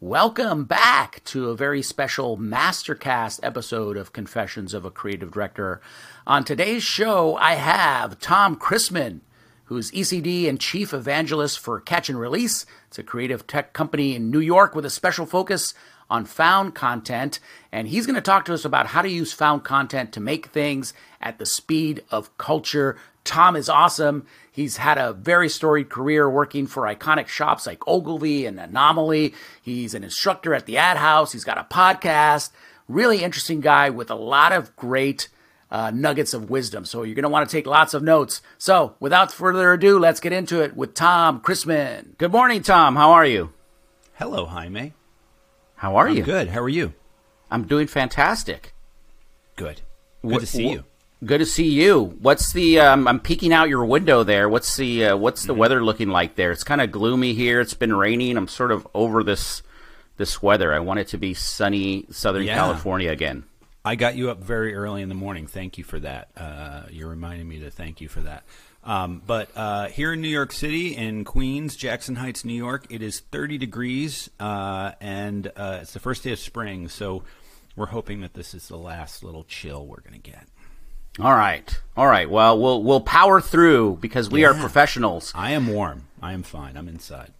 Welcome 0.00 0.64
back 0.64 1.22
to 1.26 1.50
a 1.50 1.56
very 1.56 1.80
special 1.80 2.36
Mastercast 2.36 3.38
episode 3.44 3.96
of 3.96 4.12
Confessions 4.12 4.74
of 4.74 4.84
a 4.84 4.90
Creative 4.90 5.30
Director. 5.30 5.80
On 6.26 6.42
today's 6.42 6.82
show, 6.82 7.36
I 7.36 7.54
have 7.54 8.18
Tom 8.18 8.56
Christmann 8.56 9.20
who's 9.66 9.90
ECD 9.92 10.48
and 10.48 10.60
Chief 10.60 10.92
Evangelist 10.92 11.58
for 11.58 11.80
Catch 11.80 12.08
and 12.08 12.18
Release. 12.20 12.66
It's 12.88 12.98
a 12.98 13.02
creative 13.02 13.46
tech 13.46 13.72
company 13.72 14.14
in 14.14 14.30
New 14.30 14.40
York 14.40 14.74
with 14.74 14.84
a 14.84 14.90
special 14.90 15.26
focus 15.26 15.74
on 16.10 16.24
found 16.24 16.74
content. 16.74 17.40
And 17.72 17.88
he's 17.88 18.06
going 18.06 18.16
to 18.16 18.20
talk 18.20 18.44
to 18.46 18.54
us 18.54 18.64
about 18.64 18.88
how 18.88 19.02
to 19.02 19.08
use 19.08 19.32
found 19.32 19.64
content 19.64 20.12
to 20.12 20.20
make 20.20 20.46
things 20.46 20.92
at 21.20 21.38
the 21.38 21.46
speed 21.46 22.02
of 22.10 22.36
culture. 22.36 22.96
Tom 23.24 23.56
is 23.56 23.70
awesome. 23.70 24.26
He's 24.52 24.76
had 24.76 24.98
a 24.98 25.14
very 25.14 25.48
storied 25.48 25.88
career 25.88 26.28
working 26.28 26.66
for 26.66 26.82
iconic 26.82 27.26
shops 27.26 27.66
like 27.66 27.86
Ogilvy 27.88 28.44
and 28.44 28.60
Anomaly. 28.60 29.34
He's 29.62 29.94
an 29.94 30.04
instructor 30.04 30.54
at 30.54 30.66
the 30.66 30.76
Ad 30.76 30.98
House. 30.98 31.32
He's 31.32 31.44
got 31.44 31.58
a 31.58 31.64
podcast. 31.64 32.50
Really 32.86 33.22
interesting 33.22 33.60
guy 33.60 33.88
with 33.88 34.10
a 34.10 34.14
lot 34.14 34.52
of 34.52 34.76
great 34.76 35.28
uh, 35.74 35.90
nuggets 35.90 36.32
of 36.34 36.48
wisdom. 36.50 36.84
So 36.84 37.02
you're 37.02 37.16
going 37.16 37.24
to 37.24 37.28
want 37.28 37.48
to 37.50 37.52
take 37.56 37.66
lots 37.66 37.94
of 37.94 38.02
notes. 38.02 38.40
So 38.58 38.94
without 39.00 39.32
further 39.32 39.72
ado, 39.72 39.98
let's 39.98 40.20
get 40.20 40.32
into 40.32 40.62
it 40.62 40.76
with 40.76 40.94
Tom 40.94 41.40
Christmann. 41.40 42.14
Good 42.16 42.30
morning, 42.30 42.62
Tom. 42.62 42.94
How 42.94 43.10
are 43.10 43.26
you? 43.26 43.52
Hello, 44.14 44.46
Jaime. 44.46 44.92
How 45.76 45.96
are 45.96 46.06
I'm 46.08 46.16
you? 46.16 46.22
good. 46.22 46.48
How 46.48 46.60
are 46.62 46.68
you? 46.68 46.94
I'm 47.50 47.64
doing 47.66 47.88
fantastic. 47.88 48.72
Good. 49.56 49.80
Good 50.22 50.30
What- 50.30 50.40
to 50.40 50.46
see 50.46 50.68
you. 50.70 50.84
Good 51.24 51.38
to 51.38 51.46
see 51.46 51.68
you. 51.70 52.16
What's 52.20 52.52
the? 52.52 52.78
Um, 52.80 53.08
I'm 53.08 53.18
peeking 53.18 53.50
out 53.52 53.70
your 53.70 53.84
window 53.86 54.24
there. 54.24 54.46
What's 54.46 54.76
the? 54.76 55.06
Uh, 55.06 55.16
what's 55.16 55.40
Mm-hmm. 55.42 55.46
the 55.48 55.54
weather 55.54 55.82
looking 55.82 56.08
like 56.10 56.34
there? 56.36 56.52
It's 56.52 56.64
kind 56.64 56.82
of 56.82 56.90
gloomy 56.92 57.32
here. 57.32 57.60
It's 57.62 57.72
been 57.72 57.94
raining. 57.96 58.36
I'm 58.36 58.46
sort 58.48 58.70
of 58.70 58.86
over 58.92 59.22
this 59.24 59.62
this 60.18 60.42
weather. 60.42 60.74
I 60.74 60.80
want 60.80 61.00
it 61.00 61.08
to 61.08 61.16
be 61.18 61.32
sunny 61.32 62.04
Southern 62.10 62.42
Yeah. 62.44 62.56
California 62.56 63.10
again. 63.10 63.44
I 63.84 63.96
got 63.96 64.16
you 64.16 64.30
up 64.30 64.42
very 64.42 64.74
early 64.74 65.02
in 65.02 65.10
the 65.10 65.14
morning. 65.14 65.46
Thank 65.46 65.76
you 65.76 65.84
for 65.84 66.00
that. 66.00 66.28
Uh, 66.36 66.84
you're 66.90 67.10
reminding 67.10 67.46
me 67.46 67.60
to 67.60 67.70
thank 67.70 68.00
you 68.00 68.08
for 68.08 68.20
that. 68.22 68.44
Um, 68.82 69.22
but 69.26 69.50
uh, 69.54 69.88
here 69.88 70.12
in 70.12 70.20
New 70.20 70.28
York 70.28 70.52
City, 70.52 70.96
in 70.96 71.24
Queens, 71.24 71.76
Jackson 71.76 72.16
Heights, 72.16 72.44
New 72.44 72.54
York, 72.54 72.86
it 72.90 73.02
is 73.02 73.20
30 73.20 73.58
degrees, 73.58 74.30
uh, 74.40 74.92
and 75.00 75.50
uh, 75.56 75.80
it's 75.82 75.92
the 75.92 76.00
first 76.00 76.22
day 76.22 76.32
of 76.32 76.38
spring. 76.38 76.88
So 76.88 77.24
we're 77.76 77.86
hoping 77.86 78.22
that 78.22 78.34
this 78.34 78.54
is 78.54 78.68
the 78.68 78.78
last 78.78 79.22
little 79.22 79.44
chill 79.44 79.86
we're 79.86 80.00
going 80.00 80.20
to 80.20 80.30
get. 80.30 80.46
All 81.20 81.34
right, 81.34 81.80
all 81.96 82.08
right. 82.08 82.28
Well, 82.28 82.58
we'll 82.58 82.82
we'll 82.82 83.00
power 83.00 83.40
through 83.40 83.98
because 84.00 84.28
we 84.28 84.44
are 84.44 84.52
professionals. 84.52 85.30
I 85.32 85.52
am 85.52 85.68
warm. 85.68 86.08
I 86.20 86.32
am 86.32 86.42
fine. 86.42 86.76
I'm 86.76 86.88
inside. 86.88 87.30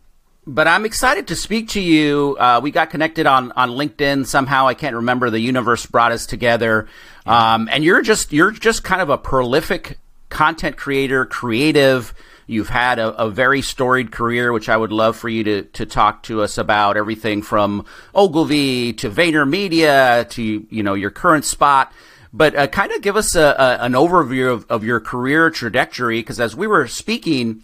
But 0.46 0.68
I'm 0.68 0.84
excited 0.84 1.28
to 1.28 1.36
speak 1.36 1.68
to 1.70 1.80
you. 1.80 2.36
Uh, 2.38 2.60
we 2.62 2.70
got 2.70 2.90
connected 2.90 3.26
on, 3.26 3.52
on 3.52 3.70
LinkedIn 3.70 4.26
somehow. 4.26 4.66
I 4.66 4.74
can't 4.74 4.96
remember. 4.96 5.30
The 5.30 5.40
universe 5.40 5.86
brought 5.86 6.12
us 6.12 6.26
together, 6.26 6.86
um, 7.26 7.68
and 7.70 7.82
you're 7.84 8.02
just 8.02 8.32
you're 8.32 8.50
just 8.50 8.84
kind 8.84 9.00
of 9.00 9.10
a 9.10 9.18
prolific 9.18 9.98
content 10.28 10.76
creator, 10.76 11.24
creative. 11.24 12.14
You've 12.46 12.68
had 12.68 12.98
a, 12.98 13.08
a 13.14 13.30
very 13.30 13.62
storied 13.62 14.12
career, 14.12 14.52
which 14.52 14.68
I 14.68 14.76
would 14.76 14.92
love 14.92 15.16
for 15.16 15.30
you 15.30 15.44
to 15.44 15.62
to 15.62 15.86
talk 15.86 16.22
to 16.24 16.42
us 16.42 16.58
about. 16.58 16.96
Everything 16.96 17.40
from 17.40 17.86
Ogilvy 18.14 18.92
to 18.94 19.10
VaynerMedia 19.10 20.28
to 20.30 20.66
you 20.68 20.82
know 20.82 20.94
your 20.94 21.10
current 21.10 21.44
spot. 21.44 21.92
But 22.36 22.56
uh, 22.56 22.66
kind 22.66 22.90
of 22.90 23.00
give 23.00 23.16
us 23.16 23.36
a, 23.36 23.54
a, 23.56 23.84
an 23.84 23.92
overview 23.92 24.52
of, 24.52 24.66
of 24.68 24.82
your 24.82 24.98
career 24.98 25.50
trajectory, 25.50 26.18
because 26.18 26.40
as 26.40 26.56
we 26.56 26.66
were 26.66 26.88
speaking, 26.88 27.62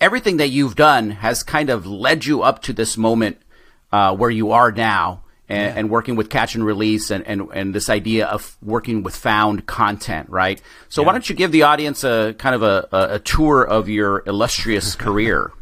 everything 0.00 0.36
that 0.38 0.48
you've 0.48 0.76
done 0.76 1.10
has 1.10 1.42
kind 1.42 1.70
of 1.70 1.86
led 1.86 2.24
you 2.24 2.42
up 2.42 2.62
to 2.62 2.72
this 2.72 2.96
moment 2.96 3.40
uh, 3.92 4.14
where 4.14 4.30
you 4.30 4.52
are 4.52 4.70
now 4.72 5.22
and, 5.48 5.78
and 5.78 5.90
working 5.90 6.14
with 6.16 6.28
catch 6.30 6.54
and 6.54 6.64
release 6.64 7.10
and, 7.10 7.26
and, 7.26 7.48
and 7.54 7.74
this 7.74 7.88
idea 7.88 8.26
of 8.26 8.56
working 8.62 9.02
with 9.02 9.16
found 9.16 9.66
content, 9.66 10.28
right? 10.28 10.60
So 10.88 11.02
why 11.02 11.12
don't 11.12 11.28
you 11.28 11.34
give 11.34 11.52
the 11.52 11.62
audience 11.62 12.04
a 12.04 12.34
kind 12.38 12.54
of 12.54 12.62
a, 12.62 12.88
a, 12.92 13.18
tour 13.18 13.62
of 13.64 13.88
your 13.88 14.22
illustrious 14.26 14.94
career? 15.04 15.52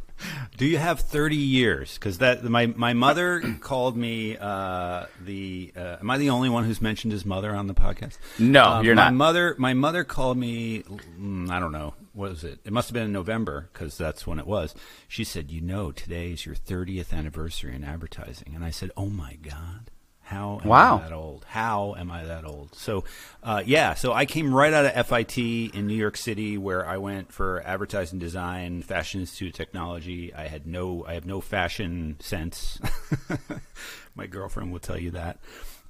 Do 0.56 0.64
you 0.64 0.78
have 0.78 1.00
30 1.00 1.36
years? 1.36 1.94
Because 1.94 2.18
that 2.18 2.42
my 2.42 2.66
my 2.66 2.94
mother 2.94 3.42
called 3.60 3.94
me 3.94 4.38
uh, 4.40 5.04
the. 5.22 5.70
Uh, 5.76 5.96
am 6.00 6.08
I 6.10 6.16
the 6.16 6.30
only 6.30 6.48
one 6.48 6.64
who's 6.64 6.80
mentioned 6.80 7.12
his 7.12 7.26
mother 7.26 7.54
on 7.54 7.66
the 7.66 7.74
podcast? 7.74 8.16
No, 8.38 8.64
Um, 8.64 8.84
you're 8.86 8.94
my 8.94 9.04
not. 9.04 9.14
mother, 9.14 9.54
my 9.58 9.74
mother 9.74 10.02
called 10.02 10.38
me. 10.38 10.82
mm, 10.82 11.50
I 11.50 11.60
don't 11.60 11.72
know. 11.72 11.92
What 12.16 12.30
was 12.30 12.44
it? 12.44 12.60
It 12.64 12.72
must 12.72 12.88
have 12.88 12.94
been 12.94 13.04
in 13.04 13.12
November 13.12 13.68
because 13.72 13.98
that's 13.98 14.26
when 14.26 14.38
it 14.38 14.46
was. 14.46 14.74
She 15.06 15.22
said, 15.22 15.50
"You 15.50 15.60
know, 15.60 15.92
today 15.92 16.32
is 16.32 16.46
your 16.46 16.54
30th 16.54 17.12
anniversary 17.12 17.74
in 17.74 17.84
advertising," 17.84 18.54
and 18.54 18.64
I 18.64 18.70
said, 18.70 18.90
"Oh 18.96 19.06
my 19.10 19.34
god." 19.34 19.90
How 20.22 20.58
am 20.60 20.68
Wow. 20.68 20.98
I 20.98 21.02
that 21.02 21.12
old? 21.12 21.44
How 21.50 21.94
am 21.96 22.10
I 22.10 22.24
that 22.24 22.44
old? 22.44 22.74
So, 22.74 23.04
uh, 23.44 23.62
yeah. 23.64 23.94
So 23.94 24.12
I 24.12 24.26
came 24.26 24.52
right 24.52 24.72
out 24.72 24.84
of 24.86 25.06
FIT 25.06 25.38
in 25.72 25.86
New 25.86 25.94
York 25.94 26.16
City, 26.16 26.58
where 26.58 26.84
I 26.84 26.96
went 26.96 27.32
for 27.32 27.62
advertising 27.64 28.18
design, 28.18 28.82
Fashion 28.82 29.20
Institute 29.20 29.50
of 29.50 29.54
Technology. 29.56 30.34
I 30.34 30.48
had 30.48 30.66
no, 30.66 31.04
I 31.06 31.14
have 31.14 31.26
no 31.26 31.40
fashion 31.40 32.16
sense. 32.18 32.80
My 34.16 34.26
girlfriend 34.26 34.72
will 34.72 34.80
tell 34.80 34.98
you 34.98 35.12
that. 35.12 35.38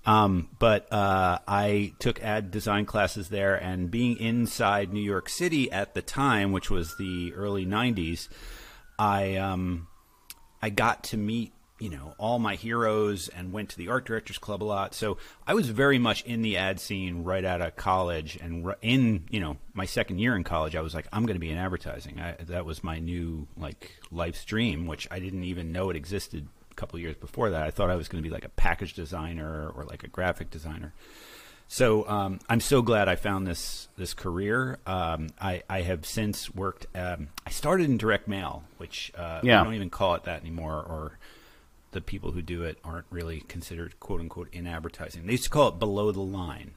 Um, 0.06 0.48
but 0.60 0.90
uh, 0.92 1.40
I 1.46 1.92
took 1.98 2.22
ad 2.22 2.52
design 2.52 2.86
classes 2.86 3.28
there, 3.28 3.56
and 3.56 3.90
being 3.90 4.16
inside 4.18 4.92
New 4.92 5.02
York 5.02 5.28
City 5.28 5.70
at 5.70 5.94
the 5.94 6.02
time, 6.02 6.52
which 6.52 6.70
was 6.70 6.96
the 6.96 7.34
early 7.34 7.66
'90s, 7.66 8.28
I 8.98 9.34
um, 9.34 9.88
I 10.62 10.70
got 10.70 11.04
to 11.04 11.16
meet 11.16 11.52
you 11.78 11.90
know 11.90 12.14
all 12.18 12.38
my 12.38 12.54
heroes 12.54 13.28
and 13.28 13.52
went 13.52 13.68
to 13.70 13.76
the 13.76 13.88
art 13.88 14.06
directors 14.06 14.38
club 14.38 14.62
a 14.62 14.64
lot. 14.64 14.94
So 14.94 15.18
i 15.46 15.54
was 15.54 15.68
very 15.68 15.98
much 15.98 16.24
in 16.24 16.42
the 16.42 16.56
ad 16.56 16.80
scene 16.80 17.24
right 17.24 17.44
out 17.44 17.60
of 17.60 17.76
college 17.76 18.38
and 18.40 18.72
in 18.82 19.24
you 19.30 19.40
know 19.40 19.58
my 19.74 19.84
second 19.84 20.18
year 20.18 20.34
in 20.34 20.44
college 20.44 20.74
i 20.74 20.80
was 20.80 20.94
like 20.94 21.06
i'm 21.12 21.26
going 21.26 21.36
to 21.36 21.40
be 21.40 21.50
in 21.50 21.58
advertising. 21.58 22.18
I, 22.20 22.32
that 22.44 22.64
was 22.64 22.82
my 22.82 22.98
new 22.98 23.46
like 23.56 23.90
life's 24.10 24.44
dream 24.44 24.86
which 24.86 25.06
i 25.10 25.18
didn't 25.18 25.44
even 25.44 25.72
know 25.72 25.90
it 25.90 25.96
existed 25.96 26.48
couple 26.76 26.96
of 26.96 27.02
years 27.02 27.16
before 27.16 27.50
that 27.50 27.62
i 27.62 27.70
thought 27.70 27.90
i 27.90 27.96
was 27.96 28.08
going 28.08 28.22
to 28.22 28.28
be 28.28 28.32
like 28.32 28.44
a 28.44 28.48
package 28.50 28.92
designer 28.94 29.68
or 29.74 29.84
like 29.84 30.04
a 30.04 30.08
graphic 30.08 30.50
designer 30.50 30.92
so 31.68 32.08
um, 32.08 32.38
I'm 32.48 32.60
so 32.60 32.80
glad 32.80 33.08
I 33.08 33.16
found 33.16 33.44
this 33.44 33.88
this 33.96 34.14
career. 34.14 34.78
Um, 34.86 35.30
I, 35.40 35.64
I 35.68 35.80
have 35.80 36.06
since 36.06 36.54
worked. 36.54 36.86
Um, 36.94 37.26
I 37.44 37.50
started 37.50 37.90
in 37.90 37.98
direct 37.98 38.28
mail, 38.28 38.62
which 38.76 39.10
uh, 39.18 39.40
Yeah. 39.42 39.62
we 39.62 39.64
don't 39.64 39.74
even 39.74 39.90
call 39.90 40.14
it 40.14 40.22
that 40.26 40.42
anymore, 40.42 40.74
or 40.76 41.18
the 41.90 42.00
people 42.00 42.30
who 42.30 42.40
do 42.40 42.62
it 42.62 42.78
aren't 42.84 43.06
really 43.10 43.40
considered 43.48 43.98
quote 43.98 44.20
unquote 44.20 44.48
in 44.52 44.68
advertising. 44.68 45.26
They 45.26 45.32
used 45.32 45.42
to 45.42 45.50
call 45.50 45.66
it 45.70 45.80
below 45.80 46.12
the 46.12 46.20
line, 46.20 46.74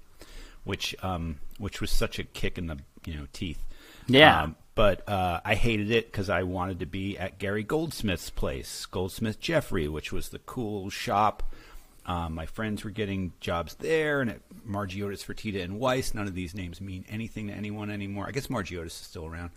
which 0.63 0.95
um, 1.03 1.37
which 1.59 1.81
was 1.81 1.91
such 1.91 2.17
a 2.17 2.23
kick 2.23 2.57
in 2.57 2.65
the 2.65 2.79
you 3.05 3.13
know 3.13 3.27
teeth. 3.31 3.63
Yeah. 4.07 4.47
But 4.75 5.07
uh, 5.09 5.41
I 5.43 5.55
hated 5.55 5.91
it 5.91 6.11
because 6.11 6.29
I 6.29 6.43
wanted 6.43 6.79
to 6.79 6.85
be 6.85 7.17
at 7.17 7.37
Gary 7.37 7.63
Goldsmith's 7.63 8.29
place, 8.29 8.85
Goldsmith 8.85 9.39
Jeffrey, 9.39 9.87
which 9.87 10.11
was 10.13 10.29
the 10.29 10.39
cool 10.39 10.89
shop. 10.89 11.43
Um, 12.05 12.33
my 12.33 12.45
friends 12.45 12.83
were 12.83 12.89
getting 12.89 13.33
jobs 13.39 13.75
there, 13.75 14.21
and 14.21 14.31
at 14.31 14.41
Margeotes, 14.63 15.23
Fertitta, 15.23 15.63
and 15.63 15.79
Weiss. 15.79 16.13
None 16.13 16.27
of 16.27 16.33
these 16.33 16.55
names 16.55 16.81
mean 16.81 17.05
anything 17.09 17.47
to 17.47 17.53
anyone 17.53 17.91
anymore. 17.91 18.25
I 18.27 18.31
guess 18.31 18.49
Margeotes 18.49 18.93
is 18.93 19.05
still 19.05 19.25
around. 19.25 19.51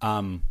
Um, 0.00 0.44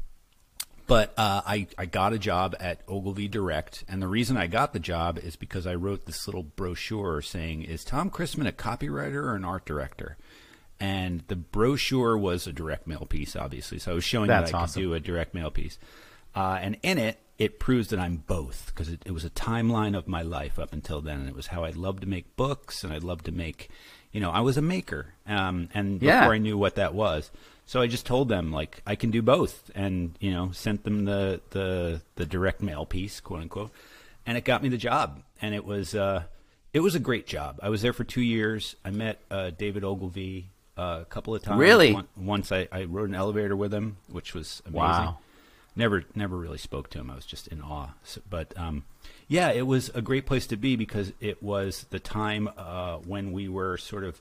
but 0.86 1.14
uh, 1.18 1.42
I, 1.46 1.68
I 1.78 1.86
got 1.86 2.14
a 2.14 2.20
job 2.20 2.56
at 2.60 2.82
Ogilvy 2.88 3.28
Direct, 3.28 3.84
and 3.88 4.02
the 4.02 4.08
reason 4.08 4.38
I 4.38 4.48
got 4.48 4.74
the 4.74 4.80
job 4.80 5.20
is 5.20 5.36
because 5.36 5.68
I 5.68 5.76
wrote 5.76 6.06
this 6.06 6.28
little 6.28 6.44
brochure 6.44 7.22
saying, 7.22 7.62
"Is 7.62 7.84
Tom 7.84 8.10
Christmann 8.10 8.48
a 8.48 8.52
copywriter 8.52 9.24
or 9.24 9.36
an 9.36 9.46
art 9.46 9.66
director?" 9.66 10.18
And 10.80 11.24
the 11.28 11.36
brochure 11.36 12.18
was 12.18 12.48
a 12.48 12.54
direct 12.54 12.88
mail 12.88 13.06
piece, 13.10 13.36
obviously. 13.36 13.80
So 13.80 13.92
I 13.92 13.94
was 13.96 14.04
showing 14.04 14.28
That's 14.28 14.52
that 14.52 14.58
I 14.58 14.62
awesome. 14.62 14.82
could 14.82 14.88
do 14.88 14.94
a 14.94 15.00
direct 15.00 15.34
mail 15.34 15.52
piece, 15.52 15.78
uh, 16.36 16.58
and 16.62 16.78
in 16.84 16.98
it, 16.98 17.20
it 17.38 17.60
proves 17.60 17.90
that 17.90 18.00
I'm 18.00 18.18
both 18.28 18.68
because 18.68 18.90
it, 18.90 19.02
it 19.06 19.12
was 19.12 19.26
a 19.26 19.30
timeline 19.30 19.98
of 19.98 20.08
my 20.08 20.22
life 20.22 20.58
up 20.60 20.72
until 20.74 21.02
then, 21.02 21.20
and 21.20 21.28
it 21.30 21.36
was 21.36 21.48
how 21.48 21.64
I 21.64 21.72
loved 21.72 22.02
to 22.02 22.08
make 22.08 22.36
books, 22.38 22.84
and 22.84 22.94
I 22.94 22.98
loved 22.98 23.26
to 23.26 23.32
make, 23.32 23.70
you 24.12 24.20
know, 24.22 24.30
I 24.32 24.40
was 24.42 24.58
a 24.58 24.62
maker, 24.62 25.14
um, 25.28 25.70
and 25.74 26.02
Yeah. 26.02 26.22
before 26.22 26.34
I 26.34 26.38
knew 26.38 26.58
what 26.58 26.76
that 26.76 26.94
was. 26.94 27.30
So 27.66 27.82
I 27.82 27.88
just 27.88 28.06
told 28.06 28.30
them 28.30 28.52
like 28.52 28.82
I 28.88 28.96
can 28.96 29.12
do 29.12 29.22
both, 29.22 29.70
and 29.76 30.16
you 30.22 30.32
know, 30.32 30.52
sent 30.52 30.84
them 30.86 31.06
the 31.06 31.42
the 31.52 32.02
the 32.16 32.26
direct 32.26 32.62
mail 32.62 32.86
piece, 32.86 33.20
quote 33.20 33.42
unquote, 33.42 33.72
and 34.26 34.38
it 34.38 34.46
got 34.46 34.64
me 34.64 34.70
the 34.70 34.78
job, 34.78 35.24
and 35.42 35.54
it 35.54 35.66
was 35.66 35.94
uh, 35.94 36.24
it 36.74 36.80
was 36.80 36.96
a 36.96 37.00
great 37.00 37.28
job. 37.28 37.60
I 37.62 37.70
was 37.70 37.82
there 37.82 37.94
for 37.94 38.04
two 38.06 38.22
years. 38.22 38.76
I 38.86 38.92
met 38.92 39.20
uh, 39.30 39.50
David 39.52 39.84
Ogilvy 39.84 40.50
a 40.80 41.06
couple 41.10 41.36
of 41.36 41.44
times. 41.44 41.60
Really? 41.60 41.94
One, 41.94 42.08
once 42.16 42.52
I, 42.52 42.68
I 42.72 42.84
rode 42.86 43.10
an 43.10 43.16
elevator 43.16 43.56
with 43.56 43.74
him, 43.74 43.98
which 44.08 44.34
was 44.34 44.62
amazing. 44.66 44.80
Wow. 44.80 45.18
Never 45.76 46.04
never 46.16 46.36
really 46.36 46.58
spoke 46.58 46.90
to 46.92 47.00
him. 47.00 47.10
I 47.12 47.16
was 47.16 47.26
just 47.26 47.48
in 47.48 47.62
awe. 47.62 47.90
So, 48.04 48.22
but 48.30 48.58
um, 48.58 48.84
yeah, 49.28 49.52
it 49.52 49.68
was 49.68 49.90
a 49.90 50.02
great 50.02 50.26
place 50.26 50.48
to 50.48 50.58
be 50.58 50.76
because 50.76 51.14
it 51.22 51.42
was 51.42 51.86
the 51.90 52.00
time 52.00 52.50
uh, 52.58 52.98
when 52.98 53.32
we 53.32 53.48
were 53.48 53.78
sort 53.78 54.04
of 54.04 54.20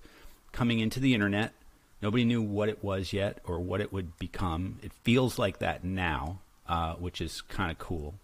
coming 0.53 0.79
into 0.79 1.01
the 1.01 1.15
internet. 1.15 1.53
Nobody 2.01 2.25
knew 2.25 2.43
what 2.43 2.69
it 2.69 2.85
was 2.85 3.13
yet 3.13 3.39
or 3.45 3.59
what 3.59 3.81
it 3.81 3.93
would 3.93 4.19
become. 4.19 4.79
It 4.83 4.93
feels 5.03 5.39
like 5.39 5.59
that 5.59 5.83
now, 5.83 6.39
uh, 6.69 6.95
which 6.95 7.21
is 7.21 7.41
kind 7.41 7.73
of 7.73 7.79
cool. 7.79 8.15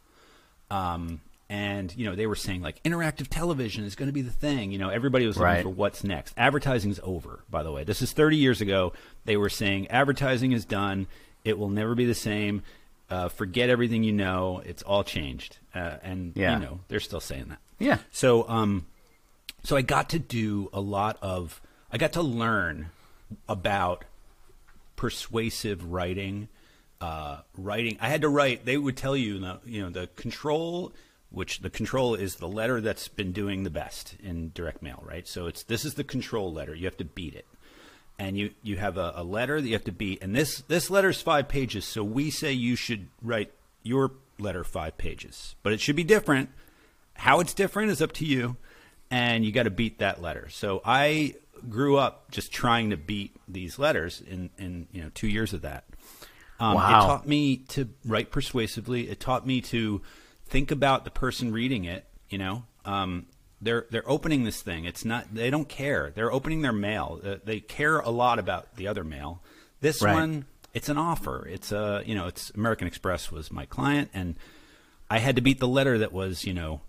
Um, 0.70 1.20
and 1.54 1.94
you 1.96 2.04
know 2.04 2.16
they 2.16 2.26
were 2.26 2.34
saying 2.34 2.62
like 2.62 2.82
interactive 2.82 3.28
television 3.28 3.84
is 3.84 3.94
going 3.94 4.08
to 4.08 4.12
be 4.12 4.22
the 4.22 4.30
thing. 4.32 4.72
You 4.72 4.78
know 4.78 4.88
everybody 4.88 5.24
was 5.26 5.36
looking 5.36 5.44
Right. 5.54 5.62
for 5.62 5.68
what's 5.68 6.02
next. 6.02 6.34
Advertising's 6.36 6.98
over, 7.02 7.44
by 7.48 7.62
the 7.62 7.70
way. 7.70 7.84
This 7.84 8.02
is 8.02 8.12
30 8.12 8.36
years 8.36 8.60
ago. 8.60 8.92
They 9.24 9.36
were 9.36 9.48
saying 9.48 9.88
advertising 9.88 10.52
is 10.52 10.64
done. 10.64 11.06
It 11.44 11.58
will 11.58 11.68
never 11.70 11.94
be 11.94 12.06
the 12.06 12.14
same. 12.14 12.62
Uh, 13.10 13.28
forget 13.28 13.68
everything 13.70 14.02
you 14.02 14.12
know. 14.12 14.62
It's 14.64 14.82
all 14.82 15.04
changed. 15.04 15.58
Uh, 15.74 15.96
and 16.02 16.32
Yeah. 16.34 16.58
you 16.58 16.64
know 16.64 16.80
they're 16.88 17.00
still 17.00 17.20
saying 17.20 17.46
that. 17.50 17.58
Yeah. 17.78 17.98
So 18.10 18.48
um, 18.48 18.86
so 19.62 19.76
I 19.76 19.82
got 19.82 20.10
to 20.10 20.18
do 20.18 20.68
a 20.72 20.80
lot 20.80 21.18
of. 21.22 21.60
I 21.92 21.98
got 21.98 22.14
to 22.14 22.22
learn 22.22 22.90
about 23.48 24.04
persuasive 24.96 25.84
writing. 25.92 26.48
Uh, 27.00 27.38
writing. 27.58 27.98
I 28.00 28.08
had 28.08 28.22
to 28.22 28.28
write. 28.28 28.64
They 28.64 28.78
would 28.78 28.96
tell 28.96 29.16
you, 29.16 29.38
the, 29.38 29.60
you 29.66 29.82
know, 29.82 29.90
the 29.90 30.06
control, 30.16 30.92
which 31.34 31.60
the 31.60 31.70
control 31.70 32.14
is 32.14 32.36
the 32.36 32.48
letter 32.48 32.80
that's 32.80 33.08
been 33.08 33.32
doing 33.32 33.64
the 33.64 33.70
best 33.70 34.16
in 34.22 34.52
direct 34.54 34.82
mail, 34.82 35.02
right? 35.06 35.26
So 35.26 35.46
it's 35.46 35.62
this 35.64 35.84
is 35.84 35.94
the 35.94 36.04
control 36.04 36.52
letter. 36.52 36.74
You 36.74 36.84
have 36.86 36.96
to 36.98 37.04
beat 37.04 37.34
it, 37.34 37.46
and 38.18 38.38
you 38.38 38.50
you 38.62 38.76
have 38.76 38.96
a, 38.96 39.12
a 39.16 39.24
letter 39.24 39.60
that 39.60 39.66
you 39.66 39.74
have 39.74 39.84
to 39.84 39.92
beat, 39.92 40.22
and 40.22 40.34
this 40.34 40.62
this 40.68 40.90
letter 40.90 41.08
is 41.10 41.20
five 41.20 41.48
pages. 41.48 41.84
So 41.84 42.04
we 42.04 42.30
say 42.30 42.52
you 42.52 42.76
should 42.76 43.08
write 43.22 43.52
your 43.82 44.12
letter 44.38 44.64
five 44.64 44.96
pages, 44.96 45.56
but 45.62 45.72
it 45.72 45.80
should 45.80 45.96
be 45.96 46.04
different. 46.04 46.50
How 47.14 47.40
it's 47.40 47.54
different 47.54 47.90
is 47.90 48.00
up 48.00 48.12
to 48.12 48.24
you, 48.24 48.56
and 49.10 49.44
you 49.44 49.52
got 49.52 49.64
to 49.64 49.70
beat 49.70 49.98
that 49.98 50.22
letter. 50.22 50.48
So 50.50 50.80
I 50.84 51.34
grew 51.68 51.96
up 51.96 52.30
just 52.30 52.52
trying 52.52 52.90
to 52.90 52.96
beat 52.96 53.34
these 53.48 53.78
letters 53.78 54.22
in 54.26 54.50
in 54.58 54.86
you 54.92 55.02
know 55.02 55.10
two 55.14 55.28
years 55.28 55.52
of 55.52 55.62
that. 55.62 55.84
Um, 56.60 56.74
Wow. 56.74 56.86
It 56.86 57.06
taught 57.06 57.26
me 57.28 57.56
to 57.68 57.88
write 58.04 58.30
persuasively. 58.30 59.10
It 59.10 59.18
taught 59.18 59.44
me 59.46 59.60
to 59.62 60.00
think 60.46 60.70
about 60.70 61.04
the 61.04 61.10
person 61.10 61.52
reading 61.52 61.84
it. 61.84 62.06
You 62.28 62.38
know, 62.38 62.64
um, 62.84 63.26
they're 63.60 63.86
they're 63.90 64.08
opening 64.08 64.44
this 64.44 64.60
thing. 64.62 64.84
It's 64.84 65.04
not 65.04 65.34
they 65.34 65.50
don't 65.50 65.68
care. 65.68 66.12
They're 66.14 66.32
opening 66.32 66.62
their 66.62 66.72
mail. 66.72 67.20
Uh, 67.24 67.36
they 67.44 67.60
care 67.60 67.98
a 67.98 68.10
lot 68.10 68.38
about 68.38 68.76
the 68.76 68.88
other 68.88 69.04
mail. 69.04 69.42
This 69.80 70.02
Right. 70.02 70.14
one, 70.14 70.46
it's 70.72 70.88
an 70.88 70.98
offer. 70.98 71.46
It's 71.46 71.72
a 71.72 72.02
you 72.06 72.14
know, 72.14 72.26
it's 72.26 72.50
American 72.50 72.86
Express 72.86 73.30
was 73.30 73.52
my 73.52 73.66
client, 73.66 74.10
and 74.14 74.36
I 75.10 75.18
had 75.18 75.36
to 75.36 75.42
beat 75.42 75.60
the 75.60 75.68
letter 75.68 75.98
that 75.98 76.12
was 76.12 76.44
you 76.44 76.54
know 76.54 76.80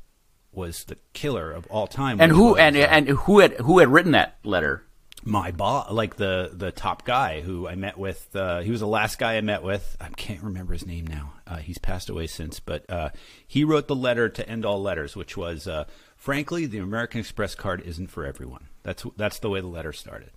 was 0.52 0.86
the 0.86 0.98
killer 1.14 1.52
of 1.52 1.68
all 1.68 1.86
time. 1.88 2.20
And 2.22 2.32
who 2.32 2.56
and 2.56 2.76
uh, 2.76 2.80
and 2.80 3.08
who 3.10 3.40
had 3.40 3.54
who 3.60 3.80
had 3.80 3.90
written 3.90 4.12
that 4.14 4.38
letter? 4.44 4.84
My 5.26 5.50
boss, 5.50 5.92
like 5.92 6.16
the 6.16 6.52
the 6.54 6.72
top 6.72 7.04
guy 7.04 7.42
who 7.42 7.68
I 7.68 7.74
met 7.74 7.98
with. 7.98 8.34
Uh, 8.36 8.62
he 8.62 8.70
was 8.70 8.80
the 8.80 8.88
last 8.88 9.18
guy 9.18 9.36
I 9.36 9.42
met 9.42 9.64
with. 9.64 9.98
I 10.00 10.08
can't 10.10 10.44
remember 10.44 10.74
his 10.74 10.86
name 10.86 11.08
now. 11.08 11.34
Uh, 11.48 11.58
he's 11.58 11.80
passed 11.80 12.10
away 12.10 12.28
since, 12.28 12.60
but 12.60 12.88
uh, 12.90 13.10
he 13.46 13.64
wrote 13.64 13.88
the 13.88 13.96
letter 13.96 14.30
to 14.30 14.48
end 14.48 14.66
all 14.66 14.82
letters, 14.82 15.16
which 15.16 15.36
was, 15.36 15.68
uh, 15.68 15.86
frankly, 16.16 16.68
the 16.68 16.78
American 16.78 17.20
Express 17.20 17.56
card 17.56 17.82
isn't 17.82 18.08
for 18.08 18.24
everyone. 18.24 18.68
That's 18.84 19.04
that's 19.18 19.40
the 19.40 19.50
way 19.50 19.62
the 19.62 19.68
letter 19.68 19.94
started. 19.94 20.30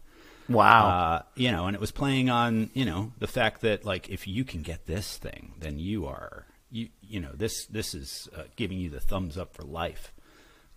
Wow. 0.49 0.88
Uh, 0.88 1.23
you 1.34 1.52
know, 1.52 1.67
and 1.67 1.75
it 1.75 1.81
was 1.81 1.91
playing 1.91 2.31
on 2.31 2.70
you 2.73 2.87
know 2.87 3.12
the 3.19 3.26
fact 3.29 3.61
that 3.61 3.84
like 3.84 4.08
if 4.08 4.26
you 4.26 4.43
can 4.43 4.62
get 4.62 4.87
this 4.87 5.19
thing, 5.19 5.52
then 5.61 5.79
you 5.79 6.06
are 6.06 6.46
you 6.70 6.88
you 7.02 7.20
know 7.20 7.32
this 7.34 7.67
this 7.67 7.94
is 7.94 8.27
uh, 8.34 8.44
giving 8.56 8.79
you 8.79 8.89
the 8.89 9.01
thumbs 9.01 9.36
up 9.36 9.53
for 9.53 9.65
life. 9.65 10.15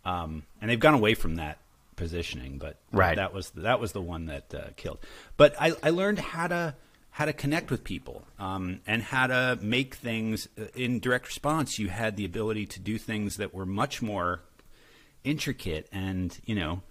Um, 0.04 0.44
and 0.60 0.70
they've 0.70 0.80
gone 0.80 0.96
away 0.96 1.14
from 1.14 1.36
that 1.36 1.60
positioning, 2.02 2.58
but 2.58 2.78
Right. 2.92 3.16
that 3.16 3.32
was 3.34 3.52
that 3.52 3.80
was 3.80 3.92
the 3.92 4.02
one 4.02 4.26
that 4.26 4.54
uh, 4.54 4.62
killed. 4.76 5.00
But 5.38 5.56
I, 5.60 5.74
I 5.84 5.90
learned 5.92 6.20
how 6.20 6.48
to 6.48 6.76
how 7.12 7.26
to 7.26 7.34
connect 7.34 7.70
with 7.70 7.84
people 7.84 8.24
um, 8.40 8.80
and 8.88 9.04
how 9.04 9.28
to 9.28 9.60
make 9.62 9.96
things 9.96 10.48
uh, 10.58 10.64
in 10.76 11.00
direct 11.00 11.28
response. 11.28 11.78
You 11.78 11.90
had 11.90 12.16
the 12.18 12.26
ability 12.26 12.66
to 12.68 12.80
do 12.80 12.98
things 12.98 13.38
that 13.38 13.54
were 13.54 13.66
much 13.66 14.02
more 14.02 14.42
intricate 15.24 15.88
and 15.92 16.38
you 16.46 16.56
know 16.56 16.82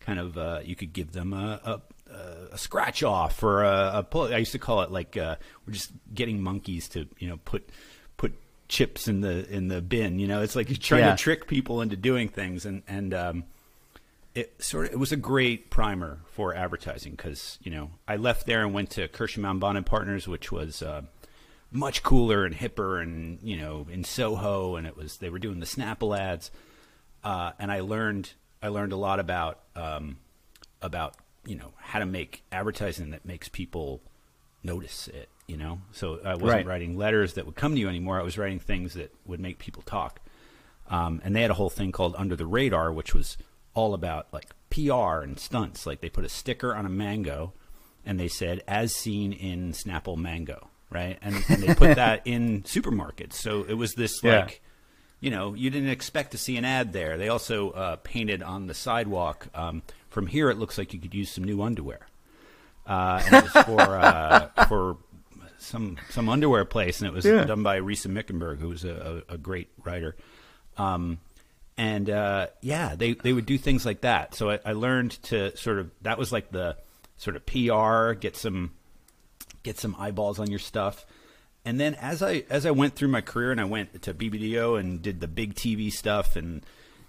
kind 0.00 0.18
of 0.18 0.36
uh, 0.38 0.60
you 0.64 0.74
could 0.76 0.92
give 0.92 1.12
them 1.12 1.32
a, 1.32 1.80
a, 2.12 2.14
a 2.52 2.58
scratch 2.58 3.02
off 3.02 3.42
or 3.42 3.62
a, 3.64 3.90
a 3.98 4.02
pull. 4.02 4.32
I 4.32 4.38
used 4.38 4.52
to 4.52 4.58
call 4.58 4.82
it 4.82 4.90
like 4.90 5.16
uh, 5.16 5.36
we're 5.66 5.72
just 5.74 5.90
getting 6.14 6.40
monkeys 6.40 6.88
to 6.90 7.06
you 7.18 7.28
know 7.28 7.38
put 7.44 7.68
put 8.16 8.32
chips 8.68 9.08
in 9.08 9.20
the 9.20 9.48
in 9.52 9.68
the 9.68 9.80
bin. 9.82 10.18
You 10.18 10.26
know, 10.26 10.42
it's 10.42 10.56
like 10.56 10.68
you're 10.68 10.76
trying 10.78 11.02
Yeah. 11.04 11.12
to 11.12 11.16
trick 11.22 11.46
people 11.46 11.82
into 11.82 11.96
doing 11.96 12.28
things 12.28 12.66
and 12.66 12.82
and 12.88 13.14
um, 13.14 13.44
it 14.36 14.62
sort 14.62 14.86
of 14.86 14.92
it 14.92 14.98
was 14.98 15.10
a 15.12 15.16
great 15.16 15.70
primer 15.70 16.20
for 16.26 16.54
advertising 16.54 17.12
because 17.12 17.58
you 17.62 17.70
know 17.70 17.90
I 18.06 18.16
left 18.16 18.46
there 18.46 18.62
and 18.62 18.72
went 18.74 18.90
to 18.90 19.08
Kirschenbaum 19.08 19.58
Bond 19.58 19.76
and 19.78 19.86
Partners, 19.86 20.28
which 20.28 20.52
was 20.52 20.82
uh, 20.82 21.02
much 21.72 22.02
cooler 22.02 22.44
and 22.44 22.54
hipper 22.54 23.02
and 23.02 23.38
you 23.42 23.56
know 23.56 23.86
in 23.90 24.04
Soho, 24.04 24.76
and 24.76 24.86
it 24.86 24.96
was 24.96 25.16
they 25.16 25.30
were 25.30 25.38
doing 25.38 25.58
the 25.60 25.66
Snapple 25.66 26.16
ads, 26.16 26.50
uh, 27.24 27.52
and 27.58 27.72
I 27.72 27.80
learned 27.80 28.34
I 28.62 28.68
learned 28.68 28.92
a 28.92 28.96
lot 28.96 29.18
about 29.20 29.60
um, 29.74 30.18
about 30.82 31.14
you 31.46 31.56
know 31.56 31.72
how 31.78 31.98
to 31.98 32.06
make 32.06 32.42
advertising 32.52 33.10
that 33.10 33.24
makes 33.24 33.48
people 33.48 34.02
notice 34.62 35.08
it. 35.08 35.28
You 35.46 35.56
know, 35.56 35.80
so 35.92 36.18
I 36.24 36.32
wasn't 36.34 36.50
Right. 36.50 36.66
writing 36.66 36.98
letters 36.98 37.34
that 37.34 37.46
would 37.46 37.54
come 37.54 37.74
to 37.74 37.80
you 37.80 37.88
anymore. 37.88 38.18
I 38.20 38.24
was 38.24 38.36
writing 38.36 38.58
things 38.58 38.94
that 38.94 39.14
would 39.24 39.38
make 39.40 39.58
people 39.58 39.82
talk. 39.82 40.20
Um, 40.90 41.20
and 41.24 41.34
they 41.36 41.42
had 41.42 41.52
a 41.52 41.54
whole 41.54 41.70
thing 41.70 41.92
called 41.92 42.14
Under 42.18 42.34
the 42.36 42.46
Radar, 42.46 42.92
which 42.92 43.14
was 43.14 43.36
all 43.76 43.94
about 43.94 44.26
like 44.32 44.46
PR 44.70 45.22
and 45.22 45.38
stunts. 45.38 45.86
Like 45.86 46.00
they 46.00 46.08
put 46.10 46.24
a 46.24 46.28
sticker 46.28 46.74
on 46.74 46.84
a 46.84 46.88
mango, 46.88 47.52
and 48.04 48.18
they 48.18 48.28
said 48.28 48.64
"as 48.66 48.94
seen 48.96 49.32
in 49.32 49.72
Snapple 49.72 50.16
Mango," 50.16 50.68
right? 50.90 51.16
And, 51.22 51.36
and 51.48 51.62
they 51.62 51.74
put 51.74 51.94
that 51.96 52.22
in 52.24 52.62
supermarkets. 52.62 53.34
So 53.34 53.62
it 53.68 53.74
was 53.74 53.94
this 53.94 54.20
Yeah. 54.24 54.40
like 54.40 54.62
you 55.20 55.30
know, 55.30 55.54
you 55.54 55.70
didn't 55.70 55.88
expect 55.88 56.32
to 56.32 56.38
see 56.38 56.56
an 56.58 56.64
ad 56.66 56.92
there. 56.92 57.16
They 57.16 57.28
also 57.30 57.70
uh, 57.70 57.96
painted 57.96 58.42
on 58.42 58.66
the 58.66 58.74
sidewalk. 58.74 59.46
Um, 59.54 59.82
from 60.10 60.26
here, 60.26 60.50
it 60.50 60.58
looks 60.58 60.76
like 60.76 60.92
you 60.92 61.00
could 61.00 61.14
use 61.14 61.30
some 61.30 61.42
new 61.44 61.62
underwear. 61.62 62.06
Uh, 62.86 63.22
and 63.24 63.34
it 63.36 63.42
was 63.54 63.64
for 63.64 63.80
uh, 63.80 64.48
for 64.68 64.96
some 65.58 65.96
some 66.10 66.28
underwear 66.28 66.64
place, 66.64 67.00
and 67.00 67.08
it 67.08 67.14
was 67.14 67.24
Yeah. 67.24 67.44
done 67.44 67.62
by 67.62 67.80
Risa 67.80 68.08
Mickenberg, 68.08 68.58
who 68.58 68.68
was 68.68 68.84
a, 68.84 69.22
a, 69.28 69.34
a 69.34 69.38
great 69.38 69.68
writer. 69.84 70.16
Um, 70.76 71.18
and 71.78 72.08
uh, 72.08 72.48
yeah, 72.60 72.94
they 72.96 73.14
they 73.14 73.32
would 73.32 73.46
do 73.46 73.58
things 73.58 73.84
like 73.84 74.00
that. 74.02 74.34
So 74.34 74.50
I, 74.50 74.60
I 74.64 74.72
learned 74.72 75.22
to 75.24 75.56
sort 75.56 75.78
of 75.78 75.90
that 76.02 76.18
was 76.18 76.32
like 76.32 76.50
the 76.50 76.76
sort 77.16 77.36
of 77.36 77.44
PR, 77.46 78.12
get 78.12 78.36
some 78.36 78.72
get 79.62 79.78
some 79.78 79.96
eyeballs 79.98 80.38
on 80.38 80.50
your 80.50 80.58
stuff. 80.58 81.04
And 81.64 81.80
then 81.80 81.94
as 81.94 82.22
I 82.22 82.44
as 82.48 82.64
I 82.64 82.70
went 82.70 82.94
through 82.94 83.08
my 83.08 83.20
career 83.20 83.50
and 83.50 83.60
I 83.60 83.64
went 83.64 84.02
to 84.02 84.14
BBDO 84.14 84.78
and 84.78 85.02
did 85.02 85.20
the 85.20 85.28
big 85.28 85.54
TV 85.54 85.90
stuff 85.92 86.36
and 86.36 86.64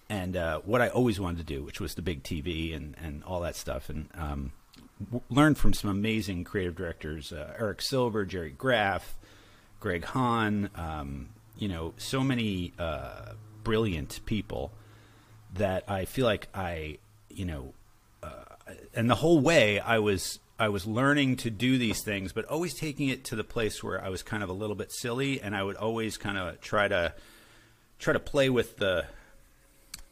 and 0.10 0.36
uh, 0.36 0.60
what 0.60 0.82
I 0.82 0.88
always 0.88 1.20
wanted 1.20 1.40
to 1.40 1.44
do, 1.44 1.64
which 1.64 1.80
was 1.80 1.96
the 1.96 2.02
big 2.02 2.24
TV 2.24 2.76
and, 2.76 2.96
and 3.02 3.24
all 3.24 3.42
that 3.42 3.56
stuff, 3.56 3.90
and 3.90 4.08
um, 4.16 4.54
w- 5.04 5.22
learned 5.30 5.58
from 5.58 5.74
some 5.74 5.90
amazing 5.90 6.46
creative 6.46 6.76
directors, 6.76 7.34
uh, 7.34 7.54
Eric 7.60 7.82
Silver, 7.82 8.24
Gerry 8.24 8.52
Graf, 8.52 9.18
Greg 9.82 10.06
Hahn, 10.06 10.70
um, 10.76 11.30
you 11.58 11.68
know, 11.68 11.94
so 11.98 12.24
many 12.24 12.74
uh, 12.80 13.34
brilliant 13.68 14.20
people 14.26 14.72
that 15.54 15.84
I 15.90 16.06
feel 16.06 16.26
like 16.26 16.48
I, 16.54 16.98
you 17.30 17.46
know, 17.46 17.74
uh, 18.24 18.30
and 18.96 19.10
the 19.10 19.16
whole 19.16 19.40
way 19.42 19.80
I 19.80 20.00
was 20.00 20.40
I 20.60 20.70
was 20.70 20.88
learning 20.88 21.36
to 21.38 21.50
do 21.50 21.78
these 21.78 22.02
things, 22.04 22.32
but 22.34 22.46
always 22.46 22.74
taking 22.74 23.10
it 23.10 23.24
to 23.26 23.36
the 23.36 23.44
place 23.44 23.84
where 23.84 24.04
I 24.04 24.10
was 24.10 24.24
kind 24.24 24.42
of 24.42 24.50
a 24.50 24.54
little 24.54 24.76
bit 24.76 24.92
silly, 24.92 25.42
and 25.42 25.56
I 25.56 25.64
would 25.64 25.76
always 25.76 26.18
kind 26.18 26.38
of 26.38 26.62
try 26.62 26.88
to 26.88 27.14
try 28.00 28.14
to 28.14 28.20
play 28.20 28.50
with 28.50 28.78
the 28.78 29.06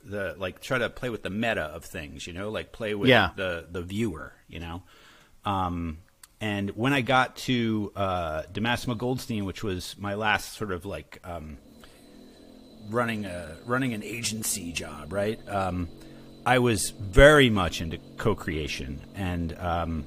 the 0.03 0.35
like 0.37 0.61
try 0.61 0.77
to 0.77 0.89
play 0.89 1.09
with 1.09 1.23
the 1.23 1.29
meta 1.29 1.61
of 1.63 1.83
things, 1.85 2.27
you 2.27 2.33
know, 2.33 2.49
like 2.49 2.71
play 2.71 2.93
with 2.93 3.09
Yeah. 3.09 3.29
the 3.35 3.65
the 3.71 3.81
viewer, 3.81 4.33
you 4.49 4.59
know. 4.59 4.83
Um, 5.45 5.97
and 6.41 6.71
when 6.71 6.93
I 6.93 7.01
got 7.01 7.37
to 7.47 7.91
uh, 7.95 8.43
DiMassimo 8.53 8.97
Goldstein, 8.97 9.45
which 9.45 9.63
was 9.63 9.95
my 9.97 10.13
last 10.15 10.53
sort 10.53 10.71
of 10.71 10.85
like 10.85 11.19
um, 11.23 11.57
running 12.89 13.25
a 13.25 13.55
running 13.65 13.93
an 13.93 14.03
agency 14.03 14.71
job, 14.71 15.11
right? 15.13 15.39
Um, 15.49 15.87
I 16.45 16.59
was 16.59 16.91
very 16.91 17.49
much 17.49 17.81
into 17.81 17.97
co-creation, 18.17 19.01
and 19.15 19.57
um, 19.59 20.05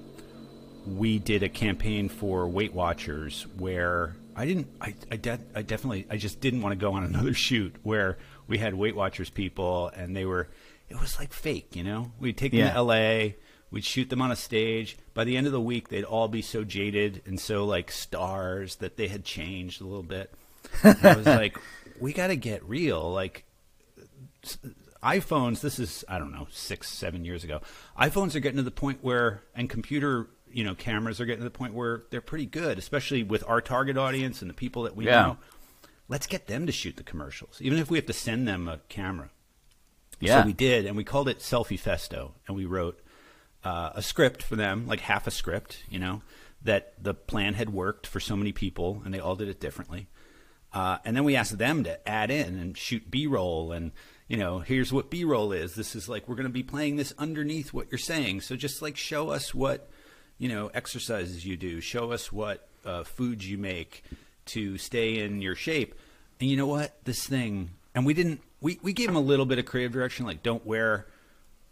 we 0.86 1.18
did 1.18 1.42
a 1.42 1.48
campaign 1.48 2.08
for 2.08 2.48
Weight 2.48 2.72
Watchers 2.72 3.46
where 3.56 4.14
I 4.36 4.46
didn't, 4.46 4.68
I, 4.80 4.94
I, 5.10 5.16
de- 5.16 5.40
I 5.54 5.62
definitely, 5.62 6.06
I 6.08 6.16
just 6.16 6.40
didn't 6.40 6.62
want 6.62 6.72
to 6.72 6.76
go 6.78 6.92
on 6.92 7.02
another 7.12 7.34
shoot 7.34 7.74
where 7.82 8.18
we 8.46 8.58
had 8.58 8.74
Weight 8.74 8.94
Watchers 8.94 9.30
people 9.30 9.88
and 9.96 10.14
they 10.16 10.24
were, 10.24 10.48
it 10.88 10.98
was 11.00 11.18
like 11.18 11.32
fake, 11.32 11.74
you 11.74 11.82
know. 11.82 12.12
We'd 12.20 12.36
take 12.36 12.52
them 12.52 12.60
Yeah. 12.60 12.70
to 12.70 12.76
L.A. 12.76 13.36
We'd 13.72 13.84
shoot 13.84 14.08
them 14.08 14.22
on 14.22 14.30
a 14.30 14.36
stage. 14.36 14.96
By 15.14 15.24
the 15.24 15.36
end 15.36 15.46
of 15.46 15.52
the 15.52 15.60
week, 15.60 15.88
they'd 15.88 16.04
all 16.04 16.28
be 16.28 16.40
so 16.40 16.62
jaded 16.62 17.20
and 17.26 17.38
so 17.40 17.64
like 17.66 17.90
stars 17.90 18.76
that 18.76 18.96
they 18.96 19.08
had 19.08 19.24
changed 19.24 19.80
a 19.82 19.84
little 19.84 20.04
bit. 20.04 20.32
And 20.84 20.96
I 21.04 21.16
was 21.16 21.26
like, 21.26 21.58
we 22.00 22.12
got 22.12 22.28
to 22.28 22.36
get 22.36 22.64
real. 22.64 23.12
Like, 23.12 23.44
iPhones, 25.02 25.60
this 25.60 25.78
is, 25.78 26.04
I 26.08 26.18
don't 26.18 26.32
know, 26.32 26.48
six, 26.50 26.88
seven 26.88 27.24
years 27.24 27.44
ago. 27.44 27.60
iPhones 27.98 28.34
are 28.34 28.40
getting 28.40 28.56
to 28.56 28.62
the 28.62 28.70
point 28.70 28.98
where, 29.02 29.42
and 29.54 29.68
computer, 29.70 30.28
you 30.52 30.64
know, 30.64 30.74
cameras 30.74 31.20
are 31.20 31.26
getting 31.26 31.40
to 31.40 31.44
the 31.44 31.50
point 31.50 31.74
where 31.74 32.02
they're 32.10 32.20
pretty 32.20 32.46
good, 32.46 32.78
especially 32.78 33.22
with 33.22 33.44
our 33.46 33.60
target 33.60 33.96
audience 33.96 34.40
and 34.40 34.50
the 34.50 34.54
people 34.54 34.82
that 34.84 34.96
we 34.96 35.06
Yeah. 35.06 35.22
know. 35.22 35.36
Let's 36.08 36.26
get 36.26 36.46
them 36.46 36.66
to 36.66 36.72
shoot 36.72 36.96
the 36.96 37.02
commercials, 37.02 37.60
even 37.60 37.78
if 37.78 37.90
we 37.90 37.98
have 37.98 38.06
to 38.06 38.12
send 38.14 38.48
them 38.48 38.66
a 38.66 38.78
camera. 38.88 39.30
Yeah. 40.20 40.40
So 40.40 40.46
we 40.46 40.52
did, 40.54 40.86
and 40.86 40.96
we 40.96 41.04
called 41.04 41.28
it 41.28 41.38
Selfie 41.40 41.78
Festo, 41.80 42.32
and 42.46 42.56
we 42.56 42.64
wrote 42.64 43.00
uh, 43.62 43.90
a 43.94 44.02
script 44.02 44.42
for 44.42 44.56
them, 44.56 44.86
like 44.86 45.00
half 45.00 45.26
a 45.26 45.30
script, 45.30 45.84
you 45.90 45.98
know, 45.98 46.22
that 46.62 46.94
the 47.02 47.12
plan 47.12 47.54
had 47.54 47.70
worked 47.70 48.06
for 48.06 48.20
so 48.20 48.36
many 48.36 48.52
people, 48.52 49.02
and 49.04 49.12
they 49.12 49.20
all 49.20 49.36
did 49.36 49.48
it 49.48 49.60
differently. 49.60 50.08
Uh, 50.72 50.98
and 51.04 51.16
then 51.16 51.24
we 51.24 51.34
asked 51.34 51.58
them 51.58 51.84
to 51.84 52.08
add 52.08 52.30
in 52.30 52.58
and 52.58 52.76
shoot 52.76 53.10
B-roll, 53.10 53.72
and 53.72 53.92
you 54.28 54.36
know, 54.36 54.58
here's 54.58 54.92
what 54.92 55.08
B-roll 55.08 55.52
is. 55.52 55.74
This 55.74 55.96
is 55.96 56.08
like 56.08 56.28
we're 56.28 56.34
going 56.34 56.46
to 56.46 56.52
be 56.52 56.62
playing 56.62 56.96
this 56.96 57.14
underneath 57.16 57.72
what 57.72 57.90
you're 57.90 57.98
saying. 57.98 58.42
So 58.42 58.56
just 58.56 58.82
like 58.82 58.96
show 58.96 59.30
us 59.30 59.54
what 59.54 59.88
you 60.36 60.48
know 60.48 60.70
exercises 60.74 61.46
you 61.46 61.56
do, 61.56 61.80
show 61.80 62.12
us 62.12 62.30
what 62.30 62.68
uh, 62.84 63.04
foods 63.04 63.48
you 63.48 63.56
make 63.56 64.04
to 64.46 64.76
stay 64.76 65.18
in 65.20 65.40
your 65.40 65.54
shape. 65.54 65.94
And 66.40 66.50
you 66.50 66.56
know 66.56 66.66
what? 66.66 67.02
This 67.04 67.26
thing, 67.26 67.70
and 67.94 68.04
we 68.04 68.12
didn't. 68.12 68.42
We 68.60 68.78
we 68.82 68.92
gave 68.92 69.06
them 69.06 69.16
a 69.16 69.20
little 69.20 69.46
bit 69.46 69.58
of 69.58 69.64
creative 69.64 69.92
direction, 69.92 70.26
like 70.26 70.42
don't 70.42 70.66
wear 70.66 71.06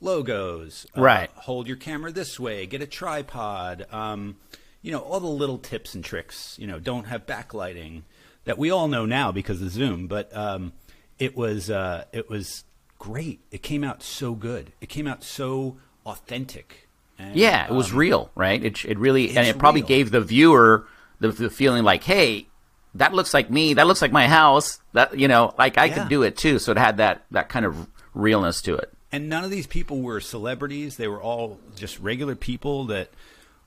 logos, 0.01 0.87
uh, 0.97 1.03
Right. 1.03 1.31
Hold 1.35 1.67
your 1.67 1.77
camera 1.77 2.13
this 2.13 2.39
way. 2.41 2.67
Get 2.67 2.83
a 2.83 2.87
tripod. 2.87 3.87
Um, 3.93 4.37
you 4.83 4.93
know, 4.93 5.01
all 5.01 5.21
the 5.21 5.27
little 5.27 5.59
tips 5.59 5.95
and 5.95 6.05
tricks. 6.05 6.57
You 6.59 6.67
know, 6.67 6.79
don't 6.79 7.05
have 7.05 7.27
backlighting 7.27 8.03
that 8.47 8.57
we 8.59 8.71
all 8.71 8.89
know 8.89 9.05
now 9.07 9.31
because 9.31 9.61
of 9.61 9.69
Zoom. 9.71 10.07
But 10.07 10.35
um, 10.37 10.73
it 11.19 11.37
was 11.37 11.69
uh, 11.71 12.05
it 12.13 12.31
was 12.31 12.65
great. 12.99 13.41
It 13.51 13.63
came 13.63 13.85
out 13.85 14.03
so 14.03 14.35
good. 14.35 14.73
It 14.81 14.89
came 14.89 15.07
out 15.07 15.23
so 15.23 15.77
authentic. 16.07 16.89
And, 17.19 17.37
Yeah, 17.37 17.67
it 17.67 17.73
was 17.73 17.93
um, 17.93 17.99
real, 17.99 18.31
right? 18.35 18.63
It 18.65 18.85
it 18.85 18.99
really 18.99 19.37
and 19.37 19.47
it 19.47 19.59
probably 19.59 19.83
real. 19.83 19.89
gave 19.89 20.11
the 20.11 20.21
viewer 20.21 20.87
the, 21.21 21.29
the 21.29 21.51
feeling 21.51 21.83
like, 21.85 22.05
hey, 22.05 22.47
that 22.95 23.13
looks 23.15 23.33
like 23.35 23.51
me. 23.51 23.75
That 23.75 23.87
looks 23.87 24.03
like 24.03 24.13
my 24.13 24.27
house. 24.29 24.79
That 24.93 25.19
you 25.19 25.29
know, 25.29 25.55
like 25.59 25.79
I 25.79 25.87
Yeah. 25.87 25.95
could 26.01 26.09
do 26.09 26.23
it 26.23 26.37
too. 26.37 26.59
So 26.59 26.73
it 26.73 26.79
had 26.79 26.97
that 26.99 27.25
that 27.31 27.49
kind 27.49 27.65
of 27.67 27.89
realness 28.15 28.63
to 28.63 28.75
it. 28.77 28.93
and 29.13 29.29
none 29.29 29.45
of 29.45 29.51
these 29.51 29.67
people 29.67 30.01
were 30.03 30.21
celebrities. 30.21 30.97
They 30.97 31.09
were 31.09 31.21
all 31.23 31.59
just 31.77 31.99
regular 32.01 32.35
people 32.35 32.85
that 32.87 33.11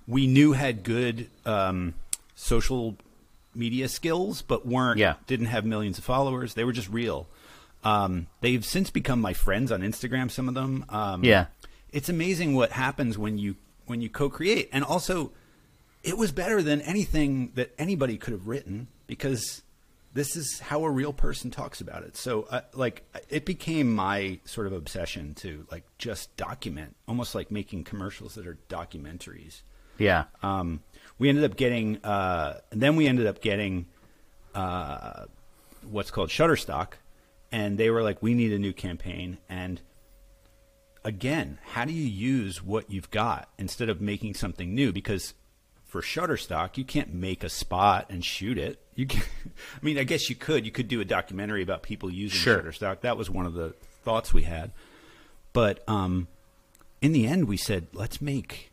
we 0.07 0.25
knew 0.27 0.53
had 0.53 0.83
good 0.83 1.29
um, 1.45 1.93
social 2.35 2.97
media 3.55 3.87
skills, 3.87 4.41
but 4.41 4.65
weren't 4.65 4.99
Yeah. 4.99 5.15
didn't 5.27 5.47
have 5.47 5.65
millions 5.65 5.97
of 5.97 6.03
followers. 6.03 6.53
They 6.53 6.63
were 6.63 6.71
just 6.73 6.89
real. 6.89 7.27
Um, 7.83 8.27
they've 8.41 8.63
since 8.65 8.89
become 8.89 9.21
my 9.21 9.33
friends 9.33 9.71
on 9.71 9.81
Instagram. 9.81 10.29
Some 10.29 10.47
of 10.47 10.53
them. 10.53 10.85
Um, 10.89 11.23
Yeah. 11.23 11.47
it's 11.91 12.09
amazing 12.09 12.53
what 12.55 12.71
happens 12.73 13.17
when 13.17 13.37
you 13.37 13.55
when 13.85 14.01
you 14.01 14.09
co-create, 14.09 14.69
and 14.71 14.83
also 14.83 15.31
it 16.03 16.15
was 16.17 16.31
better 16.31 16.61
than 16.61 16.79
anything 16.81 17.51
that 17.55 17.73
anybody 17.79 18.17
could 18.17 18.31
have 18.33 18.47
written 18.47 18.87
because 19.07 19.63
this 20.13 20.35
is 20.35 20.59
how 20.59 20.83
a 20.85 20.89
real 20.89 21.11
person 21.13 21.49
talks 21.51 21.81
about 21.81 22.03
it. 22.03 22.15
So, 22.15 22.43
uh, 22.43 22.61
like, 22.73 23.03
it 23.29 23.45
became 23.45 23.93
my 23.93 24.39
sort 24.45 24.65
of 24.67 24.73
obsession 24.73 25.33
to 25.35 25.65
like 25.71 25.83
just 25.97 26.35
document, 26.37 26.95
almost 27.07 27.33
like 27.35 27.49
making 27.51 27.83
commercials 27.83 28.35
that 28.35 28.45
are 28.47 28.57
documentaries. 28.69 29.61
Yeah. 29.99 30.25
Um, 30.41 30.81
we 31.19 31.29
ended 31.29 31.43
up 31.43 31.55
getting, 31.57 31.97
uh, 32.03 32.59
then 32.71 32.95
we 32.95 33.05
ended 33.07 33.27
up 33.27 33.41
getting 33.41 33.85
uh, 34.55 35.25
what's 35.91 36.09
called 36.11 36.29
Shutterstock, 36.29 36.93
and 37.51 37.77
they 37.77 37.89
were 37.89 38.01
like, 38.01 38.21
"We 38.23 38.33
need 38.33 38.53
a 38.53 38.59
new 38.59 38.73
campaign." 38.73 39.37
And 39.49 39.81
again, 41.03 41.59
how 41.71 41.85
do 41.85 41.93
you 41.93 42.05
use 42.07 42.63
what 42.63 42.89
you've 42.89 43.11
got 43.11 43.49
instead 43.57 43.89
of 43.89 44.01
making 44.01 44.33
something 44.35 44.73
new? 44.73 44.91
Because 44.91 45.33
for 45.85 46.01
Shutterstock, 46.01 46.77
you 46.77 46.83
can't 46.85 47.13
make 47.13 47.43
a 47.43 47.49
spot 47.49 48.07
and 48.09 48.23
shoot 48.23 48.57
it. 48.57 48.79
You 48.95 49.07
can, 49.07 49.23
I 49.47 49.85
mean, 49.85 49.97
I 49.97 50.03
guess 50.03 50.29
you 50.29 50.35
could. 50.35 50.65
You 50.65 50.71
could 50.71 50.87
do 50.87 51.01
a 51.01 51.05
documentary 51.05 51.63
about 51.63 51.83
people 51.83 52.09
using 52.11 52.39
Sure. 52.39 52.61
Shutterstock. 52.61 53.01
That 53.01 53.17
was 53.17 53.29
one 53.29 53.45
of 53.45 53.53
the 53.53 53.73
thoughts 54.03 54.33
we 54.33 54.43
had. 54.43 54.71
But 55.51 55.83
um, 55.89 56.27
in 57.01 57.11
the 57.11 57.25
end, 57.27 57.47
we 57.47 57.57
said, 57.57 57.87
let's 57.93 58.21
make 58.21 58.68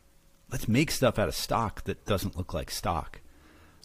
let's 0.51 0.67
make 0.67 0.91
stuff 0.91 1.17
out 1.19 1.27
of 1.27 1.35
stock 1.35 1.83
that 1.85 2.05
doesn't 2.05 2.37
look 2.37 2.53
like 2.53 2.71
stock. 2.71 3.21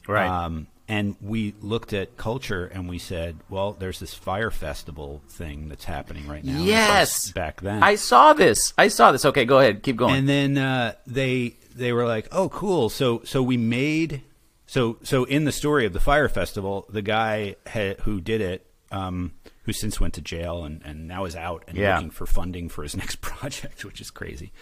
Right. 0.08 0.26
Um, 0.28 0.66
and 0.88 1.16
we 1.20 1.54
looked 1.60 1.92
at 1.92 2.16
culture 2.16 2.66
and 2.66 2.88
we 2.88 2.98
said, 2.98 3.38
well, 3.48 3.72
there's 3.72 4.00
this 4.00 4.14
Fyre 4.14 4.50
festival 4.50 5.22
thing 5.28 5.68
that's 5.68 5.84
happening 5.84 6.26
right 6.26 6.44
now. 6.44 6.60
yes. 6.62 7.30
Back 7.32 7.60
then. 7.60 7.82
I 7.82 7.94
saw 7.94 8.32
this. 8.32 8.74
I 8.76 8.88
saw 8.88 9.12
this. 9.12 9.24
Okay, 9.24 9.44
go 9.44 9.58
ahead. 9.60 9.82
Keep 9.82 9.96
going. 9.96 10.16
And 10.16 10.28
then 10.28 10.58
uh, 10.58 10.94
they 11.06 11.54
they 11.74 11.92
were 11.92 12.04
like, 12.06 12.28
"Oh, 12.32 12.48
cool." 12.50 12.90
So 12.90 13.22
so 13.24 13.42
we 13.42 13.56
made 13.56 14.22
so 14.66 14.98
so 15.02 15.24
in 15.24 15.44
the 15.44 15.52
story 15.52 15.86
of 15.86 15.92
the 15.94 16.00
Fyre 16.00 16.28
festival, 16.28 16.84
the 16.90 17.00
guy 17.02 17.56
ha- 17.66 17.94
who 18.02 18.20
did 18.20 18.40
it, 18.40 18.66
um, 18.90 19.32
who 19.62 19.72
since 19.72 20.00
went 20.00 20.14
to 20.14 20.20
jail 20.20 20.64
and, 20.64 20.82
and 20.84 21.06
now 21.08 21.24
is 21.24 21.36
out 21.36 21.62
and 21.68 21.78
Yeah. 21.78 21.94
looking 21.94 22.10
for 22.10 22.26
funding 22.26 22.68
for 22.68 22.82
his 22.82 22.96
next 23.02 23.20
project, 23.22 23.84
which 23.84 24.00
is 24.00 24.10
crazy. 24.10 24.52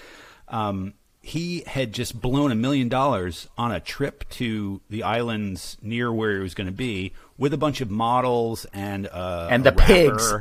Um, 0.48 0.94
he 1.22 1.62
had 1.66 1.92
just 1.92 2.18
blown 2.20 2.50
a 2.50 2.54
million 2.54 2.88
dollars 2.88 3.46
on 3.58 3.72
a 3.72 3.80
trip 3.80 4.28
to 4.30 4.80
the 4.88 5.02
islands 5.02 5.76
near 5.82 6.10
where 6.12 6.36
he 6.36 6.40
was 6.42 6.54
going 6.54 6.66
to 6.66 6.72
be 6.72 7.12
with 7.36 7.52
a 7.52 7.58
bunch 7.58 7.80
of 7.80 7.90
models 7.90 8.64
and 8.72 9.06
uh, 9.06 9.48
And 9.50 9.62
the 9.64 9.72
pigs. 9.72 10.32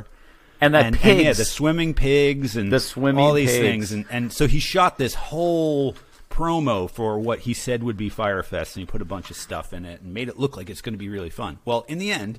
and 0.60 0.72
the 0.74 0.78
and, 0.78 0.86
and, 0.88 0.96
pigs. 0.96 1.22
yeah, 1.22 1.32
the 1.34 1.44
swimming 1.44 1.92
pigs 1.94 2.56
and 2.56 2.72
The 2.72 2.80
swimming 2.80 3.22
all 3.22 3.34
these 3.34 3.50
pigs. 3.50 3.60
things, 3.62 3.92
and 3.92 4.06
and 4.10 4.32
so 4.32 4.46
he 4.46 4.58
shot 4.58 4.96
this 4.98 5.14
whole 5.14 5.94
promo 6.30 6.88
for 6.88 7.18
what 7.18 7.40
he 7.40 7.52
said 7.52 7.82
would 7.82 7.96
be 7.96 8.08
Firefest, 8.08 8.76
and 8.76 8.82
he 8.82 8.86
put 8.86 9.02
a 9.02 9.06
bunch 9.06 9.30
of 9.30 9.36
stuff 9.36 9.72
in 9.74 9.84
it 9.84 10.00
and 10.00 10.14
made 10.14 10.28
it 10.28 10.38
look 10.38 10.56
like 10.56 10.70
it's 10.70 10.80
going 10.80 10.94
to 10.94 10.98
be 10.98 11.08
really 11.08 11.30
fun. 11.30 11.58
Well, 11.64 11.84
in 11.88 11.98
the 11.98 12.10
end, 12.12 12.38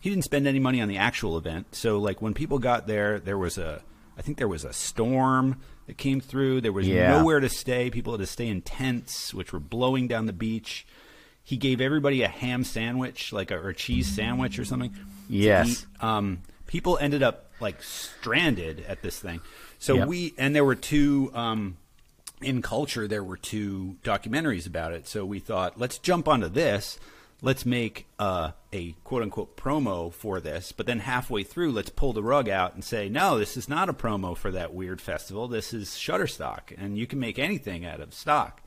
he 0.00 0.10
didn't 0.10 0.24
spend 0.24 0.46
any 0.46 0.58
money 0.58 0.80
on 0.82 0.88
the 0.88 0.96
actual 0.98 1.38
event. 1.38 1.74
So 1.74 1.98
like 1.98 2.20
when 2.20 2.34
people 2.34 2.58
got 2.58 2.86
there, 2.86 3.18
there 3.20 3.38
was 3.38 3.56
a 3.56 3.82
I 4.18 4.22
think 4.22 4.36
there 4.36 4.48
was 4.48 4.64
a 4.64 4.72
storm 4.74 5.60
that 5.90 5.98
came 5.98 6.20
through. 6.20 6.60
There 6.60 6.72
was 6.72 6.86
Yeah. 6.86 7.18
nowhere 7.18 7.40
to 7.40 7.48
stay. 7.48 7.90
People 7.90 8.12
had 8.12 8.20
to 8.20 8.26
stay 8.26 8.46
in 8.46 8.62
tents, 8.62 9.34
which 9.34 9.52
were 9.52 9.58
blowing 9.58 10.06
down 10.06 10.26
the 10.26 10.32
beach. 10.32 10.86
He 11.42 11.56
gave 11.56 11.80
everybody 11.80 12.22
a 12.22 12.28
ham 12.28 12.62
sandwich, 12.62 13.32
like 13.32 13.50
a 13.50 13.56
or 13.56 13.70
a 13.70 13.74
cheese 13.74 14.06
sandwich 14.06 14.56
or 14.60 14.64
something. 14.64 14.94
Yes. 15.28 15.86
Um, 16.00 16.42
people 16.68 16.96
ended 16.98 17.24
up 17.24 17.50
like 17.58 17.82
stranded 17.82 18.84
at 18.86 19.02
this 19.02 19.18
thing. 19.18 19.40
So 19.80 19.96
Yep. 19.96 20.08
we 20.08 20.34
and 20.38 20.54
there 20.54 20.64
were 20.64 20.76
two 20.76 21.32
um, 21.34 21.76
in 22.40 22.62
culture. 22.62 23.08
There 23.08 23.24
were 23.24 23.36
two 23.36 23.96
documentaries 24.04 24.68
about 24.68 24.92
it. 24.92 25.08
So 25.08 25.24
we 25.24 25.40
thought, 25.40 25.76
let's 25.76 25.98
jump 25.98 26.28
onto 26.28 26.48
this. 26.48 27.00
Let's 27.42 27.64
make 27.64 28.06
uh, 28.18 28.52
a 28.72 28.92
quote 29.04 29.22
unquote 29.22 29.56
promo 29.56 30.12
for 30.12 30.40
this. 30.40 30.72
But 30.72 30.86
then 30.86 31.00
halfway 31.00 31.42
through, 31.42 31.72
let's 31.72 31.90
pull 31.90 32.12
the 32.12 32.22
rug 32.22 32.48
out 32.48 32.74
and 32.74 32.84
say, 32.84 33.08
no, 33.08 33.38
this 33.38 33.56
is 33.56 33.68
not 33.68 33.88
a 33.88 33.94
promo 33.94 34.36
for 34.36 34.50
that 34.50 34.74
weird 34.74 35.00
festival. 35.00 35.48
This 35.48 35.72
is 35.72 35.90
Shutterstock, 35.90 36.74
and 36.76 36.98
you 36.98 37.06
can 37.06 37.18
make 37.18 37.38
anything 37.38 37.84
out 37.84 38.00
of 38.00 38.12
stock. 38.12 38.62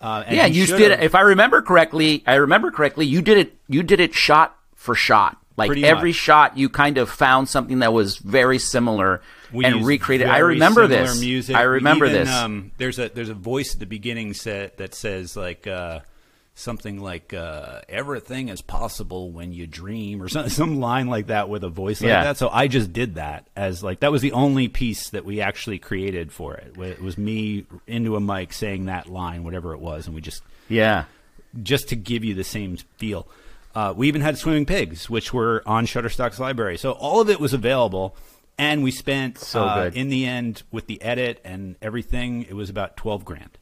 Uh, 0.00 0.22
and 0.26 0.36
yeah, 0.36 0.46
you 0.46 0.66
did 0.66 0.90
it. 0.90 1.00
If 1.02 1.14
I 1.14 1.22
remember 1.22 1.62
correctly, 1.62 2.22
I 2.26 2.34
remember 2.34 2.70
correctly. 2.70 3.06
You 3.06 3.22
did 3.22 3.38
it. 3.38 3.56
You 3.68 3.82
did 3.82 4.00
it 4.00 4.14
shot 4.14 4.56
for 4.74 4.94
shot. 4.94 5.38
Like 5.56 5.70
every 5.78 6.10
much. 6.10 6.16
shot, 6.16 6.58
you 6.58 6.68
kind 6.68 6.98
of 6.98 7.08
found 7.08 7.48
something 7.48 7.78
that 7.78 7.92
was 7.92 8.18
very 8.18 8.58
similar 8.58 9.22
We 9.52 9.64
and 9.64 9.86
recreated. 9.86 10.26
I 10.26 10.38
remember 10.38 10.88
this. 10.88 11.20
Music. 11.20 11.54
I 11.54 11.62
remember 11.62 12.06
Even, 12.06 12.24
this. 12.24 12.28
Um, 12.28 12.72
there's 12.76 12.98
a 12.98 13.08
there's 13.08 13.28
a 13.28 13.34
voice 13.34 13.74
at 13.74 13.80
the 13.80 13.86
beginning 13.86 14.34
set 14.34 14.78
that 14.78 14.94
says 14.94 15.36
like 15.36 15.66
uh, 15.68 16.00
something 16.54 17.00
like 17.00 17.34
uh, 17.34 17.80
"everything 17.88 18.48
is 18.48 18.60
possible 18.62 19.30
when 19.32 19.52
you 19.52 19.66
dream" 19.66 20.22
or 20.22 20.28
some 20.30 20.48
some 20.48 20.80
line 20.80 21.08
like 21.08 21.26
that 21.28 21.48
with 21.48 21.64
a 21.64 21.68
voice 21.68 22.00
like 22.00 22.08
Yeah. 22.08 22.24
that. 22.24 22.36
So 22.36 22.48
I 22.48 22.68
just 22.68 22.92
did 22.92 23.16
that 23.16 23.46
as 23.56 23.82
like 23.82 24.00
that 24.00 24.12
was 24.12 24.22
the 24.22 24.32
only 24.32 24.68
piece 24.68 25.10
that 25.10 25.24
we 25.24 25.40
actually 25.40 25.78
created 25.78 26.32
for 26.32 26.54
it. 26.54 26.74
It 26.78 27.02
was 27.02 27.18
me 27.18 27.66
into 27.86 28.16
a 28.16 28.20
mic 28.20 28.52
saying 28.52 28.86
that 28.86 29.08
line, 29.08 29.44
whatever 29.44 29.72
it 29.74 29.80
was, 29.80 30.06
and 30.06 30.14
we 30.14 30.20
just 30.20 30.42
yeah. 30.68 31.04
just 31.62 31.88
to 31.88 31.96
give 31.96 32.24
you 32.24 32.34
the 32.34 32.44
same 32.44 32.76
feel. 32.98 33.26
Uh, 33.74 33.92
we 33.96 34.06
even 34.06 34.20
had 34.20 34.38
swimming 34.38 34.64
pigs, 34.66 35.10
which 35.10 35.34
were 35.34 35.60
on 35.66 35.84
Shutterstock's 35.84 36.38
library. 36.38 36.78
So 36.78 36.92
all 36.92 37.20
of 37.20 37.28
it 37.28 37.40
was 37.40 37.52
available, 37.52 38.14
and 38.56 38.84
we 38.84 38.92
spent 38.92 39.38
So 39.38 39.64
uh, 39.64 39.84
good. 39.90 39.96
in 39.96 40.10
the 40.10 40.26
end 40.26 40.62
with 40.70 40.86
the 40.86 41.02
edit 41.02 41.40
and 41.44 41.74
everything. 41.82 42.42
It 42.42 42.54
was 42.54 42.70
about 42.70 42.96
twelve 42.96 43.24
grand. 43.24 43.58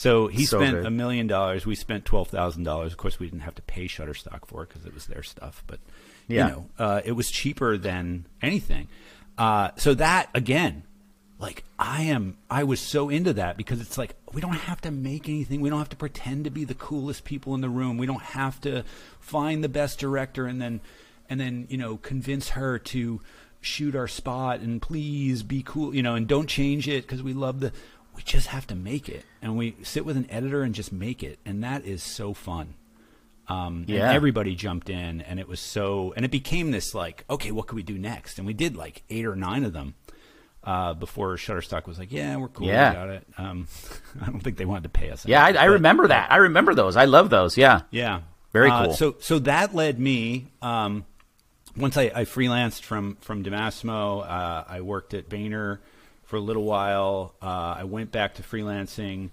So 0.00 0.28
he 0.28 0.46
So 0.46 0.58
spent 0.60 0.86
a 0.86 0.90
million 0.90 1.26
dollars. 1.26 1.66
We 1.66 1.74
spent 1.74 2.06
twelve 2.06 2.28
thousand 2.28 2.64
dollars. 2.64 2.92
Of 2.92 2.96
course, 2.96 3.18
we 3.20 3.26
didn't 3.26 3.42
have 3.42 3.56
to 3.56 3.62
pay 3.62 3.84
Shutterstock 3.84 4.46
for 4.46 4.62
it 4.62 4.70
because 4.70 4.86
it 4.86 4.94
was 4.94 5.04
their 5.04 5.22
stuff. 5.22 5.62
But 5.66 5.78
Yeah. 6.26 6.46
you 6.46 6.52
know, 6.52 6.66
uh, 6.78 7.00
it 7.04 7.12
was 7.12 7.30
cheaper 7.30 7.76
than 7.76 8.24
anything. 8.40 8.88
Uh, 9.36 9.72
so 9.76 9.92
that 9.92 10.30
again, 10.34 10.84
like 11.38 11.64
I 11.78 12.04
am, 12.04 12.38
I 12.48 12.64
was 12.64 12.80
so 12.80 13.10
into 13.10 13.34
that 13.34 13.58
because 13.58 13.82
it's 13.82 13.98
like 13.98 14.14
we 14.32 14.40
don't 14.40 14.54
have 14.54 14.80
to 14.82 14.90
make 14.90 15.28
anything. 15.28 15.60
We 15.60 15.68
don't 15.68 15.80
have 15.80 15.90
to 15.90 15.96
pretend 15.96 16.44
to 16.44 16.50
be 16.50 16.64
the 16.64 16.72
coolest 16.74 17.24
people 17.24 17.54
in 17.54 17.60
the 17.60 17.68
room. 17.68 17.98
We 17.98 18.06
don't 18.06 18.22
have 18.22 18.58
to 18.62 18.84
find 19.18 19.62
the 19.62 19.68
best 19.68 19.98
director 19.98 20.46
and 20.46 20.62
then 20.62 20.80
and 21.28 21.38
then 21.38 21.66
you 21.68 21.76
know 21.76 21.98
convince 21.98 22.48
her 22.50 22.78
to 22.78 23.20
shoot 23.60 23.94
our 23.94 24.08
spot 24.08 24.60
and 24.60 24.80
please 24.80 25.42
be 25.42 25.62
cool, 25.62 25.94
you 25.94 26.02
know, 26.02 26.14
and 26.14 26.26
don't 26.26 26.46
change 26.48 26.88
it 26.88 27.02
because 27.06 27.22
we 27.22 27.34
love 27.34 27.60
the. 27.60 27.70
We 28.16 28.22
just 28.22 28.48
have 28.48 28.66
to 28.68 28.74
make 28.74 29.08
it, 29.08 29.24
and 29.40 29.56
we 29.56 29.76
sit 29.82 30.04
with 30.04 30.16
an 30.16 30.26
editor 30.30 30.62
and 30.62 30.74
just 30.74 30.92
make 30.92 31.22
it, 31.22 31.38
and 31.46 31.62
that 31.64 31.84
is 31.84 32.02
so 32.02 32.34
fun. 32.34 32.74
Um, 33.48 33.84
Yeah. 33.88 34.06
And 34.08 34.16
everybody 34.16 34.54
jumped 34.54 34.88
in, 34.90 35.20
and 35.22 35.40
it 35.40 35.48
was 35.48 35.58
so, 35.60 36.12
and 36.16 36.24
it 36.24 36.30
became 36.30 36.70
this 36.70 36.94
like, 36.94 37.24
okay, 37.30 37.50
what 37.50 37.66
can 37.66 37.76
we 37.76 37.82
do 37.82 37.98
next? 37.98 38.38
And 38.38 38.46
we 38.46 38.52
did 38.52 38.76
like 38.76 39.02
eight 39.10 39.26
or 39.26 39.34
nine 39.36 39.64
of 39.64 39.72
them 39.72 39.94
uh, 40.62 40.94
before 40.94 41.34
Shutterstock 41.36 41.86
was 41.86 41.98
like, 41.98 42.12
yeah, 42.12 42.36
we're 42.36 42.48
cool, 42.48 42.66
Yeah. 42.66 42.90
we 42.90 42.94
got 42.96 43.08
it. 43.08 43.26
Um, 43.38 43.66
I 44.22 44.26
don't 44.26 44.40
think 44.40 44.56
they 44.58 44.66
wanted 44.66 44.84
to 44.84 44.88
pay 44.90 45.10
us. 45.10 45.24
Yeah, 45.26 45.40
I, 45.42 45.48
anything, 45.48 45.62
I 45.62 45.66
but- 45.68 45.72
remember 45.72 46.08
that. 46.08 46.30
I 46.30 46.36
remember 46.36 46.74
those. 46.74 46.96
I 46.96 47.06
love 47.06 47.30
those. 47.30 47.56
Yeah. 47.56 47.82
yeah, 47.90 48.20
Very 48.52 48.70
Uh, 48.70 48.84
cool. 48.86 48.94
So, 48.94 49.16
so 49.20 49.38
that 49.40 49.74
led 49.74 49.98
me. 49.98 50.48
Um, 50.62 51.06
once 51.76 51.96
I, 51.96 52.10
I 52.14 52.24
freelanced 52.24 52.82
from 52.82 53.16
from 53.20 53.42
DiMassimo, 53.44 54.22
uh, 54.28 54.64
I 54.68 54.80
worked 54.80 55.14
at 55.14 55.28
Vayner 55.28 55.78
for 56.30 56.36
a 56.36 56.40
little 56.40 56.62
while. 56.62 57.34
Uh, 57.42 57.74
I 57.78 57.84
went 57.84 58.12
back 58.12 58.34
to 58.34 58.42
freelancing. 58.42 59.30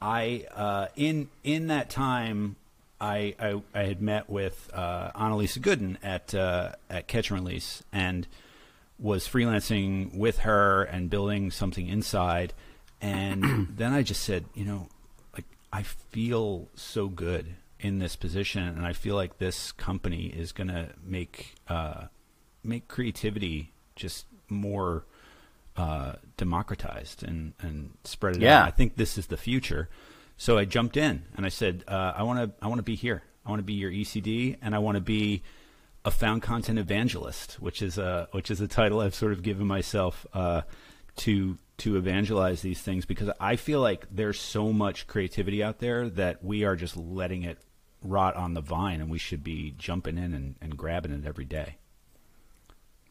I 0.00 0.46
uh, 0.56 0.86
in 0.96 1.28
in 1.44 1.66
that 1.66 1.90
time, 1.90 2.56
I 2.98 3.34
I, 3.38 3.60
I 3.74 3.82
had 3.84 4.00
met 4.00 4.30
with 4.30 4.70
uh, 4.72 5.12
Annalisa 5.12 5.58
Gooden 5.58 5.98
at 6.02 6.34
uh, 6.34 6.72
at 6.88 7.06
Catch 7.06 7.30
and 7.30 7.38
Release 7.40 7.82
and 7.92 8.26
was 8.98 9.28
freelancing 9.28 10.16
with 10.16 10.38
her 10.38 10.84
and 10.84 11.10
building 11.10 11.50
something 11.50 11.88
inside. 11.88 12.54
And 13.02 13.68
then 13.76 13.92
I 13.92 14.02
just 14.02 14.22
said, 14.22 14.46
you 14.54 14.64
know, 14.64 14.88
like 15.34 15.44
I 15.72 15.82
feel 15.82 16.68
so 16.74 17.08
good 17.08 17.54
in 17.78 17.98
this 17.98 18.16
position, 18.16 18.62
and 18.62 18.86
I 18.86 18.94
feel 18.94 19.14
like 19.14 19.36
this 19.36 19.72
company 19.72 20.28
is 20.28 20.52
going 20.52 20.68
to 20.68 20.88
make 21.04 21.56
uh, 21.68 22.04
make 22.62 22.88
creativity 22.88 23.72
just 23.94 24.24
more 24.48 25.04
uh, 25.76 26.14
democratized 26.36 27.22
and 27.22 27.52
and 27.60 27.90
spread 28.04 28.36
it 28.36 28.42
Yeah. 28.42 28.60
out. 28.62 28.68
I 28.68 28.70
think 28.70 28.96
this 28.96 29.18
is 29.18 29.26
the 29.26 29.36
future. 29.36 29.88
So 30.36 30.58
I 30.58 30.64
jumped 30.64 30.96
in 30.96 31.24
and 31.36 31.46
I 31.46 31.48
said, 31.48 31.84
uh, 31.88 32.12
I 32.16 32.22
want 32.22 32.38
to 32.58 32.64
I 32.64 32.68
want 32.68 32.78
to 32.78 32.82
be 32.84 32.94
here. 32.96 33.22
I 33.46 33.50
want 33.50 33.60
to 33.60 33.64
be 33.64 33.74
your 33.74 33.90
ECD, 33.90 34.56
and 34.62 34.74
I 34.74 34.78
want 34.78 34.96
to 34.96 35.00
be 35.02 35.42
a 36.04 36.10
found 36.10 36.42
content 36.42 36.78
evangelist, 36.78 37.54
which 37.60 37.82
is 37.82 37.98
a 37.98 38.28
which 38.32 38.50
is 38.50 38.60
a 38.60 38.68
title 38.68 39.00
I've 39.00 39.14
sort 39.14 39.32
of 39.32 39.42
given 39.42 39.66
myself 39.66 40.26
uh, 40.32 40.62
to 41.16 41.58
to 41.78 41.96
evangelize 41.96 42.62
these 42.62 42.80
things 42.80 43.04
because 43.04 43.30
I 43.40 43.56
feel 43.56 43.80
like 43.80 44.06
there's 44.10 44.38
so 44.40 44.72
much 44.72 45.06
creativity 45.08 45.62
out 45.62 45.80
there 45.80 46.08
that 46.10 46.44
we 46.44 46.62
are 46.64 46.76
just 46.76 46.96
letting 46.96 47.42
it 47.42 47.58
rot 48.00 48.36
on 48.36 48.54
the 48.54 48.60
vine, 48.60 49.00
and 49.00 49.10
we 49.10 49.18
should 49.18 49.42
be 49.42 49.74
jumping 49.76 50.16
in 50.18 50.34
and, 50.34 50.54
and 50.60 50.76
grabbing 50.76 51.10
it 51.12 51.26
every 51.26 51.44
day. 51.46 51.76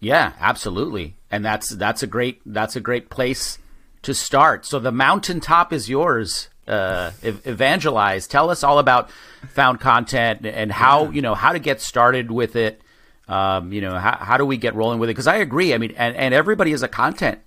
Yeah, 0.03 0.33
absolutely. 0.39 1.15
And 1.31 1.43
that's 1.45 1.69
that's 1.69 2.03
a 2.03 2.07
great 2.07 2.41
that's 2.45 2.75
a 2.75 2.81
great 2.81 3.09
place 3.09 3.57
to 4.03 4.13
start. 4.13 4.65
So 4.65 4.79
the 4.79 4.91
mountaintop 4.91 5.71
is 5.73 5.89
yours. 5.89 6.49
Uh, 6.67 7.11
evangelize. 7.23 8.25
Tell 8.27 8.49
us 8.49 8.63
all 8.63 8.79
about 8.79 9.09
found 9.49 9.79
content 9.81 10.45
and 10.45 10.71
how 10.71 11.09
you 11.09 11.21
know 11.21 11.35
how 11.35 11.51
to 11.53 11.59
get 11.59 11.81
started 11.81 12.31
with 12.31 12.55
it. 12.55 12.81
Um, 13.27 13.73
you 13.73 13.81
know 13.81 13.97
how 13.97 14.17
how 14.17 14.37
do 14.37 14.45
we 14.45 14.57
get 14.57 14.75
rolling 14.75 14.99
with 14.99 15.09
it? 15.09 15.13
Because 15.13 15.27
I 15.27 15.37
agree. 15.37 15.73
I 15.73 15.77
mean, 15.77 15.93
and, 15.97 16.15
and 16.15 16.33
everybody 16.33 16.71
is 16.71 16.83
a 16.83 16.87
content 16.87 17.39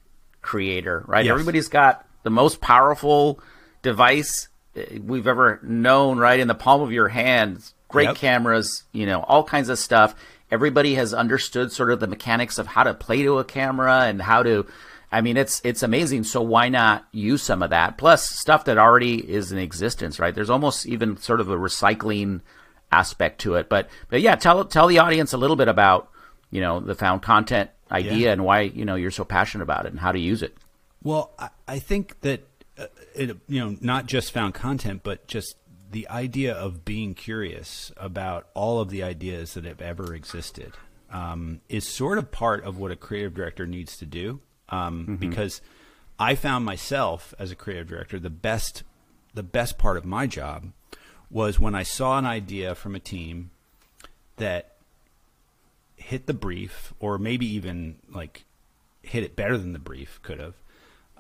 creator, 0.43 1.05
right? 1.07 1.25
Yes. 1.25 1.33
Everybody's 1.33 1.69
got 1.69 2.07
the 2.25 2.31
most 2.31 2.61
powerful 2.61 3.41
device 3.83 4.49
uh, 4.77 4.83
we've 5.03 5.27
ever 5.27 5.61
known, 5.63 6.19
right, 6.19 6.39
in 6.41 6.49
the 6.49 6.55
palm 6.55 6.83
of 6.83 6.93
your 6.93 7.09
hand. 7.09 7.63
Great 7.89 8.09
Yep. 8.09 8.17
cameras, 8.17 8.83
you 8.93 9.07
know, 9.07 9.21
all 9.21 9.45
kinds 9.45 9.69
of 9.69 9.79
stuff. 9.79 10.15
Everybody 10.51 10.95
has 10.95 11.13
understood 11.13 11.73
sort 11.73 11.91
of 11.91 12.01
the 12.01 12.07
mechanics 12.07 12.59
of 12.59 12.67
how 12.69 12.85
to 12.85 12.95
play 12.95 13.23
to 13.25 13.39
a 13.39 13.45
camera 13.45 14.03
and 14.05 14.23
how 14.23 14.43
to. 14.43 14.67
I 15.11 15.21
mean, 15.21 15.37
it's 15.37 15.61
it's 15.65 15.83
amazing. 15.83 16.25
So 16.25 16.43
why 16.43 16.69
not 16.69 17.07
use 17.13 17.43
some 17.43 17.63
of 17.63 17.71
that? 17.71 17.97
Plus 17.99 18.29
stuff 18.29 18.65
that 18.67 18.79
already 18.79 19.17
is 19.17 19.53
in 19.53 19.59
existence, 19.59 20.19
right? 20.19 20.35
There's 20.35 20.51
almost 20.51 20.87
even 20.87 21.17
sort 21.17 21.41
of 21.41 21.49
a 21.49 21.57
recycling 21.57 22.41
aspect 22.93 23.41
to 23.43 23.55
it. 23.55 23.69
But 23.69 23.89
but 24.09 24.21
yeah, 24.21 24.37
tell 24.37 24.65
tell 24.65 24.87
the 24.87 24.99
audience 24.99 25.33
a 25.33 25.39
little 25.39 25.57
bit 25.57 25.69
about 25.69 26.11
you 26.51 26.61
know 26.61 26.81
the 26.81 26.95
found 26.95 27.23
content 27.23 27.71
idea 27.91 28.27
Yeah. 28.27 28.33
and 28.33 28.45
why 28.45 28.61
you 28.63 28.85
know 28.85 28.95
you're 28.97 29.11
so 29.11 29.25
passionate 29.25 29.63
about 29.65 29.87
it 29.87 29.93
and 29.93 30.01
how 30.01 30.13
to 30.13 30.19
use 30.19 30.43
it. 30.43 30.57
Well, 31.03 31.33
I, 31.39 31.51
I 31.69 31.79
think 31.79 32.21
that 32.23 32.47
uh, 32.79 32.87
it, 33.15 33.37
you 33.49 33.61
know, 33.61 33.77
not 33.81 34.07
just 34.07 34.33
found 34.33 34.55
content, 34.55 35.03
but 35.05 35.27
just 35.29 35.57
the 35.91 36.09
idea 36.09 36.53
of 36.53 36.85
being 36.85 37.15
curious 37.15 37.93
about 37.97 38.49
all 38.55 38.81
of 38.81 38.91
the 38.91 39.03
ideas 39.03 39.55
that 39.55 39.65
have 39.65 39.81
ever 39.81 40.15
existed 40.15 40.73
um, 41.11 41.61
is 41.69 41.87
sort 41.87 42.19
of 42.19 42.31
part 42.31 42.65
of 42.65 42.79
what 42.79 42.91
a 42.91 42.97
creative 42.97 43.35
director 43.35 43.67
needs 43.67 43.97
to 43.99 44.07
do. 44.07 44.41
Um, 44.69 45.17
Because 45.17 45.61
I 46.19 46.35
found 46.35 46.65
myself 46.65 47.35
as 47.39 47.51
a 47.51 47.57
creative 47.57 47.89
director, 47.89 48.19
the 48.19 48.31
best, 48.31 48.83
the 49.35 49.43
best 49.43 49.79
part 49.79 49.97
of 49.97 50.05
my 50.05 50.27
job 50.27 50.73
was 51.31 51.61
when 51.61 51.75
I 51.75 51.83
saw 51.83 52.19
an 52.19 52.27
idea 52.27 52.75
from 52.75 52.95
a 52.95 53.01
team 53.01 53.51
that 54.37 54.77
hit 55.97 56.27
the 56.27 56.35
brief, 56.35 56.93
or 57.01 57.19
maybe 57.19 57.47
even 57.47 57.97
like 58.13 58.45
hit 59.03 59.23
it 59.23 59.37
better 59.37 59.57
than 59.57 59.73
the 59.73 59.79
brief 59.79 60.21
could 60.23 60.41
have. 60.41 60.55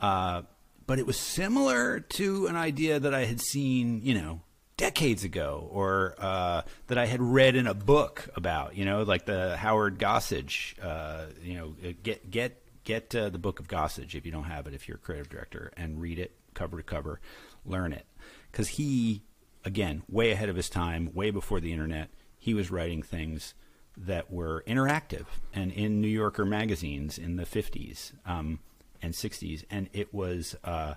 Uh, 0.00 0.42
but 0.86 0.98
it 0.98 1.06
was 1.06 1.18
similar 1.18 2.00
to 2.00 2.46
an 2.46 2.56
idea 2.56 3.00
that 3.00 3.14
I 3.14 3.24
had 3.24 3.40
seen, 3.40 4.00
you 4.02 4.14
know, 4.14 4.40
decades 4.76 5.24
ago, 5.24 5.68
or 5.70 6.14
uh, 6.18 6.62
that 6.88 6.98
I 6.98 7.06
had 7.06 7.22
read 7.22 7.56
in 7.56 7.66
a 7.66 7.74
book 7.74 8.28
about, 8.36 8.76
you 8.76 8.84
know, 8.84 9.02
like 9.02 9.26
the 9.26 9.56
Howard 9.56 9.98
Gossage. 9.98 10.74
Uh, 10.82 11.26
you 11.42 11.54
know, 11.54 11.74
get 12.02 12.30
get 12.30 12.62
get 12.84 13.14
uh, 13.14 13.28
the 13.30 13.38
book 13.38 13.60
of 13.60 13.68
Gossage 13.68 14.14
if 14.14 14.26
you 14.26 14.32
don't 14.32 14.44
have 14.44 14.66
it, 14.66 14.74
if 14.74 14.88
you're 14.88 14.98
a 14.98 15.00
creative 15.00 15.28
director, 15.28 15.72
and 15.76 16.00
read 16.00 16.18
it 16.18 16.36
cover 16.54 16.76
to 16.78 16.82
cover, 16.82 17.20
learn 17.64 17.92
it, 17.92 18.06
because 18.50 18.68
he, 18.68 19.22
again, 19.64 20.02
way 20.08 20.30
ahead 20.30 20.48
of 20.48 20.56
his 20.56 20.70
time, 20.70 21.10
way 21.12 21.30
before 21.30 21.60
the 21.60 21.72
internet, 21.72 22.08
he 22.38 22.54
was 22.54 22.70
writing 22.70 23.02
things 23.02 23.54
that 23.96 24.30
were 24.30 24.62
interactive 24.66 25.26
and 25.52 25.72
in 25.72 26.00
New 26.00 26.08
Yorker 26.08 26.44
magazines 26.44 27.18
in 27.18 27.36
the 27.36 27.44
50s 27.44 28.12
um, 28.26 28.60
and 29.00 29.14
60s. 29.14 29.64
And 29.70 29.88
it 29.92 30.12
was, 30.12 30.54
uh, 30.64 30.94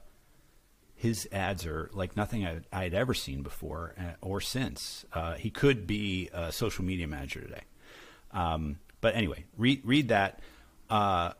his 0.99 1.27
ads 1.31 1.65
are 1.65 1.89
like 1.93 2.17
nothing 2.17 2.45
I, 2.45 2.59
I 2.73 2.83
had 2.83 2.93
ever 2.93 3.13
seen 3.13 3.41
before 3.41 3.95
uh, 3.97 4.03
or 4.21 4.41
since. 4.41 5.05
Uh, 5.13 5.35
he 5.35 5.49
could 5.49 5.87
be 5.87 6.29
a 6.33 6.51
social 6.51 6.83
media 6.83 7.07
manager 7.07 7.39
today. 7.39 7.61
Um, 8.31 8.79
but 8.99 9.15
anyway, 9.15 9.45
read, 9.57 9.81
read 9.85 10.09
that. 10.09 10.41
Uh, 10.89 11.31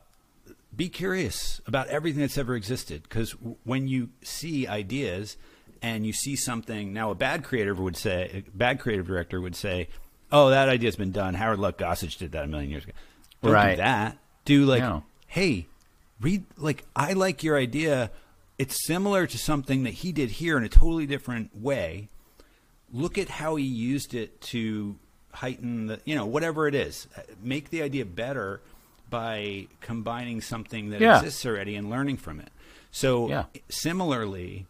be 0.74 0.88
curious 0.88 1.60
about 1.66 1.88
everything 1.88 2.20
that's 2.22 2.38
ever 2.38 2.54
existed 2.54 3.02
because 3.02 3.32
w- 3.32 3.56
when 3.64 3.86
you 3.86 4.08
see 4.22 4.66
ideas 4.66 5.36
and 5.82 6.06
you 6.06 6.12
see 6.14 6.36
something 6.36 6.92
now 6.94 7.10
a 7.10 7.14
bad 7.14 7.42
creative 7.44 7.78
would 7.78 7.96
say 7.96 8.44
a 8.46 8.56
bad 8.56 8.78
creative 8.80 9.06
director 9.06 9.40
would 9.40 9.56
say 9.56 9.88
oh 10.30 10.50
that 10.50 10.68
idea's 10.68 10.94
been 10.94 11.10
done 11.10 11.34
howard 11.34 11.58
luck 11.58 11.76
gossage 11.78 12.16
did 12.18 12.30
that 12.32 12.44
a 12.44 12.46
million 12.46 12.70
years 12.70 12.84
ago 12.84 12.92
don't 13.42 13.52
Right. 13.52 13.70
do 13.72 13.76
that 13.78 14.18
do 14.44 14.64
like 14.66 14.80
No. 14.82 15.02
hey 15.26 15.66
read 16.20 16.44
like 16.56 16.84
i 16.94 17.14
like 17.14 17.42
your 17.42 17.56
idea 17.58 18.10
it's 18.60 18.86
similar 18.86 19.26
to 19.26 19.38
something 19.38 19.84
that 19.84 19.94
he 20.02 20.12
did 20.12 20.30
here 20.30 20.56
in 20.58 20.64
a 20.64 20.68
totally 20.68 21.06
different 21.06 21.48
way 21.56 22.08
look 22.92 23.16
at 23.16 23.28
how 23.28 23.56
he 23.56 23.64
used 23.64 24.12
it 24.14 24.40
to 24.40 24.96
heighten 25.32 25.86
the 25.86 26.00
you 26.04 26.14
know 26.14 26.26
whatever 26.26 26.66
it 26.68 26.74
is 26.74 27.06
uh, 27.16 27.20
make 27.42 27.70
the 27.70 27.80
idea 27.82 28.04
better 28.04 28.60
by 29.08 29.66
combining 29.80 30.40
something 30.40 30.90
that 30.90 31.00
Yeah. 31.00 31.16
exists 31.18 31.46
already 31.46 31.74
and 31.76 31.88
learning 31.88 32.16
from 32.18 32.38
it 32.40 32.50
so 32.90 33.28
Yeah. 33.28 33.44
similarly 33.68 34.66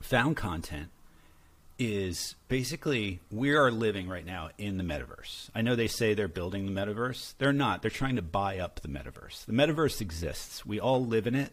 found 0.00 0.36
content 0.36 0.88
is 1.78 2.34
basically 2.48 3.20
we 3.30 3.50
are 3.54 3.70
living 3.70 4.08
right 4.08 4.26
now 4.26 4.50
in 4.58 4.78
the 4.78 4.82
metaverse. 4.84 5.48
I 5.54 5.62
know 5.62 5.76
they 5.76 5.86
say 5.86 6.12
they're 6.12 6.26
building 6.26 6.66
the 6.66 6.72
metaverse. 6.72 7.34
They're 7.38 7.52
not. 7.52 7.82
They're 7.82 7.90
trying 8.02 8.16
to 8.16 8.22
buy 8.22 8.58
up 8.58 8.80
the 8.80 8.88
metaverse. 8.88 9.44
The 9.46 9.52
metaverse 9.52 10.00
exists. 10.00 10.66
We 10.66 10.80
all 10.80 11.06
live 11.06 11.28
in 11.28 11.36
it. 11.36 11.52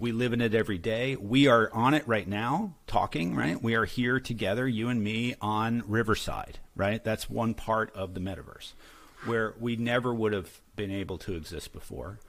We 0.00 0.12
live 0.12 0.32
in 0.32 0.40
it 0.40 0.54
every 0.54 0.78
day. 0.78 1.16
We 1.16 1.48
are 1.48 1.70
on 1.72 1.94
it 1.94 2.06
right 2.06 2.26
now, 2.26 2.74
talking, 2.86 3.34
right? 3.34 3.60
We 3.60 3.74
are 3.74 3.84
here 3.84 4.20
together, 4.20 4.68
you 4.68 4.88
and 4.90 5.02
me, 5.02 5.34
on 5.40 5.82
Riverside, 5.88 6.60
right? 6.76 7.02
That's 7.02 7.28
one 7.28 7.54
part 7.54 7.94
of 7.96 8.14
the 8.14 8.20
metaverse 8.20 8.74
where 9.24 9.54
we 9.58 9.74
never 9.74 10.14
would 10.14 10.32
have 10.32 10.60
been 10.76 10.92
able 10.92 11.18
to 11.18 11.34
exist 11.34 11.72
before. 11.72 12.20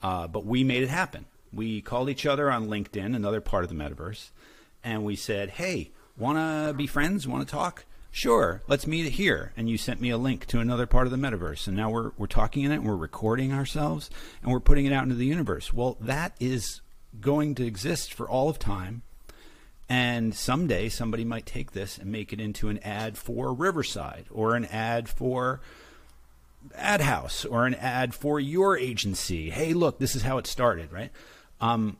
Uh, 0.00 0.28
but 0.28 0.46
we 0.46 0.62
made 0.62 0.84
it 0.84 0.88
happen. 0.88 1.26
We 1.52 1.80
called 1.80 2.08
each 2.08 2.24
other 2.24 2.52
on 2.52 2.68
LinkedIn, 2.68 3.16
another 3.16 3.40
part 3.40 3.64
of 3.64 3.70
the 3.70 3.74
metaverse, 3.74 4.30
and 4.84 5.04
we 5.04 5.16
said, 5.16 5.50
hey, 5.50 5.90
want 6.16 6.38
to 6.38 6.72
be 6.72 6.86
friends? 6.86 7.26
Want 7.26 7.46
to 7.46 7.50
talk? 7.50 7.84
Sure, 8.12 8.62
let's 8.68 8.86
meet 8.86 9.10
here. 9.12 9.52
And 9.56 9.68
you 9.68 9.76
sent 9.76 10.00
me 10.00 10.10
a 10.10 10.18
link 10.18 10.46
to 10.46 10.60
another 10.60 10.86
part 10.86 11.06
of 11.06 11.10
the 11.10 11.16
metaverse. 11.16 11.66
And 11.66 11.76
now 11.76 11.90
we're, 11.90 12.12
we're 12.16 12.26
talking 12.26 12.62
in 12.62 12.70
it, 12.70 12.76
and 12.76 12.86
we're 12.86 12.96
recording 12.96 13.52
ourselves, 13.52 14.08
and 14.42 14.52
we're 14.52 14.60
putting 14.60 14.86
it 14.86 14.92
out 14.92 15.02
into 15.02 15.16
the 15.16 15.26
universe. 15.26 15.72
Well, 15.72 15.96
that 16.00 16.36
is 16.38 16.80
going 17.20 17.54
to 17.56 17.66
exist 17.66 18.12
for 18.12 18.28
all 18.28 18.48
of 18.48 18.58
time. 18.58 19.02
And 19.88 20.34
someday 20.34 20.90
somebody 20.90 21.24
might 21.24 21.46
take 21.46 21.72
this 21.72 21.96
and 21.96 22.12
make 22.12 22.32
it 22.32 22.40
into 22.40 22.68
an 22.68 22.78
ad 22.80 23.16
for 23.16 23.54
Riverside 23.54 24.26
or 24.30 24.54
an 24.54 24.66
ad 24.66 25.08
for 25.08 25.60
ad 26.74 27.00
house 27.00 27.44
or 27.46 27.64
an 27.66 27.74
ad 27.74 28.14
for 28.14 28.38
your 28.38 28.76
agency. 28.76 29.48
Hey, 29.48 29.72
look, 29.72 29.98
this 29.98 30.14
is 30.14 30.22
how 30.22 30.36
it 30.36 30.46
started, 30.46 30.92
right? 30.92 31.10
Um, 31.60 31.96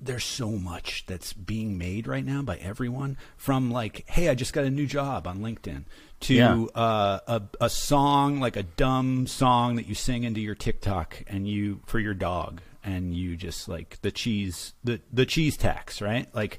there's 0.00 0.24
so 0.24 0.50
much 0.50 1.04
that's 1.06 1.32
being 1.32 1.78
made 1.78 2.06
right 2.08 2.24
now 2.24 2.42
by 2.42 2.56
everyone 2.56 3.16
from 3.36 3.70
like, 3.70 4.04
hey, 4.08 4.28
I 4.28 4.34
just 4.34 4.52
got 4.52 4.64
a 4.64 4.70
new 4.70 4.86
job 4.86 5.26
on 5.28 5.38
LinkedIn 5.38 5.84
to 6.20 6.34
Yeah. 6.34 6.64
uh, 6.74 7.20
a, 7.26 7.42
a 7.60 7.70
song, 7.70 8.40
like 8.40 8.56
a 8.56 8.62
dumb 8.64 9.26
song 9.28 9.76
that 9.76 9.86
you 9.86 9.94
sing 9.94 10.24
into 10.24 10.40
your 10.40 10.54
TikTok 10.56 11.22
and 11.28 11.46
you 11.48 11.80
for 11.86 11.98
your 12.00 12.14
dog 12.14 12.60
and 12.84 13.14
you 13.14 13.36
just 13.36 13.68
like 13.68 13.98
the 14.02 14.10
cheese, 14.10 14.74
the, 14.84 15.00
the 15.12 15.26
cheese 15.26 15.56
tax, 15.56 16.00
right? 16.00 16.32
Like 16.34 16.58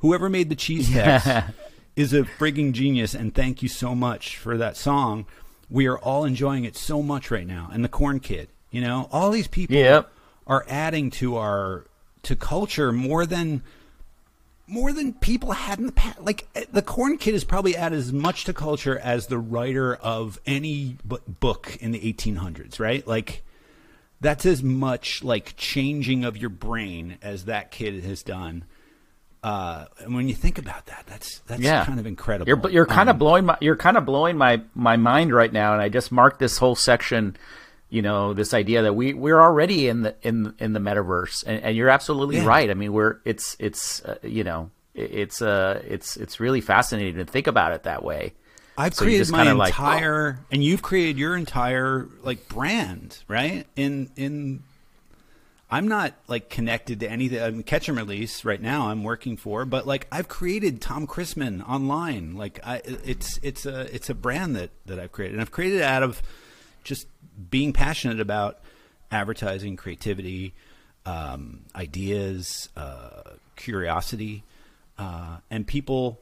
whoever 0.00 0.28
made 0.28 0.48
the 0.48 0.56
cheese 0.56 0.90
tax 0.92 1.52
is 1.96 2.12
a 2.12 2.22
frigging 2.22 2.72
genius. 2.72 3.14
And 3.14 3.34
thank 3.34 3.62
you 3.62 3.68
so 3.68 3.94
much 3.94 4.36
for 4.36 4.56
that 4.56 4.76
song. 4.76 5.26
We 5.68 5.86
are 5.86 5.98
all 5.98 6.24
enjoying 6.24 6.64
it 6.64 6.76
so 6.76 7.02
much 7.02 7.30
right 7.30 7.46
now. 7.46 7.68
And 7.72 7.84
the 7.84 7.88
corn 7.88 8.20
kid, 8.20 8.48
you 8.70 8.80
know, 8.80 9.08
all 9.12 9.30
these 9.30 9.46
people 9.48 9.76
Yep. 9.76 10.10
are 10.46 10.64
adding 10.68 11.10
to 11.12 11.36
our 11.36 11.84
to 12.22 12.36
culture 12.36 12.92
more 12.92 13.24
than 13.26 13.62
more 14.66 14.92
than 14.92 15.12
people 15.14 15.50
had 15.52 15.78
in 15.80 15.86
the 15.86 15.92
past. 15.92 16.20
Like 16.20 16.46
eh, 16.54 16.64
the 16.72 16.82
Corn 16.82 17.18
Kid 17.18 17.34
has 17.34 17.42
probably 17.42 17.76
added 17.76 17.98
as 17.98 18.12
much 18.12 18.44
to 18.44 18.52
culture 18.52 18.96
as 18.98 19.26
the 19.26 19.38
writer 19.38 19.96
of 19.96 20.38
any 20.46 20.96
book 21.04 21.76
in 21.80 21.90
the 21.90 21.98
1800s, 22.12 22.78
right? 22.78 23.04
Like 23.06 23.42
that's 24.20 24.44
as 24.46 24.62
much 24.62 25.22
like 25.24 25.54
changing 25.56 26.24
of 26.24 26.36
your 26.36 26.50
brain 26.50 27.18
as 27.22 27.46
that 27.46 27.70
kid 27.70 28.02
has 28.04 28.22
done. 28.22 28.64
Uh, 29.42 29.86
and 30.00 30.14
when 30.14 30.28
you 30.28 30.34
think 30.34 30.58
about 30.58 30.84
that, 30.86 31.04
that's 31.06 31.38
that's 31.46 31.62
yeah. 31.62 31.84
kind 31.86 31.98
of 31.98 32.06
incredible. 32.06 32.46
You're 32.46 32.70
you're 32.70 32.86
kind 32.86 33.08
of 33.08 33.14
Um, 33.14 33.18
blowing 33.18 33.46
my 33.46 33.56
you're 33.60 33.76
kind 33.76 33.96
of 33.96 34.04
blowing 34.04 34.36
my 34.36 34.60
my 34.74 34.96
mind 34.98 35.32
right 35.32 35.50
now, 35.52 35.72
and 35.72 35.80
I 35.80 35.88
just 35.88 36.12
marked 36.12 36.38
this 36.40 36.58
whole 36.58 36.74
section. 36.74 37.36
You 37.88 38.02
know, 38.02 38.34
this 38.34 38.52
idea 38.52 38.82
that 38.82 38.94
we 38.94 39.14
we're 39.14 39.40
already 39.40 39.88
in 39.88 40.02
the 40.02 40.14
in 40.22 40.54
in 40.58 40.74
the 40.74 40.78
metaverse, 40.80 41.42
and, 41.46 41.62
and 41.62 41.76
you're 41.76 41.88
absolutely 41.88 42.36
Yeah. 42.36 42.46
right. 42.46 42.70
I 42.70 42.74
mean, 42.74 42.92
we're 42.92 43.16
it's 43.24 43.56
it's 43.58 44.04
uh, 44.04 44.16
you 44.22 44.44
know 44.44 44.70
it's 44.94 45.40
uh 45.40 45.80
it's 45.86 46.18
it's 46.18 46.38
really 46.38 46.60
fascinating 46.60 47.16
to 47.16 47.24
think 47.24 47.46
about 47.46 47.72
it 47.72 47.84
that 47.84 48.04
way. 48.04 48.34
I've 48.80 48.94
So 48.94 49.04
created 49.04 49.30
my 49.30 49.44
kinda 49.44 49.54
like, 49.54 49.68
entire, 49.68 50.38
and 50.50 50.64
you've 50.64 50.80
created 50.80 51.18
your 51.18 51.36
entire 51.36 52.08
like 52.22 52.48
brand, 52.48 53.18
right? 53.28 53.66
In 53.76 54.10
in, 54.16 54.62
I'm 55.70 55.86
not 55.86 56.14
like 56.28 56.48
connected 56.48 57.00
to 57.00 57.10
anything. 57.10 57.42
I'm 57.42 57.62
catch 57.62 57.88
and 57.90 57.98
release 57.98 58.42
right 58.42 58.60
now. 58.60 58.88
I'm 58.88 59.04
working 59.04 59.36
for, 59.36 59.66
but 59.66 59.86
like 59.86 60.06
I've 60.10 60.28
created 60.28 60.80
Tom 60.80 61.06
Christmann 61.06 61.60
online. 61.60 62.36
Like 62.36 62.58
I, 62.66 62.80
it's 62.84 63.38
it's 63.42 63.66
a 63.66 63.94
it's 63.94 64.08
a 64.08 64.14
brand 64.14 64.56
that 64.56 64.70
that 64.86 64.98
I've 64.98 65.12
created, 65.12 65.34
and 65.34 65.42
I've 65.42 65.50
created 65.50 65.80
it 65.80 65.84
out 65.84 66.02
of 66.02 66.22
just 66.82 67.06
being 67.50 67.74
passionate 67.74 68.18
about 68.18 68.60
advertising, 69.10 69.76
creativity, 69.76 70.54
um, 71.04 71.66
ideas, 71.74 72.70
uh, 72.78 73.22
curiosity, 73.56 74.42
uh, 74.98 75.36
and 75.50 75.66
people 75.66 76.18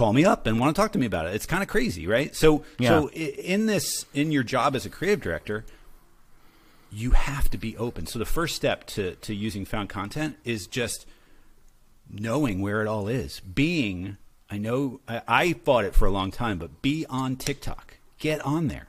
call 0.00 0.12
me 0.14 0.24
up 0.24 0.46
and 0.46 0.58
want 0.58 0.74
to 0.74 0.80
talk 0.80 0.92
to 0.92 0.98
me 0.98 1.04
about 1.04 1.26
it. 1.26 1.34
It's 1.34 1.44
kind 1.44 1.62
of 1.62 1.68
crazy, 1.68 2.06
right? 2.06 2.34
So, 2.34 2.64
so 2.80 3.10
in 3.10 3.66
this, 3.66 4.06
in 4.14 4.32
your 4.32 4.42
job 4.42 4.74
as 4.74 4.86
a 4.86 4.90
creative 4.90 5.20
director, 5.20 5.66
you 6.90 7.10
have 7.10 7.50
to 7.50 7.58
be 7.58 7.76
open. 7.76 8.06
So 8.06 8.18
the 8.18 8.24
first 8.24 8.56
step 8.56 8.86
to 8.86 9.14
to 9.16 9.34
using 9.34 9.66
found 9.66 9.90
content 9.90 10.36
is 10.42 10.66
just 10.66 11.06
knowing 12.10 12.62
where 12.62 12.80
it 12.80 12.88
all 12.88 13.08
is. 13.08 13.40
Being, 13.40 14.16
I 14.50 14.56
know, 14.56 15.00
I, 15.06 15.22
I 15.28 15.52
fought 15.52 15.84
it 15.84 15.94
for 15.94 16.06
a 16.06 16.10
long 16.10 16.30
time, 16.30 16.58
but 16.58 16.80
be 16.80 17.04
on 17.10 17.36
TikTok. 17.36 17.98
Get 18.18 18.44
on 18.44 18.68
there. 18.68 18.88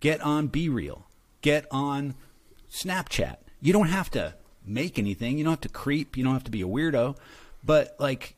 Get 0.00 0.20
on 0.20 0.48
Be 0.48 0.68
Real. 0.68 1.06
Get 1.40 1.66
on 1.70 2.14
Snapchat. 2.70 3.38
You 3.62 3.72
don't 3.72 3.88
have 3.88 4.10
to 4.10 4.34
make 4.66 4.98
anything. 4.98 5.38
You 5.38 5.44
don't 5.44 5.52
have 5.52 5.60
to 5.62 5.68
creep. 5.70 6.16
You 6.16 6.24
don't 6.24 6.34
have 6.34 6.44
to 6.44 6.50
be 6.50 6.62
a 6.62 6.66
weirdo. 6.66 7.16
But 7.64 7.96
like, 7.98 8.36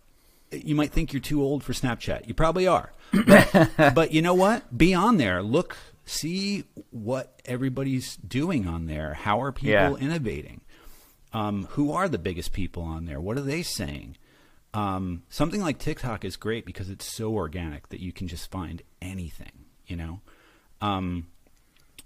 you 0.53 0.75
might 0.75 0.93
think 0.93 1.13
you're 1.13 1.21
too 1.21 1.43
old 1.43 1.63
for 1.63 1.73
Snapchat. 1.73 2.27
You 2.29 2.35
probably 2.35 2.67
are. 2.67 2.93
But, 3.27 3.71
but 3.95 4.13
you 4.13 4.23
know 4.23 4.35
what? 4.35 4.77
Be 4.77 4.95
on 4.95 5.17
there. 5.17 5.43
Look, 5.43 5.77
see 6.05 6.65
what 6.91 7.41
everybody's 7.45 8.17
doing 8.17 8.67
on 8.67 8.87
there. 8.87 9.15
How 9.15 9.41
are 9.43 9.53
people 9.53 9.71
Yeah. 9.73 9.95
innovating? 9.97 10.61
Um, 11.33 11.67
who 11.73 11.93
are 11.93 12.09
the 12.09 12.19
biggest 12.19 12.53
people 12.53 12.83
on 12.83 13.05
there? 13.05 13.21
What 13.21 13.37
are 13.37 13.43
they 13.43 13.63
saying? 13.63 14.17
Um, 14.75 15.23
something 15.29 15.61
like 15.61 15.79
TikTok 15.79 16.25
is 16.25 16.37
great 16.37 16.65
because 16.65 16.89
it's 16.89 17.05
so 17.05 17.33
organic 17.35 17.89
that 17.91 18.01
you 18.01 18.13
can 18.13 18.29
just 18.29 18.51
find 18.51 18.83
anything. 19.03 19.53
You 19.87 19.97
know, 19.97 20.21
um, 20.81 21.27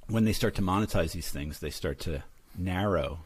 when 0.08 0.24
they 0.24 0.32
start 0.32 0.54
to 0.56 0.62
monetize 0.62 1.12
these 1.12 1.30
things, 1.30 1.58
they 1.60 1.70
start 1.70 1.98
to 2.00 2.22
narrow 2.56 3.20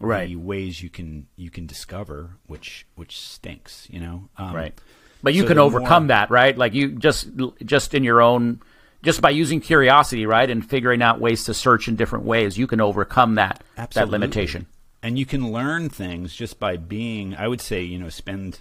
Right. 0.00 0.28
the 0.28 0.36
ways 0.36 0.82
you 0.82 0.88
can 0.88 1.26
you 1.36 1.50
can 1.50 1.66
discover, 1.66 2.36
which 2.46 2.86
which 2.94 3.18
stinks. 3.18 3.86
You 3.90 4.00
know, 4.00 4.28
um, 4.38 4.54
right. 4.54 4.80
But 5.22 5.34
you 5.34 5.42
so 5.42 5.48
can 5.48 5.58
overcome 5.58 6.04
more- 6.04 6.08
that 6.08 6.30
right? 6.30 6.56
Like 6.56 6.74
you 6.74 6.92
just 6.92 7.28
just 7.64 7.94
in 7.94 8.04
your 8.04 8.22
own 8.22 8.62
just 9.02 9.20
by 9.20 9.30
using 9.30 9.60
curiosity 9.60 10.26
right 10.26 10.48
and 10.48 10.68
figuring 10.68 11.02
out 11.02 11.20
ways 11.20 11.44
to 11.44 11.54
search 11.54 11.88
in 11.88 11.96
different 11.96 12.24
ways 12.24 12.58
you 12.58 12.66
can 12.66 12.80
overcome 12.80 13.36
that 13.36 13.62
that 13.94 14.08
limitation. 14.08 14.66
And 15.02 15.18
you 15.18 15.24
can 15.24 15.50
learn 15.50 15.88
things 15.88 16.34
just 16.34 16.60
by 16.60 16.76
being, 16.76 17.34
I 17.34 17.48
would 17.48 17.62
say, 17.62 17.82
you 17.82 17.98
know, 17.98 18.10
spend, 18.10 18.60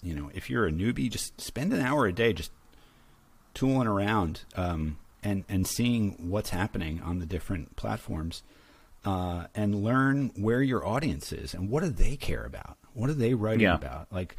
you 0.00 0.14
know, 0.14 0.30
if 0.32 0.48
you're 0.48 0.66
a 0.66 0.70
newbie, 0.70 1.10
just 1.10 1.40
spend 1.40 1.72
an 1.72 1.80
hour 1.80 2.06
a 2.06 2.12
day 2.12 2.32
just 2.32 2.52
tooling 3.52 3.88
around 3.88 4.42
um, 4.54 4.98
and, 5.24 5.44
and 5.48 5.66
seeing 5.66 6.16
what's 6.30 6.50
happening 6.50 7.00
on 7.02 7.18
the 7.18 7.26
different 7.26 7.74
platforms 7.74 8.44
uh, 9.04 9.46
and 9.54 9.82
learn 9.84 10.30
where 10.36 10.62
your 10.62 10.86
audience 10.86 11.32
is 11.32 11.54
and 11.54 11.68
what 11.68 11.82
do 11.82 11.88
they 11.90 12.16
care 12.16 12.44
about? 12.44 12.76
What 12.94 13.10
are 13.10 13.14
they 13.14 13.34
writing 13.34 13.62
Yeah. 13.62 13.74
about? 13.74 14.06
Like, 14.12 14.36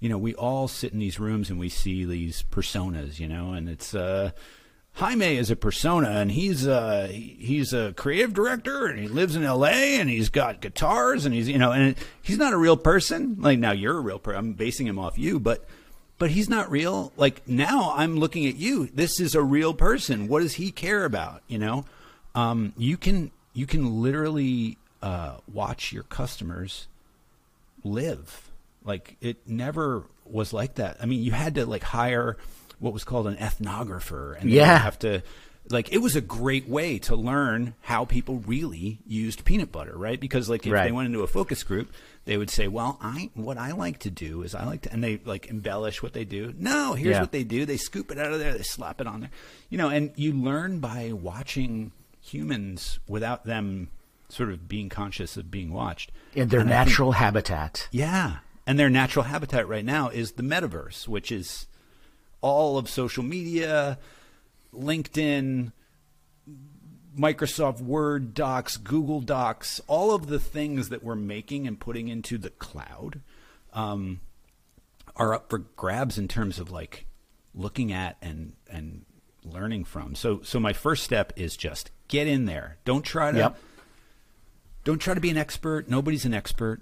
you 0.00 0.08
know, 0.08 0.18
we 0.18 0.34
all 0.34 0.68
sit 0.68 0.92
in 0.92 0.98
these 0.98 1.18
rooms 1.20 1.48
and 1.50 1.58
we 1.58 1.68
see 1.68 2.04
these 2.04 2.44
personas, 2.50 3.18
you 3.20 3.28
know, 3.28 3.52
and 3.52 3.68
it's, 3.68 3.94
uh, 3.94 4.32
Jaime 4.96 5.38
is 5.38 5.50
a 5.50 5.56
persona, 5.56 6.10
and 6.10 6.30
he's 6.30 6.66
uh 6.66 7.08
he's 7.10 7.72
a 7.72 7.94
creative 7.96 8.34
director, 8.34 8.84
and 8.84 8.98
he 8.98 9.08
lives 9.08 9.34
in 9.34 9.42
L.A. 9.42 9.98
and 9.98 10.10
he's 10.10 10.28
got 10.28 10.60
guitars, 10.60 11.24
and 11.24 11.34
he's 11.34 11.48
you 11.48 11.56
know, 11.56 11.72
and 11.72 11.96
he's 12.20 12.36
not 12.36 12.52
a 12.52 12.58
real 12.58 12.76
person. 12.76 13.36
Like 13.38 13.58
now, 13.58 13.72
you're 13.72 13.96
a 13.96 14.00
real 14.02 14.18
person. 14.18 14.38
I'm 14.38 14.52
basing 14.52 14.86
him 14.86 14.98
off 14.98 15.16
you, 15.18 15.40
but 15.40 15.64
but 16.18 16.30
he's 16.32 16.50
not 16.50 16.70
real. 16.70 17.10
Like 17.16 17.48
now, 17.48 17.94
I'm 17.96 18.18
looking 18.18 18.44
at 18.46 18.56
you. 18.56 18.86
This 18.92 19.18
is 19.18 19.34
a 19.34 19.40
real 19.42 19.72
person. 19.72 20.28
What 20.28 20.42
does 20.42 20.56
he 20.56 20.70
care 20.70 21.06
about? 21.06 21.40
You 21.48 21.56
know, 21.58 21.84
um, 22.34 22.74
you 22.76 22.98
can 22.98 23.30
you 23.54 23.66
can 23.66 24.02
literally 24.02 24.78
uh, 25.02 25.36
watch 25.52 25.92
your 25.92 26.04
customers 26.04 26.86
live. 27.84 28.50
Like 28.84 29.16
it 29.20 29.36
never 29.46 30.04
was 30.24 30.52
like 30.52 30.76
that. 30.76 30.96
I 31.00 31.06
mean, 31.06 31.22
you 31.22 31.32
had 31.32 31.54
to 31.56 31.66
like 31.66 31.82
hire 31.82 32.36
what 32.78 32.92
was 32.92 33.04
called 33.04 33.26
an 33.26 33.36
ethnographer, 33.36 34.40
and 34.40 34.50
Yeah. 34.50 34.78
have 34.78 34.98
to 35.00 35.22
like 35.70 35.92
it 35.92 35.98
was 35.98 36.16
a 36.16 36.20
great 36.20 36.68
way 36.68 36.98
to 36.98 37.14
learn 37.14 37.74
how 37.82 38.04
people 38.04 38.38
really 38.46 38.98
used 39.06 39.44
peanut 39.44 39.70
butter, 39.70 39.96
right? 39.96 40.18
Because 40.18 40.48
like 40.50 40.66
if 40.66 40.72
Right. 40.72 40.84
they 40.86 40.92
went 40.92 41.06
into 41.06 41.20
a 41.22 41.28
focus 41.28 41.62
group, 41.62 41.92
they 42.24 42.36
would 42.36 42.50
say, 42.50 42.66
"Well, 42.66 42.98
I 43.00 43.30
what 43.34 43.56
I 43.58 43.70
like 43.72 44.00
to 44.00 44.10
do 44.10 44.42
is 44.42 44.54
I 44.56 44.64
like 44.64 44.82
to," 44.82 44.92
and 44.92 45.02
they 45.04 45.20
like 45.24 45.46
embellish 45.46 46.02
what 46.02 46.12
they 46.12 46.24
do. 46.24 46.52
No, 46.58 46.94
here's 46.94 47.12
Yeah. 47.14 47.20
what 47.20 47.30
they 47.30 47.44
do: 47.44 47.64
they 47.64 47.76
scoop 47.76 48.10
it 48.10 48.18
out 48.18 48.32
of 48.32 48.40
there, 48.40 48.52
they 48.52 48.62
slap 48.64 49.00
it 49.00 49.06
on 49.06 49.20
there, 49.20 49.30
you 49.70 49.78
know. 49.78 49.88
And 49.88 50.10
you 50.16 50.32
learn 50.32 50.80
by 50.80 51.12
watching 51.12 51.92
humans 52.22 52.98
without 53.06 53.44
them 53.44 53.90
sort 54.28 54.48
of 54.50 54.66
being 54.68 54.88
conscious 54.88 55.36
of 55.36 55.50
being 55.50 55.72
watched 55.72 56.10
In 56.34 56.48
their 56.48 56.60
And 56.60 56.72
I 56.72 56.78
think- 56.84 56.88
natural 56.88 57.12
habitat. 57.12 57.88
yeah. 57.90 58.38
And 58.66 58.78
their 58.78 58.88
natural 58.88 59.24
habitat 59.24 59.66
right 59.68 59.84
now 59.84 60.08
is 60.08 60.32
the 60.32 60.42
metaverse, 60.44 61.06
which 61.08 61.30
is 61.32 61.66
all 62.40 62.78
of 62.78 62.88
social 62.88 63.24
media, 63.24 63.98
LinkedIn, 64.72 65.72
Microsoft 67.18 67.80
Word 67.80 68.32
docs, 68.34 68.76
Google 68.78 69.20
Docs, 69.20 69.80
all 69.86 70.14
of 70.14 70.28
the 70.28 70.38
things 70.38 70.88
that 70.88 71.02
we're 71.02 71.14
making 71.16 71.66
and 71.66 71.78
putting 71.78 72.08
into 72.08 72.38
the 72.38 72.50
cloud 72.50 73.20
um, 73.74 74.20
are 75.16 75.34
up 75.34 75.50
for 75.50 75.58
grabs 75.58 76.16
in 76.16 76.26
terms 76.28 76.58
of 76.58 76.70
like 76.70 77.06
looking 77.54 77.92
at 77.92 78.16
and 78.22 78.54
and 78.70 79.04
learning 79.44 79.84
from. 79.84 80.14
So 80.14 80.40
so 80.42 80.58
my 80.60 80.72
first 80.72 81.04
step 81.04 81.32
is 81.36 81.56
just 81.56 81.90
get 82.08 82.26
in 82.26 82.44
there. 82.46 82.78
Don't 82.84 83.04
try 83.04 83.32
to 83.32 83.38
Yep. 83.38 83.58
don't 84.84 84.98
try 84.98 85.14
to 85.14 85.20
be 85.20 85.30
an 85.30 85.36
expert. 85.36 85.88
Nobody's 85.88 86.24
an 86.24 86.34
expert. 86.34 86.80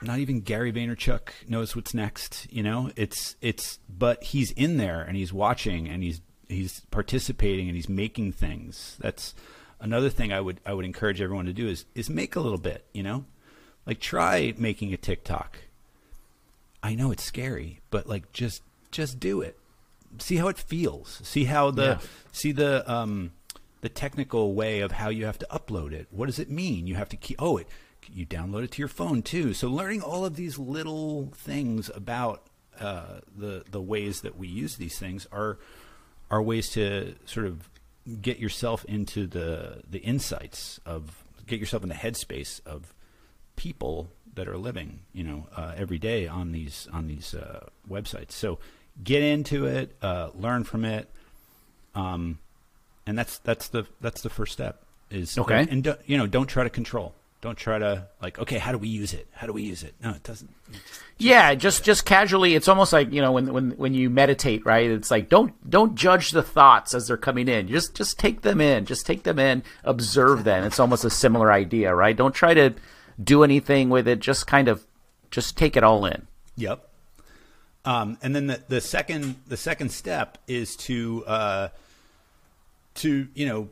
Not 0.00 0.18
even 0.18 0.40
Gary 0.40 0.72
Vaynerchuk 0.72 1.28
knows 1.48 1.76
what's 1.76 1.94
next. 1.94 2.46
You 2.50 2.62
know, 2.62 2.90
it's 2.96 3.36
it's. 3.40 3.78
But 3.88 4.24
he's 4.24 4.50
in 4.52 4.76
there 4.76 5.00
and 5.02 5.16
he's 5.16 5.32
watching 5.32 5.88
and 5.88 6.02
he's 6.02 6.20
he's 6.48 6.80
participating 6.90 7.68
and 7.68 7.76
he's 7.76 7.88
making 7.88 8.32
things. 8.32 8.96
That's 9.00 9.34
another 9.80 10.10
thing 10.10 10.32
I 10.32 10.40
would 10.40 10.60
I 10.66 10.72
would 10.72 10.84
encourage 10.84 11.20
everyone 11.20 11.46
to 11.46 11.52
do 11.52 11.68
is 11.68 11.84
is 11.94 12.10
make 12.10 12.34
a 12.34 12.40
little 12.40 12.58
bit. 12.58 12.84
You 12.92 13.04
know, 13.04 13.24
like 13.86 14.00
try 14.00 14.54
making 14.58 14.92
a 14.92 14.96
TikTok. 14.96 15.58
I 16.82 16.96
know 16.96 17.12
it's 17.12 17.22
scary, 17.22 17.78
but 17.90 18.08
like 18.08 18.32
just 18.32 18.62
just 18.90 19.20
do 19.20 19.40
it. 19.40 19.56
See 20.18 20.36
how 20.36 20.48
it 20.48 20.58
feels. 20.58 21.20
See 21.24 21.44
how 21.44 21.70
the 21.70 21.82
Yeah. 21.82 21.98
see 22.32 22.52
the 22.52 22.90
um 22.90 23.32
the 23.80 23.88
technical 23.88 24.54
way 24.54 24.80
of 24.80 24.92
how 24.92 25.08
you 25.08 25.24
have 25.26 25.38
to 25.38 25.46
upload 25.50 25.92
it. 25.92 26.06
What 26.10 26.26
does 26.26 26.38
it 26.38 26.50
mean? 26.50 26.86
You 26.86 26.94
have 26.96 27.08
to 27.10 27.16
keep 27.16 27.40
oh 27.40 27.56
it 27.56 27.68
you 28.12 28.26
download 28.26 28.64
it 28.64 28.72
to 28.72 28.78
your 28.78 28.88
phone 28.88 29.22
too. 29.22 29.54
So 29.54 29.68
learning 29.68 30.02
all 30.02 30.24
of 30.24 30.34
these 30.36 30.58
little 30.58 31.32
things 31.36 31.90
about 31.94 32.42
uh, 32.80 33.20
the 33.36 33.64
the 33.70 33.80
ways 33.80 34.20
that 34.22 34.36
we 34.36 34.48
use 34.48 34.76
these 34.76 34.98
things 34.98 35.26
are 35.32 35.58
are 36.30 36.42
ways 36.42 36.70
to 36.70 37.14
sort 37.26 37.46
of 37.46 37.68
get 38.20 38.38
yourself 38.38 38.84
into 38.86 39.26
the 39.26 39.82
the 39.88 40.00
insights 40.00 40.80
of 40.84 41.24
get 41.46 41.60
yourself 41.60 41.82
in 41.82 41.88
the 41.88 41.94
headspace 41.94 42.60
of 42.66 42.92
people 43.56 44.10
that 44.34 44.48
are 44.48 44.56
living, 44.56 45.00
you 45.12 45.22
know, 45.22 45.46
uh, 45.56 45.74
every 45.76 45.98
day 45.98 46.26
on 46.26 46.52
these 46.52 46.88
on 46.92 47.06
these 47.06 47.34
uh, 47.34 47.66
websites. 47.88 48.32
So 48.32 48.58
get 49.02 49.22
into 49.22 49.66
it, 49.66 49.94
uh, 50.02 50.30
learn 50.34 50.64
from 50.64 50.84
it, 50.84 51.08
um, 51.94 52.38
and 53.06 53.18
that's 53.18 53.38
that's 53.38 53.68
the 53.68 53.86
that's 54.00 54.22
the 54.22 54.30
first 54.30 54.52
step. 54.52 54.82
Is 55.10 55.36
Okay. 55.36 55.66
and, 55.68 55.84
don't, 55.84 56.00
you 56.06 56.16
know 56.16 56.26
don't 56.26 56.46
try 56.46 56.64
to 56.64 56.70
control. 56.70 57.14
Don't 57.42 57.58
try 57.58 57.78
to 57.78 58.06
like 58.22 58.38
okay, 58.38 58.58
how 58.58 58.70
do 58.72 58.78
we 58.78 58.88
use 58.88 59.12
it? 59.12 59.26
How 59.32 59.46
do 59.48 59.52
we 59.52 59.62
use 59.62 59.82
it? 59.82 59.94
No, 60.02 60.10
it 60.10 60.22
doesn't. 60.22 60.50
Yeah, 61.18 61.54
just 61.54 61.82
just 61.84 62.04
casually. 62.04 62.54
It's 62.54 62.68
almost 62.68 62.92
like 62.92 63.12
you 63.12 63.20
know 63.20 63.32
when 63.32 63.52
when 63.52 63.70
when 63.72 63.94
you 63.94 64.08
meditate, 64.10 64.64
right? 64.64 64.88
It's 64.88 65.10
like 65.10 65.28
don't 65.28 65.52
don't 65.68 65.96
judge 65.96 66.30
the 66.30 66.42
thoughts 66.42 66.94
as 66.94 67.08
they're 67.08 67.16
coming 67.16 67.48
in. 67.48 67.66
Just 67.66 67.94
just 67.96 68.18
take 68.18 68.42
them 68.42 68.60
in. 68.60 68.86
Just 68.86 69.04
take 69.06 69.24
them 69.24 69.40
in. 69.40 69.64
Observe 69.82 70.44
them. 70.44 70.62
It's 70.64 70.78
almost 70.78 71.04
a 71.04 71.10
similar 71.10 71.50
idea, 71.52 71.92
right? 71.94 72.16
Don't 72.16 72.34
try 72.34 72.54
to 72.54 72.74
do 73.22 73.42
anything 73.42 73.90
with 73.90 74.06
it. 74.06 74.20
Just 74.20 74.46
kind 74.46 74.68
of 74.68 74.86
just 75.32 75.58
take 75.58 75.76
it 75.76 75.82
all 75.82 76.06
in. 76.06 76.28
Yep. 76.56 76.88
Um, 77.84 78.18
and 78.22 78.34
then 78.34 78.46
the, 78.46 78.62
the 78.68 78.80
second 78.80 79.36
the 79.46 79.56
second 79.56 79.90
step 79.90 80.38
is 80.46 80.76
to 80.76 81.24
uh, 81.26 81.68
to 82.96 83.28
you 83.34 83.46
know 83.46 83.70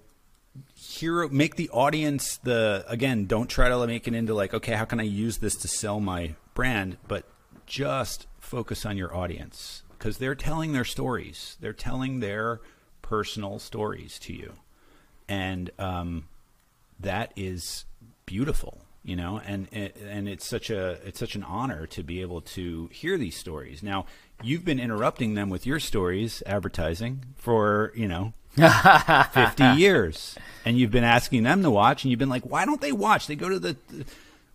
hear 0.74 1.28
make 1.28 1.54
the 1.54 1.70
audience 1.70 2.38
the 2.38 2.84
again 2.88 3.26
don't 3.26 3.48
try 3.48 3.68
to 3.68 3.86
make 3.86 4.08
it 4.08 4.14
into 4.14 4.34
like 4.34 4.52
okay 4.52 4.72
how 4.72 4.84
can 4.84 4.98
I 4.98 5.04
use 5.04 5.38
this 5.38 5.54
to 5.56 5.68
sell 5.68 6.00
my 6.00 6.34
brand? 6.54 6.96
But 7.06 7.24
just 7.66 8.26
focus 8.40 8.84
on 8.84 8.96
your 8.96 9.14
audience 9.14 9.84
because 9.90 10.18
they're 10.18 10.34
telling 10.34 10.72
their 10.72 10.84
stories. 10.84 11.56
They're 11.60 11.72
telling 11.72 12.18
their 12.18 12.60
personal 13.02 13.58
stories 13.58 14.18
to 14.20 14.32
you. 14.32 14.54
And 15.28 15.70
um, 15.78 16.28
that 16.98 17.32
is 17.36 17.84
beautiful 18.26 18.82
you 19.02 19.16
know 19.16 19.40
and 19.46 19.68
and 19.72 20.28
it's 20.28 20.46
such 20.46 20.70
a 20.70 20.98
it's 21.06 21.18
such 21.18 21.34
an 21.34 21.42
honor 21.42 21.86
to 21.86 22.02
be 22.02 22.20
able 22.20 22.40
to 22.40 22.88
hear 22.92 23.16
these 23.16 23.36
stories. 23.36 23.82
Now 23.82 24.06
you've 24.42 24.64
been 24.64 24.80
interrupting 24.80 25.34
them 25.34 25.50
with 25.50 25.66
your 25.66 25.80
stories 25.80 26.42
advertising 26.46 27.24
for 27.36 27.92
you 27.94 28.08
know 28.08 28.32
50 29.32 29.64
years. 29.78 30.36
And 30.64 30.76
you've 30.78 30.90
been 30.90 31.04
asking 31.04 31.44
them 31.44 31.62
to 31.62 31.70
watch 31.70 32.04
and 32.04 32.10
you've 32.10 32.18
been 32.18 32.28
like 32.28 32.44
why 32.44 32.64
don't 32.64 32.80
they 32.80 32.92
watch? 32.92 33.26
They 33.26 33.36
go 33.36 33.48
to 33.48 33.58
the 33.58 33.76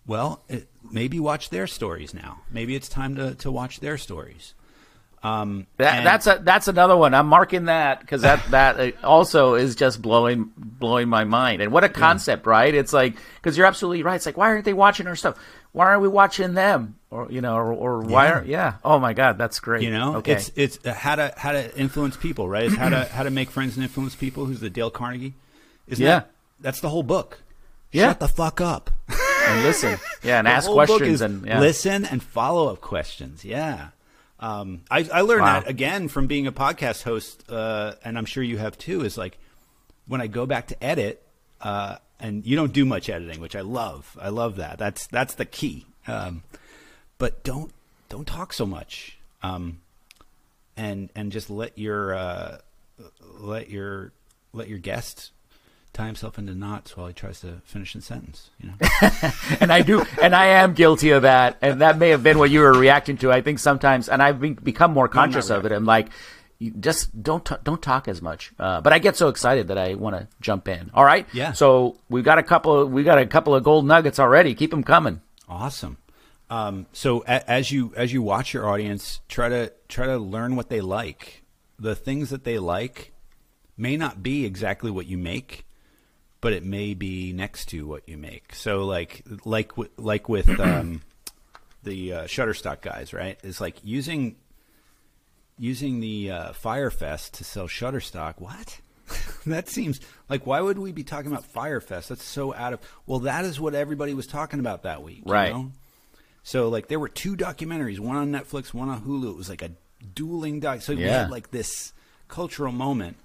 well 0.06 0.42
it, 0.48 0.68
maybe 0.90 1.18
watch 1.18 1.50
their 1.50 1.66
stories 1.66 2.14
now. 2.14 2.40
Maybe 2.50 2.76
it's 2.76 2.88
time 2.88 3.16
to, 3.16 3.34
to 3.36 3.50
watch 3.50 3.80
their 3.80 3.98
stories 3.98 4.54
um, 5.22 5.66
That, 5.78 5.96
and- 5.96 6.06
that's 6.06 6.26
a 6.26 6.40
that's 6.42 6.68
another 6.68 6.96
one. 6.96 7.14
I'm 7.14 7.26
marking 7.26 7.64
that 7.66 8.00
because 8.00 8.22
that 8.22 8.44
that 8.50 8.78
uh, 8.80 8.90
also 9.06 9.54
is 9.54 9.74
just 9.76 10.00
blowing 10.02 10.52
blowing 10.56 11.08
my 11.08 11.24
mind. 11.24 11.62
And 11.62 11.72
what 11.72 11.84
a 11.84 11.88
concept, 11.88 12.46
right? 12.46 12.74
It's 12.74 12.92
like 12.92 13.16
because 13.36 13.56
you're 13.56 13.66
absolutely 13.66 14.02
right. 14.02 14.16
It's 14.16 14.26
like 14.26 14.36
why 14.36 14.48
aren't 14.48 14.64
they 14.64 14.72
watching 14.74 15.06
our 15.06 15.16
stuff? 15.16 15.36
Why 15.72 15.86
aren't 15.86 16.02
we 16.02 16.08
watching 16.08 16.54
them? 16.54 16.96
Or 17.10 17.26
you 17.30 17.40
know, 17.40 17.56
or, 17.56 17.72
or 17.72 18.00
why 18.00 18.24
Yeah. 18.26 18.32
aren't? 18.32 18.46
Yeah. 18.46 18.74
Oh 18.84 18.98
my 18.98 19.12
God, 19.12 19.36
that's 19.38 19.60
great. 19.60 19.82
You 19.82 19.90
know, 19.90 20.16
okay. 20.16 20.32
it's 20.32 20.50
it's 20.54 20.78
uh, 20.86 20.92
how 20.94 21.16
to 21.16 21.32
how 21.36 21.52
to 21.52 21.76
influence 21.78 22.16
people, 22.16 22.48
right? 22.48 22.64
It's 22.64 22.76
how 22.76 22.88
to 22.88 23.04
how 23.06 23.22
to 23.22 23.30
make 23.30 23.50
friends 23.50 23.74
and 23.76 23.82
influence 23.84 24.14
people. 24.14 24.44
Who's 24.46 24.60
the 24.60 24.70
Dale 24.70 24.90
Carnegie? 24.90 25.34
Isn't 25.88 26.04
Yeah. 26.04 26.20
that, 26.20 26.30
that's 26.60 26.80
the 26.80 26.88
whole 26.88 27.02
book. 27.02 27.40
Yeah. 27.92 28.08
Shut 28.08 28.20
the 28.20 28.28
fuck 28.28 28.60
up. 28.60 28.90
and 29.48 29.62
listen, 29.62 29.98
yeah, 30.22 30.38
and 30.38 30.46
The 30.46 30.50
ask 30.50 30.68
questions 30.70 31.20
and 31.20 31.46
yeah. 31.46 31.60
listen 31.60 32.04
and 32.04 32.22
follow 32.22 32.68
up 32.72 32.80
questions. 32.80 33.44
Yeah. 33.44 33.88
Um, 34.38 34.82
I, 34.90 35.08
I 35.12 35.20
learned 35.22 35.42
Wow. 35.42 35.60
that 35.60 35.68
again 35.68 36.08
from 36.08 36.26
being 36.26 36.46
a 36.46 36.52
podcast 36.52 37.02
host, 37.04 37.50
uh, 37.50 37.94
and 38.04 38.18
I'm 38.18 38.26
sure 38.26 38.42
you 38.42 38.58
have 38.58 38.76
too. 38.76 39.02
Is 39.02 39.16
like 39.16 39.38
when 40.06 40.20
I 40.20 40.26
go 40.26 40.44
back 40.46 40.66
to 40.68 40.84
edit, 40.84 41.22
uh, 41.60 41.96
and 42.20 42.46
you 42.46 42.54
don't 42.56 42.72
do 42.72 42.84
much 42.84 43.08
editing, 43.08 43.40
which 43.40 43.56
I 43.56 43.62
love. 43.62 44.16
I 44.20 44.28
love 44.28 44.56
that. 44.56 44.78
That's 44.78 45.06
that's 45.06 45.34
the 45.34 45.46
key. 45.46 45.86
Um, 46.06 46.42
but 47.18 47.42
don't 47.44 47.72
don't 48.10 48.26
talk 48.26 48.52
so 48.52 48.66
much, 48.66 49.18
um, 49.42 49.80
and 50.76 51.08
and 51.16 51.32
just 51.32 51.48
let 51.48 51.78
your 51.78 52.14
uh, 52.14 52.58
let 53.38 53.70
your 53.70 54.12
let 54.52 54.68
your 54.68 54.78
guest 54.78 55.30
tie 55.96 56.06
himself 56.06 56.38
into 56.38 56.54
knots 56.54 56.96
while 56.96 57.06
he 57.06 57.12
tries 57.12 57.40
to 57.40 57.60
finish 57.64 57.94
a 57.94 58.00
sentence. 58.00 58.50
You 58.60 58.68
know. 58.68 59.30
and 59.60 59.72
I 59.72 59.80
do, 59.82 60.04
and 60.20 60.34
I 60.34 60.46
am 60.46 60.74
guilty 60.74 61.10
of 61.10 61.22
that. 61.22 61.56
And 61.62 61.80
that 61.80 61.98
may 61.98 62.10
have 62.10 62.22
been 62.22 62.38
what 62.38 62.50
you 62.50 62.60
were 62.60 62.72
reacting 62.72 63.16
to. 63.18 63.32
I 63.32 63.40
think 63.40 63.58
sometimes, 63.58 64.08
and 64.08 64.22
I've 64.22 64.40
be- 64.40 64.50
become 64.50 64.92
more 64.92 65.08
conscious 65.08 65.50
of 65.50 65.64
it. 65.64 65.72
I'm 65.72 65.86
like, 65.86 66.10
you 66.58 66.70
just 66.72 67.22
don't 67.22 67.44
t- 67.44 67.56
don't 67.64 67.82
talk 67.82 68.08
as 68.08 68.20
much. 68.20 68.52
Uh, 68.58 68.80
but 68.80 68.92
I 68.92 68.98
get 68.98 69.16
so 69.16 69.28
excited 69.28 69.68
that 69.68 69.78
I 69.78 69.94
want 69.94 70.16
to 70.16 70.28
jump 70.40 70.68
in. 70.68 70.90
All 70.94 71.04
right. 71.04 71.26
Yeah. 71.32 71.52
So 71.52 71.96
we 72.08 72.22
got 72.22 72.38
a 72.38 72.42
couple. 72.42 72.86
We 72.86 73.02
got 73.02 73.18
a 73.18 73.26
couple 73.26 73.54
of 73.54 73.64
gold 73.64 73.86
nuggets 73.86 74.18
already. 74.18 74.54
Keep 74.54 74.70
them 74.70 74.84
coming. 74.84 75.22
Awesome. 75.48 75.96
Um, 76.48 76.86
so 76.92 77.24
a, 77.26 77.50
as 77.50 77.72
you 77.72 77.92
as 77.96 78.12
you 78.12 78.22
watch 78.22 78.52
your 78.52 78.68
audience, 78.68 79.20
try 79.28 79.48
to 79.48 79.72
try 79.88 80.06
to 80.06 80.18
learn 80.18 80.56
what 80.56 80.68
they 80.68 80.80
like. 80.80 81.42
The 81.78 81.94
things 81.94 82.30
that 82.30 82.44
they 82.44 82.58
like 82.58 83.12
may 83.76 83.96
not 83.96 84.22
be 84.22 84.44
exactly 84.44 84.90
what 84.90 85.06
you 85.06 85.18
make, 85.18 85.66
but 86.46 86.52
it 86.52 86.62
may 86.62 86.94
be 86.94 87.32
next 87.32 87.64
to 87.70 87.88
what 87.88 88.08
you 88.08 88.16
make. 88.16 88.54
So 88.54 88.84
like 88.84 89.24
like 89.44 89.72
like 89.96 90.28
with 90.28 90.60
um, 90.60 91.02
the 91.82 92.12
uh, 92.12 92.22
Shutterstock 92.26 92.82
guys, 92.82 93.12
right? 93.12 93.36
It's 93.42 93.60
like 93.60 93.78
using 93.82 94.36
using 95.58 95.98
the 95.98 96.30
uh, 96.30 96.52
Firefest 96.52 97.32
to 97.32 97.42
sell 97.42 97.66
Shutterstock. 97.66 98.34
What? 98.38 98.80
that 99.46 99.68
seems 99.68 99.98
like 100.28 100.46
why 100.46 100.60
would 100.60 100.78
we 100.78 100.92
be 100.92 101.02
talking 101.02 101.32
about 101.32 101.52
Firefest? 101.52 102.06
That's 102.06 102.22
so 102.22 102.54
out 102.54 102.72
of. 102.74 102.80
Well, 103.06 103.18
that 103.20 103.44
is 103.44 103.58
what 103.58 103.74
everybody 103.74 104.14
was 104.14 104.28
talking 104.28 104.60
about 104.60 104.84
that 104.84 105.02
week, 105.02 105.22
you 105.26 105.32
Right. 105.32 105.52
know? 105.52 105.72
So 106.44 106.68
like 106.68 106.86
there 106.86 107.00
were 107.00 107.08
two 107.08 107.36
documentaries, 107.36 107.98
one 107.98 108.14
on 108.14 108.30
Netflix, 108.30 108.72
one 108.72 108.88
on 108.88 109.02
Hulu. 109.02 109.30
It 109.32 109.36
was 109.36 109.48
like 109.48 109.62
a 109.62 109.72
dueling 110.14 110.60
doc. 110.60 110.82
So 110.82 110.94
we 110.94 111.02
had 111.02 111.28
like 111.28 111.50
this 111.50 111.92
cultural 112.28 112.70
moment. 112.70 113.16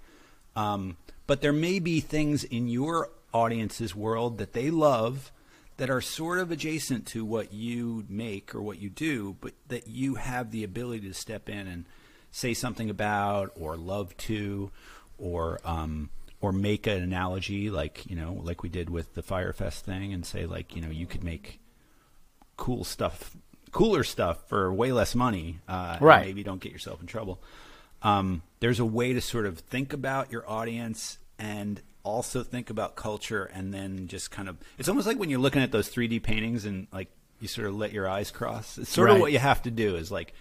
Um, 0.56 0.98
but 1.32 1.40
there 1.40 1.54
may 1.54 1.80
be 1.80 2.02
things 2.02 2.44
in 2.44 2.68
your 2.68 3.10
audience's 3.34 3.96
world 3.96 4.38
that 4.38 4.52
they 4.52 4.70
love 4.70 5.32
that 5.78 5.90
are 5.90 6.02
sort 6.02 6.40
of 6.40 6.52
adjacent 6.52 7.06
to 7.06 7.24
what 7.24 7.54
you 7.54 8.04
make 8.10 8.54
or 8.54 8.62
what 8.62 8.82
you 8.82 8.90
do, 8.90 9.38
but 9.40 9.54
that 9.70 9.88
you 9.88 10.16
have 10.16 10.52
the 10.52 10.62
ability 10.66 11.08
to 11.08 11.14
step 11.14 11.48
in 11.48 11.68
and 11.68 11.86
say 12.32 12.54
something 12.54 12.90
about 12.90 13.50
or 13.58 13.78
love 13.78 14.18
to 14.18 14.72
or 15.18 15.62
um, 15.64 16.10
or 16.42 16.52
make 16.52 16.86
an 16.86 17.02
analogy 17.02 17.70
like 17.70 18.06
you 18.10 18.16
know 18.18 18.34
like 18.44 18.62
we 18.62 18.68
did 18.68 18.90
with 18.90 19.14
the 19.14 19.22
Fyre 19.22 19.54
Fest 19.54 19.86
thing 19.86 20.12
and 20.12 20.26
say 20.26 20.46
like 20.46 20.76
you 20.76 20.82
know 20.82 20.90
you 20.90 21.06
could 21.06 21.24
make 21.24 21.62
cool 22.58 22.84
stuff 22.84 23.38
cooler 23.72 24.04
stuff 24.04 24.50
for 24.50 24.74
way 24.74 24.92
less 24.92 25.16
money 25.16 25.60
uh, 25.70 25.98
Right. 26.02 26.26
maybe 26.26 26.44
don't 26.44 26.60
get 26.60 26.74
yourself 26.74 27.00
in 27.00 27.08
trouble 27.08 27.42
um, 28.04 28.42
there's 28.60 28.80
a 28.82 28.86
way 28.86 29.14
to 29.14 29.22
sort 29.22 29.46
of 29.46 29.60
think 29.60 29.94
about 29.94 30.30
your 30.30 30.44
audience 30.50 31.20
and 31.42 31.82
also 32.04 32.44
think 32.44 32.70
about 32.70 32.96
culture 32.96 33.46
and 33.54 33.74
then 33.74 34.08
just 34.08 34.32
kind 34.32 34.48
of 34.50 34.58
it's 34.78 34.88
almost 34.90 35.06
like 35.08 35.18
when 35.20 35.30
you're 35.30 35.40
looking 35.40 35.62
at 35.62 35.72
those 35.72 35.90
3d 35.90 36.22
paintings 36.24 36.66
and 36.66 36.88
like 36.92 37.10
you 37.40 37.48
sort 37.48 37.68
of 37.68 37.76
let 37.76 37.92
your 37.92 38.08
eyes 38.08 38.32
cross 38.32 38.78
it's 38.78 38.90
sort 38.92 39.08
Right. 39.08 39.16
of 39.16 39.22
what 39.22 39.32
you 39.32 39.40
have 39.40 39.62
to 39.64 39.72
do 39.72 39.96
is 39.96 40.12
like 40.12 40.34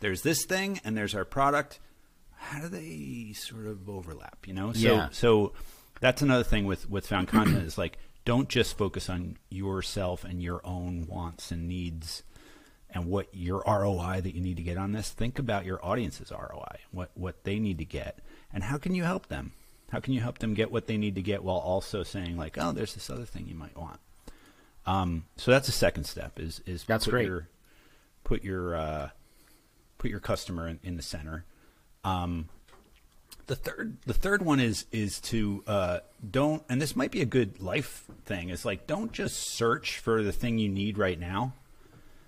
there's 0.00 0.22
this 0.22 0.44
thing 0.44 0.80
and 0.84 0.96
there's 0.96 1.14
our 1.14 1.24
product 1.24 1.78
how 2.36 2.60
do 2.60 2.68
they 2.68 3.32
sort 3.34 3.66
of 3.66 3.88
overlap 3.88 4.46
you 4.46 4.54
know 4.54 4.72
so 4.72 4.78
Yeah. 4.94 5.08
so 5.10 5.52
that's 6.00 6.22
another 6.22 6.44
thing 6.44 6.64
with 6.66 6.88
with 6.90 7.06
found 7.06 7.28
content 7.28 7.62
is 7.64 7.78
like 7.78 7.98
don't 8.24 8.48
just 8.48 8.76
focus 8.76 9.08
on 9.08 9.36
yourself 9.50 10.24
and 10.24 10.42
your 10.42 10.60
own 10.64 11.06
wants 11.08 11.50
and 11.52 11.68
needs 11.68 12.22
and 12.90 13.06
what 13.06 13.28
your 13.32 13.62
ROI 13.66 14.20
that 14.22 14.34
you 14.34 14.40
need 14.40 14.56
to 14.56 14.62
get 14.62 14.76
on 14.78 14.92
this. 14.92 15.10
Think 15.10 15.38
about 15.38 15.64
your 15.66 15.84
audience's 15.84 16.30
ROI, 16.32 16.76
what 16.90 17.10
what 17.14 17.44
they 17.44 17.58
need 17.58 17.78
to 17.78 17.84
get, 17.84 18.18
and 18.52 18.64
how 18.64 18.78
can 18.78 18.94
you 18.94 19.04
help 19.04 19.26
them? 19.28 19.52
How 19.90 20.00
can 20.00 20.12
you 20.14 20.20
help 20.20 20.38
them 20.38 20.54
get 20.54 20.70
what 20.72 20.86
they 20.86 20.96
need 20.96 21.14
to 21.14 21.22
get 21.22 21.44
while 21.44 21.58
also 21.58 22.02
saying 22.02 22.36
like, 22.36 22.56
oh, 22.58 22.72
there's 22.72 22.94
this 22.94 23.08
other 23.08 23.24
thing 23.24 23.46
you 23.46 23.54
might 23.54 23.76
want. 23.76 24.00
Um, 24.84 25.24
so 25.36 25.50
that's 25.50 25.66
the 25.66 25.72
second 25.72 26.04
step. 26.04 26.38
Is 26.38 26.60
is 26.66 26.84
That's 26.84 27.04
put 27.06 27.10
great. 27.12 27.26
Your, 27.26 27.48
put 28.24 28.44
your 28.44 28.74
uh, 28.76 29.10
put 29.98 30.10
your 30.10 30.20
customer 30.20 30.68
in, 30.68 30.78
in 30.82 30.96
the 30.96 31.02
center. 31.02 31.44
Um, 32.04 32.48
the 33.46 33.56
third 33.56 33.96
the 34.06 34.14
third 34.14 34.42
one 34.42 34.58
is 34.60 34.86
is 34.92 35.20
to 35.22 35.62
uh, 35.66 35.98
don't 36.28 36.62
and 36.68 36.80
this 36.82 36.96
might 36.96 37.10
be 37.12 37.20
a 37.20 37.26
good 37.26 37.60
life 37.60 38.04
thing 38.24 38.48
is 38.48 38.64
like 38.64 38.86
don't 38.88 39.12
just 39.12 39.36
search 39.56 39.98
for 39.98 40.22
the 40.22 40.32
thing 40.32 40.58
you 40.58 40.68
need 40.68 40.98
right 40.98 41.18
now 41.18 41.52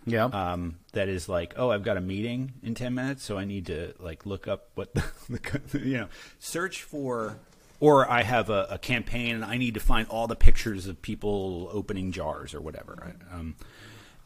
Yeah. 0.06 0.26
um, 0.26 0.78
that 0.92 1.08
is 1.08 1.28
like 1.28 1.54
oh 1.56 1.70
I've 1.70 1.82
got 1.82 1.96
a 1.96 2.00
meeting 2.00 2.52
in 2.62 2.74
ten 2.74 2.94
minutes 2.94 3.24
so 3.24 3.36
I 3.36 3.44
need 3.44 3.66
to 3.66 3.94
like 3.98 4.26
look 4.26 4.46
up 4.46 4.68
what 4.76 4.94
the, 4.94 5.04
the 5.72 5.78
you 5.80 5.96
know 5.98 6.08
search 6.38 6.84
for 6.84 7.38
or 7.80 8.10
I 8.10 8.22
have 8.22 8.50
a, 8.50 8.66
a 8.70 8.78
campaign 8.78 9.34
and 9.36 9.44
I 9.44 9.56
need 9.56 9.74
to 9.74 9.80
find 9.80 10.08
all 10.08 10.26
the 10.26 10.36
pictures 10.36 10.86
of 10.86 11.00
people 11.02 11.68
opening 11.72 12.12
jars 12.12 12.54
or 12.54 12.60
whatever 12.60 12.98
right? 13.00 13.14
um, 13.32 13.54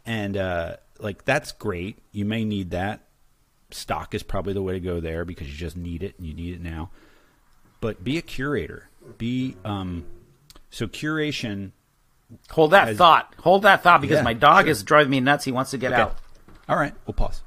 and 0.07 0.37
uh, 0.37 0.77
like 0.99 1.25
that's 1.25 1.53
great 1.53 1.99
you 2.13 2.25
may 2.25 2.45
need 2.45 2.71
that 2.71 3.01
stock 3.71 4.15
is 4.15 4.23
probably 4.23 4.53
the 4.53 4.63
way 4.63 4.75
to 4.75 4.81
go 4.81 5.01
there 5.01 5.25
because 5.25 5.49
you 5.49 5.55
just 5.57 5.77
need 5.77 6.03
it 6.03 6.19
and 6.19 6.27
you 6.27 6.35
need 6.35 6.55
it 6.55 6.61
now. 6.61 6.91
But 7.81 8.05
be 8.05 8.19
a 8.19 8.23
curator. 8.23 8.91
Be 9.17 9.57
um, 9.65 10.05
so 10.71 10.87
curation. 10.87 11.71
Hold 12.51 12.73
that 12.73 12.89
as- 12.89 12.99
thought. 12.99 13.35
Hold 13.41 13.63
that 13.63 13.83
thought 13.83 14.01
because 14.03 14.19
Yeah, 14.19 14.23
my 14.25 14.35
dog 14.35 14.65
sure. 14.65 14.71
is 14.73 14.83
driving 14.83 15.11
me 15.11 15.21
nuts. 15.21 15.45
He 15.47 15.53
wants 15.53 15.71
to 15.73 15.79
get 15.79 15.93
Okay. 15.93 16.03
out. 16.03 16.17
All 16.69 16.77
right, 16.77 16.93
we'll 17.07 17.15
pause. 17.15 17.41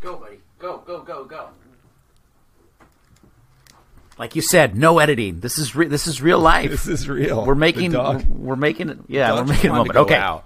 Go, 0.00 0.16
buddy. 0.16 0.38
Go, 0.60 0.78
go, 0.86 1.00
go, 1.02 1.24
go. 1.24 1.48
Like 4.18 4.36
you 4.36 4.42
said, 4.42 4.76
no 4.76 4.98
editing. 5.00 5.40
This 5.40 5.58
is 5.58 5.74
re- 5.74 5.88
this 5.88 6.06
is 6.06 6.22
real 6.22 6.38
life. 6.38 6.70
This 6.70 6.86
is 6.86 7.08
real. 7.08 7.44
We're 7.44 7.54
making 7.54 7.92
we're, 7.92 8.22
we're 8.28 8.56
making 8.56 8.90
it. 8.90 8.98
Yeah, 9.08 9.34
we're 9.34 9.44
making 9.44 9.70
a 9.70 9.74
moment. 9.74 9.96
Okay. 9.96 10.14
out, 10.14 10.44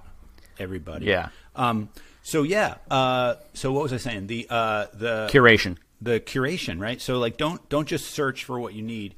everybody. 0.58 1.06
Yeah. 1.06 1.28
Um. 1.54 1.90
So 2.22 2.42
yeah. 2.44 2.76
Uh. 2.90 3.34
So 3.54 3.72
what 3.72 3.82
was 3.82 3.92
I 3.92 3.98
saying? 3.98 4.26
The 4.26 4.46
uh. 4.48 4.86
The 4.94 5.28
Curation. 5.30 5.76
the 6.00 6.18
curation, 6.20 6.80
right? 6.80 7.00
So 7.00 7.18
like 7.18 7.36
don't 7.36 7.66
don't 7.68 7.86
just 7.86 8.06
search 8.10 8.44
for 8.44 8.58
what 8.58 8.72
you 8.74 8.82
need. 8.82 9.14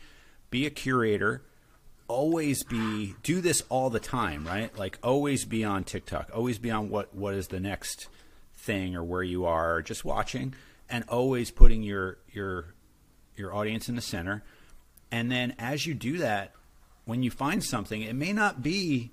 Be 0.50 0.66
a 0.66 0.70
curator. 0.70 1.42
Always 2.08 2.64
be 2.64 3.14
do 3.22 3.40
this 3.40 3.62
all 3.68 3.88
the 3.88 4.00
time, 4.00 4.44
right? 4.44 4.76
Like 4.76 4.98
always 5.00 5.44
be 5.44 5.62
on 5.62 5.84
TikTok. 5.84 6.30
Always 6.34 6.58
be 6.58 6.72
on 6.72 6.90
what 6.90 7.14
what 7.14 7.34
is 7.34 7.48
the 7.48 7.60
next 7.60 8.08
thing 8.56 8.96
or 8.96 9.04
where 9.04 9.22
you 9.22 9.44
are 9.44 9.80
just 9.80 10.04
watching 10.04 10.54
and 10.88 11.04
always 11.08 11.52
putting 11.52 11.84
your 11.84 12.18
your 12.32 12.74
your 13.40 13.54
audience 13.54 13.88
in 13.88 13.96
the 13.96 14.02
center. 14.02 14.42
And 15.10 15.30
then 15.32 15.54
as 15.58 15.86
you 15.86 15.94
do 15.94 16.18
that, 16.18 16.52
when 17.04 17.22
you 17.24 17.30
find 17.30 17.64
something, 17.64 18.02
it 18.02 18.14
may 18.14 18.32
not 18.32 18.62
be 18.62 19.10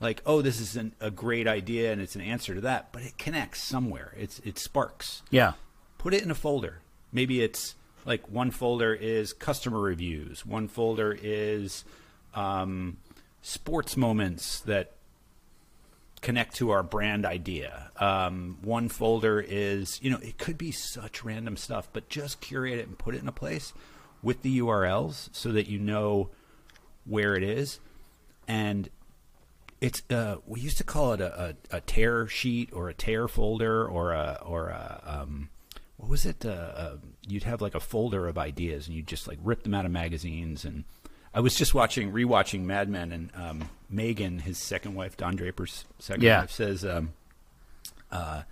like, 0.00 0.22
oh, 0.26 0.42
this 0.42 0.60
is 0.60 0.76
an, 0.76 0.94
a 1.00 1.10
great 1.10 1.48
idea 1.48 1.92
and 1.92 2.00
it's 2.00 2.14
an 2.14 2.20
answer 2.20 2.54
to 2.54 2.60
that, 2.60 2.92
but 2.92 3.02
it 3.02 3.18
connects 3.18 3.62
somewhere. 3.62 4.12
It's 4.16 4.38
it 4.40 4.58
sparks 4.58 5.22
Yeah. 5.30 5.54
put 5.98 6.14
it 6.14 6.22
in 6.22 6.30
a 6.30 6.34
folder. 6.34 6.80
Maybe 7.12 7.42
it's 7.42 7.74
like 8.04 8.28
one 8.30 8.50
folder 8.50 8.94
is 8.94 9.32
customer 9.32 9.80
reviews, 9.80 10.44
one 10.46 10.68
folder 10.68 11.16
is 11.20 11.84
um, 12.34 12.96
sports 13.42 13.96
moments 13.96 14.60
that 14.60 14.92
connect 16.22 16.54
to 16.56 16.70
our 16.70 16.82
brand 16.82 17.26
idea. 17.26 17.90
Um, 17.98 18.58
one 18.62 18.88
folder 18.88 19.40
is, 19.40 20.00
you 20.02 20.10
know, 20.10 20.18
it 20.22 20.38
could 20.38 20.56
be 20.56 20.72
such 20.72 21.24
random 21.24 21.56
stuff, 21.56 21.88
but 21.92 22.08
just 22.08 22.40
curate 22.40 22.78
it 22.78 22.86
and 22.86 22.96
put 22.96 23.14
it 23.14 23.20
in 23.20 23.28
a 23.28 23.32
place 23.32 23.74
with 24.22 24.42
the 24.42 24.60
URLs 24.60 25.28
so 25.32 25.52
that 25.52 25.66
you 25.66 25.78
know 25.78 26.30
where 27.04 27.34
it 27.34 27.42
is. 27.42 27.80
And 28.48 28.88
it's 29.80 30.02
uh, 30.10 30.36
we 30.46 30.60
used 30.60 30.78
to 30.78 30.84
call 30.84 31.12
it 31.12 31.20
a, 31.20 31.56
a, 31.70 31.76
a 31.76 31.80
tear 31.80 32.28
sheet 32.28 32.70
or 32.72 32.88
a 32.88 32.94
tear 32.94 33.26
folder 33.26 33.84
or 33.84 34.12
a 34.12 34.38
or 34.44 34.68
a 34.68 35.02
um, 35.04 35.50
what 35.96 36.08
was 36.08 36.26
it? 36.26 36.44
Uh, 36.44 36.48
uh, 36.48 36.96
you'd 37.28 37.44
have 37.44 37.60
like 37.60 37.74
a 37.74 37.80
folder 37.80 38.26
of 38.26 38.38
ideas 38.38 38.86
and 38.86 38.96
you'd 38.96 39.06
just 39.06 39.28
like 39.28 39.38
rip 39.42 39.62
them 39.64 39.74
out 39.74 39.84
of 39.84 39.92
magazines. 39.92 40.64
And 40.64 40.84
I 41.34 41.40
was 41.40 41.54
just 41.54 41.74
watching 41.74 42.12
rewatching 42.12 42.60
Mad 42.62 42.88
Men 42.88 43.10
and 43.12 43.30
um, 43.34 43.68
Megan, 43.88 44.40
his 44.40 44.58
second 44.58 44.94
wife, 44.94 45.16
Don 45.16 45.34
Draper's 45.36 45.84
second 45.98 46.22
Yeah. 46.22 46.40
wife, 46.40 46.50
says. 46.50 46.84
Um, 46.84 47.12
uh, 48.10 48.42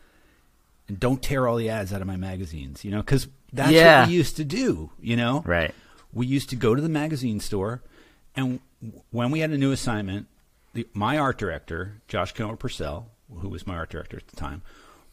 and 0.88 0.98
don't 0.98 1.22
tear 1.22 1.46
all 1.46 1.56
the 1.56 1.68
ads 1.68 1.92
out 1.92 2.00
of 2.00 2.06
my 2.06 2.16
magazines, 2.16 2.84
you 2.84 2.90
know, 2.90 3.00
because 3.02 3.28
that's 3.52 3.70
Yeah. 3.72 4.00
what 4.00 4.08
we 4.08 4.14
used 4.14 4.36
to 4.36 4.44
do, 4.44 4.90
you 5.00 5.16
know. 5.16 5.42
Right. 5.46 5.74
We 6.12 6.26
used 6.26 6.50
to 6.50 6.56
go 6.56 6.74
to 6.74 6.80
the 6.82 6.88
magazine 6.88 7.38
store, 7.38 7.82
and 8.34 8.60
w- 8.82 9.02
when 9.10 9.30
we 9.30 9.40
had 9.40 9.50
a 9.50 9.58
new 9.58 9.70
assignment, 9.72 10.26
the, 10.72 10.86
my 10.94 11.18
art 11.18 11.38
director, 11.38 12.00
Josh 12.08 12.32
Kilmer 12.32 12.56
Purcell, 12.56 13.08
who 13.40 13.48
was 13.48 13.66
my 13.66 13.76
art 13.76 13.90
director 13.90 14.16
at 14.16 14.26
the 14.28 14.36
time, 14.36 14.62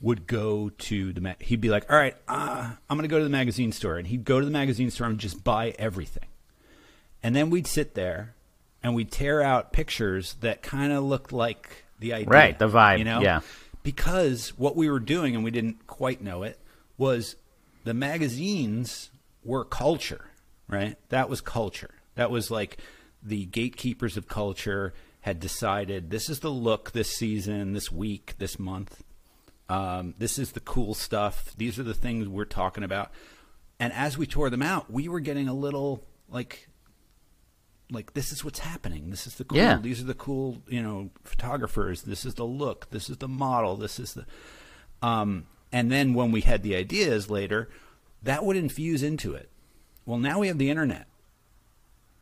would 0.02 0.26
go 0.28 0.70
to 0.70 1.12
the. 1.14 1.22
Ma- 1.22 1.34
he'd 1.40 1.62
be 1.62 1.70
like, 1.70 1.92
"All 1.92 1.98
right, 1.98 2.16
uh, 2.28 2.72
I'm 2.90 2.98
going 2.98 3.08
to 3.08 3.12
go 3.14 3.18
to 3.18 3.24
the 3.24 3.30
magazine 3.30 3.72
store," 3.72 3.98
and 3.98 4.08
he'd 4.08 4.24
go 4.26 4.40
to 4.40 4.46
the 4.46 4.52
magazine 4.52 4.90
store 4.90 5.08
and 5.08 5.20
just 5.20 5.44
buy 5.44 5.76
everything, 5.78 6.26
and 7.28 7.36
then 7.36 7.50
we'd 7.50 7.68
sit 7.68 7.94
there 7.94 8.36
and 8.82 8.96
we'd 8.96 9.12
tear 9.12 9.42
out 9.42 9.74
pictures 9.74 10.36
that 10.40 10.62
kind 10.62 10.94
of 10.94 11.04
looked 11.04 11.34
like 11.34 11.84
the 12.00 12.14
idea, 12.14 12.30
Right, 12.30 12.58
the 12.58 12.70
vibe, 12.70 13.00
you 13.00 13.04
know, 13.04 13.20
yeah. 13.20 13.42
because 13.84 14.58
what 14.58 14.78
we 14.78 14.90
were 14.90 15.02
doing, 15.02 15.36
and 15.36 15.44
we 15.44 15.52
didn't 15.52 15.88
quite 15.88 16.22
know 16.22 16.44
it, 16.44 16.58
was 16.98 17.36
the 17.84 17.94
magazines 17.94 19.10
were 19.44 19.66
culture, 19.66 20.30
right? 20.70 20.96
That 21.10 21.28
was 21.30 21.42
culture. 21.42 21.96
That 22.16 22.32
was 22.32 22.50
like 22.50 22.78
the 23.22 23.44
gatekeepers 23.44 24.16
of 24.16 24.30
culture 24.30 24.94
had 25.20 25.42
decided 25.42 26.10
this 26.10 26.30
is 26.30 26.40
the 26.40 26.50
look 26.50 26.94
this 26.94 27.12
season, 27.12 27.74
this 27.74 27.92
week, 27.92 28.36
this 28.38 28.58
month. 28.58 29.04
Um, 29.68 30.14
this 30.18 30.40
is 30.40 30.54
the 30.54 30.62
cool 30.62 30.94
stuff. 30.94 31.54
These 31.58 31.78
are 31.78 31.84
the 31.84 31.94
things 31.94 32.30
we're 32.30 32.46
talking 32.46 32.86
about. 32.86 33.12
And 33.82 33.92
as 33.92 34.18
we 34.18 34.28
tore 34.28 34.50
them 34.50 34.62
out, 34.62 34.90
we 34.90 35.10
were 35.10 35.20
getting 35.20 35.50
a 35.50 35.54
little 35.54 36.06
like 36.30 36.70
like 37.92 38.14
this 38.14 38.32
is 38.32 38.44
what's 38.44 38.60
happening. 38.60 39.10
This 39.10 39.28
is 39.28 39.36
the 39.36 39.44
cool. 39.44 39.58
Yeah. 39.58 39.80
These 39.82 40.02
are 40.02 40.06
the 40.06 40.14
cool, 40.14 40.62
you 40.68 40.82
know, 40.82 41.10
photographers. 41.24 42.04
This 42.04 42.26
is 42.26 42.36
the 42.36 42.46
look. 42.46 42.90
This 42.90 43.10
is 43.10 43.18
the 43.18 43.28
model. 43.28 43.76
This 43.76 44.00
is 44.00 44.14
the. 44.14 44.26
Um, 45.02 45.48
and 45.72 45.92
then 45.92 46.14
when 46.14 46.32
we 46.32 46.42
had 46.42 46.64
the 46.64 46.76
ideas 46.76 47.30
later, 47.30 47.70
that 48.24 48.44
would 48.44 48.58
infuse 48.58 49.04
into 49.04 49.34
it. 49.34 49.50
Well, 50.06 50.18
now 50.18 50.40
we 50.40 50.48
have 50.48 50.58
the 50.58 50.70
internet. 50.70 51.08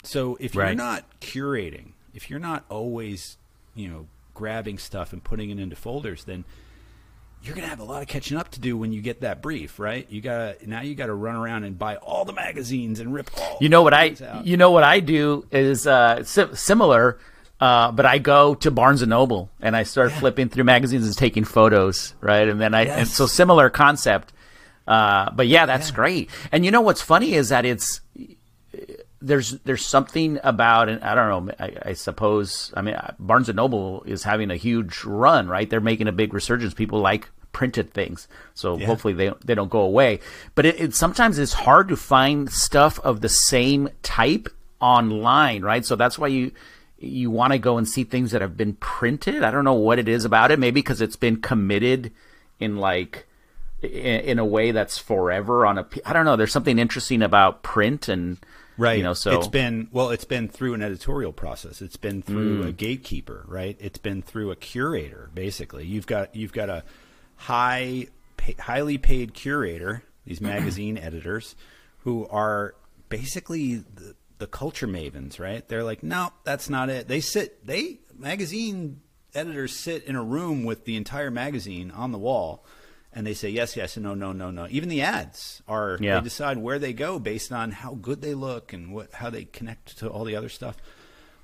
So 0.03 0.37
if 0.39 0.53
you're 0.53 0.75
not 0.75 1.19
curating, 1.19 1.93
if 2.13 2.29
you're 2.29 2.39
not 2.39 2.65
always, 2.69 3.37
you 3.73 3.87
know, 3.87 4.07
grabbing 4.33 4.77
stuff 4.77 5.13
and 5.13 5.23
putting 5.23 5.49
it 5.49 5.59
into 5.59 5.75
folders, 5.75 6.25
then 6.25 6.45
you're 7.45 7.55
gonna 7.55 7.67
have 7.67 7.79
a 7.79 7.83
lot 7.83 8.01
of 8.01 8.07
catching 8.07 8.37
up 8.37 8.49
to 8.51 8.59
do 8.59 8.75
when 8.77 8.91
you 8.91 9.01
get 9.01 9.21
that 9.21 9.41
brief, 9.41 9.79
right? 9.79 10.05
You 10.09 10.21
gotta 10.21 10.57
now 10.65 10.81
you 10.81 10.95
got 10.95 11.07
to 11.07 11.13
run 11.13 11.35
around 11.35 11.63
and 11.63 11.77
buy 11.77 11.97
all 11.97 12.25
the 12.25 12.33
magazines 12.33 12.99
and 12.99 13.13
rip 13.13 13.29
all. 13.39 13.57
You 13.61 13.69
know 13.69 13.83
what 13.83 13.93
I 13.93 14.15
out. 14.25 14.45
you 14.45 14.57
know 14.57 14.71
what 14.71 14.83
I 14.83 14.99
do 14.99 15.45
is 15.51 15.85
uh, 15.85 16.23
si- 16.23 16.55
similar, 16.55 17.19
uh, 17.59 17.91
but 17.91 18.05
I 18.05 18.17
go 18.17 18.55
to 18.55 18.71
Barnes 18.71 19.01
and 19.01 19.09
Noble 19.09 19.49
and 19.61 19.75
I 19.75 19.83
start 19.83 20.11
flipping 20.11 20.49
through 20.49 20.63
magazines 20.63 21.05
and 21.05 21.15
taking 21.15 21.43
photos, 21.43 22.15
right? 22.21 22.47
And 22.47 22.59
then 22.59 22.73
I 22.73 22.85
and 22.85 23.07
so 23.07 23.27
similar 23.27 23.69
concept. 23.69 24.33
Uh, 24.87 25.31
but 25.31 25.47
yeah, 25.47 25.65
that's 25.65 25.91
great. 25.91 26.29
And 26.51 26.63
you 26.63 26.71
know 26.71 26.81
what's 26.81 27.01
funny 27.01 27.33
is 27.33 27.49
that 27.49 27.65
it's 27.65 28.01
there's 29.25 29.51
there's 29.59 29.85
something 29.85 30.39
about 30.43 30.87
and 30.87 31.03
I 31.03 31.15
don't 31.15 31.47
know 31.47 31.53
I, 31.59 31.89
I 31.89 31.93
suppose 31.93 32.71
I 32.75 32.81
mean 32.81 32.95
Barnes 33.19 33.49
and 33.49 33.55
Noble 33.55 34.03
is 34.05 34.23
having 34.23 34.51
a 34.51 34.55
huge 34.55 35.03
run 35.03 35.47
right? 35.47 35.69
They're 35.69 35.81
making 35.81 36.07
a 36.07 36.11
big 36.11 36.33
resurgence. 36.33 36.73
People 36.73 36.99
like 36.99 37.29
printed 37.51 37.91
things. 37.93 38.27
So 38.53 38.77
hopefully 38.77 39.13
they 39.13 39.31
they 39.43 39.55
don't 39.55 39.69
go 39.69 39.81
away. 39.81 40.19
But 40.53 40.65
it, 40.65 40.79
it 40.79 40.93
sometimes 40.93 41.39
it's 41.39 41.53
hard 41.53 41.87
to 41.87 41.95
find 41.95 42.51
stuff 42.51 42.99
of 42.99 43.21
the 43.21 43.29
same 43.29 43.89
type 44.03 44.47
online 44.79 45.63
right? 45.63 45.85
So 45.85 45.95
that's 45.95 46.19
why 46.19 46.27
you 46.27 46.51
you 46.99 47.31
want 47.31 47.53
to 47.53 47.59
go 47.59 47.77
and 47.77 47.87
see 47.87 48.03
things 48.03 48.31
that 48.31 48.41
have 48.41 48.55
been 48.55 48.75
printed. 48.75 49.43
I 49.43 49.51
don't 49.51 49.65
know 49.65 49.73
what 49.73 49.99
it 49.99 50.07
is 50.07 50.25
about 50.25 50.51
it. 50.51 50.59
Maybe 50.59 50.81
because 50.81 51.01
it's 51.01 51.15
been 51.15 51.41
committed 51.41 52.11
in 52.59 52.77
like 52.77 53.25
in, 53.81 53.89
in 53.91 54.39
a 54.39 54.45
way 54.45 54.71
that's 54.71 54.97
forever 54.99 55.65
on 55.65 55.79
a 55.79 55.87
I 56.05 56.13
don't 56.13 56.25
know. 56.25 56.35
There's 56.35 56.51
something 56.51 56.77
interesting 56.77 57.23
about 57.23 57.63
print 57.63 58.07
and 58.07 58.37
right. 58.77 58.97
You 58.97 59.03
know 59.03 59.13
so 59.13 59.37
it's 59.37 59.47
been 59.47 59.87
well 59.91 60.09
it's 60.09 60.25
been 60.25 60.47
through 60.47 60.73
an 60.73 60.81
editorial 60.81 61.31
process. 61.33 61.81
It's 61.81 61.97
been 61.97 62.21
through 62.21 62.63
Mm. 62.63 62.67
a 62.67 62.71
gatekeeper 62.71 63.45
right? 63.47 63.77
It's 63.79 63.97
been 63.97 64.21
through 64.21 64.51
a 64.51 64.55
curator 64.55 65.29
basically. 65.33 65.85
You've 65.85 66.07
got 66.07 66.35
you've 66.35 66.53
got 66.53 66.69
a 66.69 66.83
high 67.37 68.07
pay, 68.37 68.53
highly 68.59 68.97
paid 68.97 69.33
curator 69.33 70.03
these 70.25 70.41
magazine 70.53 70.97
editors 70.97 71.55
who 71.99 72.27
are 72.29 72.75
basically 73.09 73.75
the, 73.75 74.15
the 74.37 74.47
culture 74.47 74.87
mavens 74.87 75.39
right? 75.39 75.67
They're 75.67 75.83
like 75.83 76.03
no 76.03 76.31
that's 76.43 76.69
not 76.69 76.89
it. 76.89 77.07
They 77.07 77.21
sit 77.21 77.65
they 77.65 77.99
magazine 78.17 79.01
editors 79.33 79.77
sit 79.77 80.03
in 80.05 80.15
a 80.15 80.23
room 80.23 80.63
with 80.63 80.85
the 80.85 80.95
entire 80.95 81.29
magazine 81.31 81.91
on 81.91 82.11
the 82.11 82.17
wall 82.17 82.63
and 83.15 83.25
they 83.25 83.33
say 83.33 83.49
yes 83.49 83.75
yes 83.77 83.95
and 83.97 84.03
no 84.03 84.13
no 84.13 84.33
no 84.33 84.51
no 84.51 84.67
even 84.69 84.89
the 84.89 85.01
ads 85.01 85.63
are 85.67 85.97
Yeah. 86.01 86.19
they 86.19 86.23
decide 86.25 86.57
where 86.57 86.77
they 86.77 86.91
go 86.93 87.17
based 87.17 87.51
on 87.51 87.71
how 87.71 87.95
good 87.95 88.21
they 88.21 88.33
look 88.33 88.73
and 88.73 88.93
what 88.93 89.13
how 89.13 89.29
they 89.29 89.45
connect 89.45 89.97
to 89.99 90.09
all 90.09 90.25
the 90.25 90.35
other 90.35 90.49
stuff. 90.49 90.75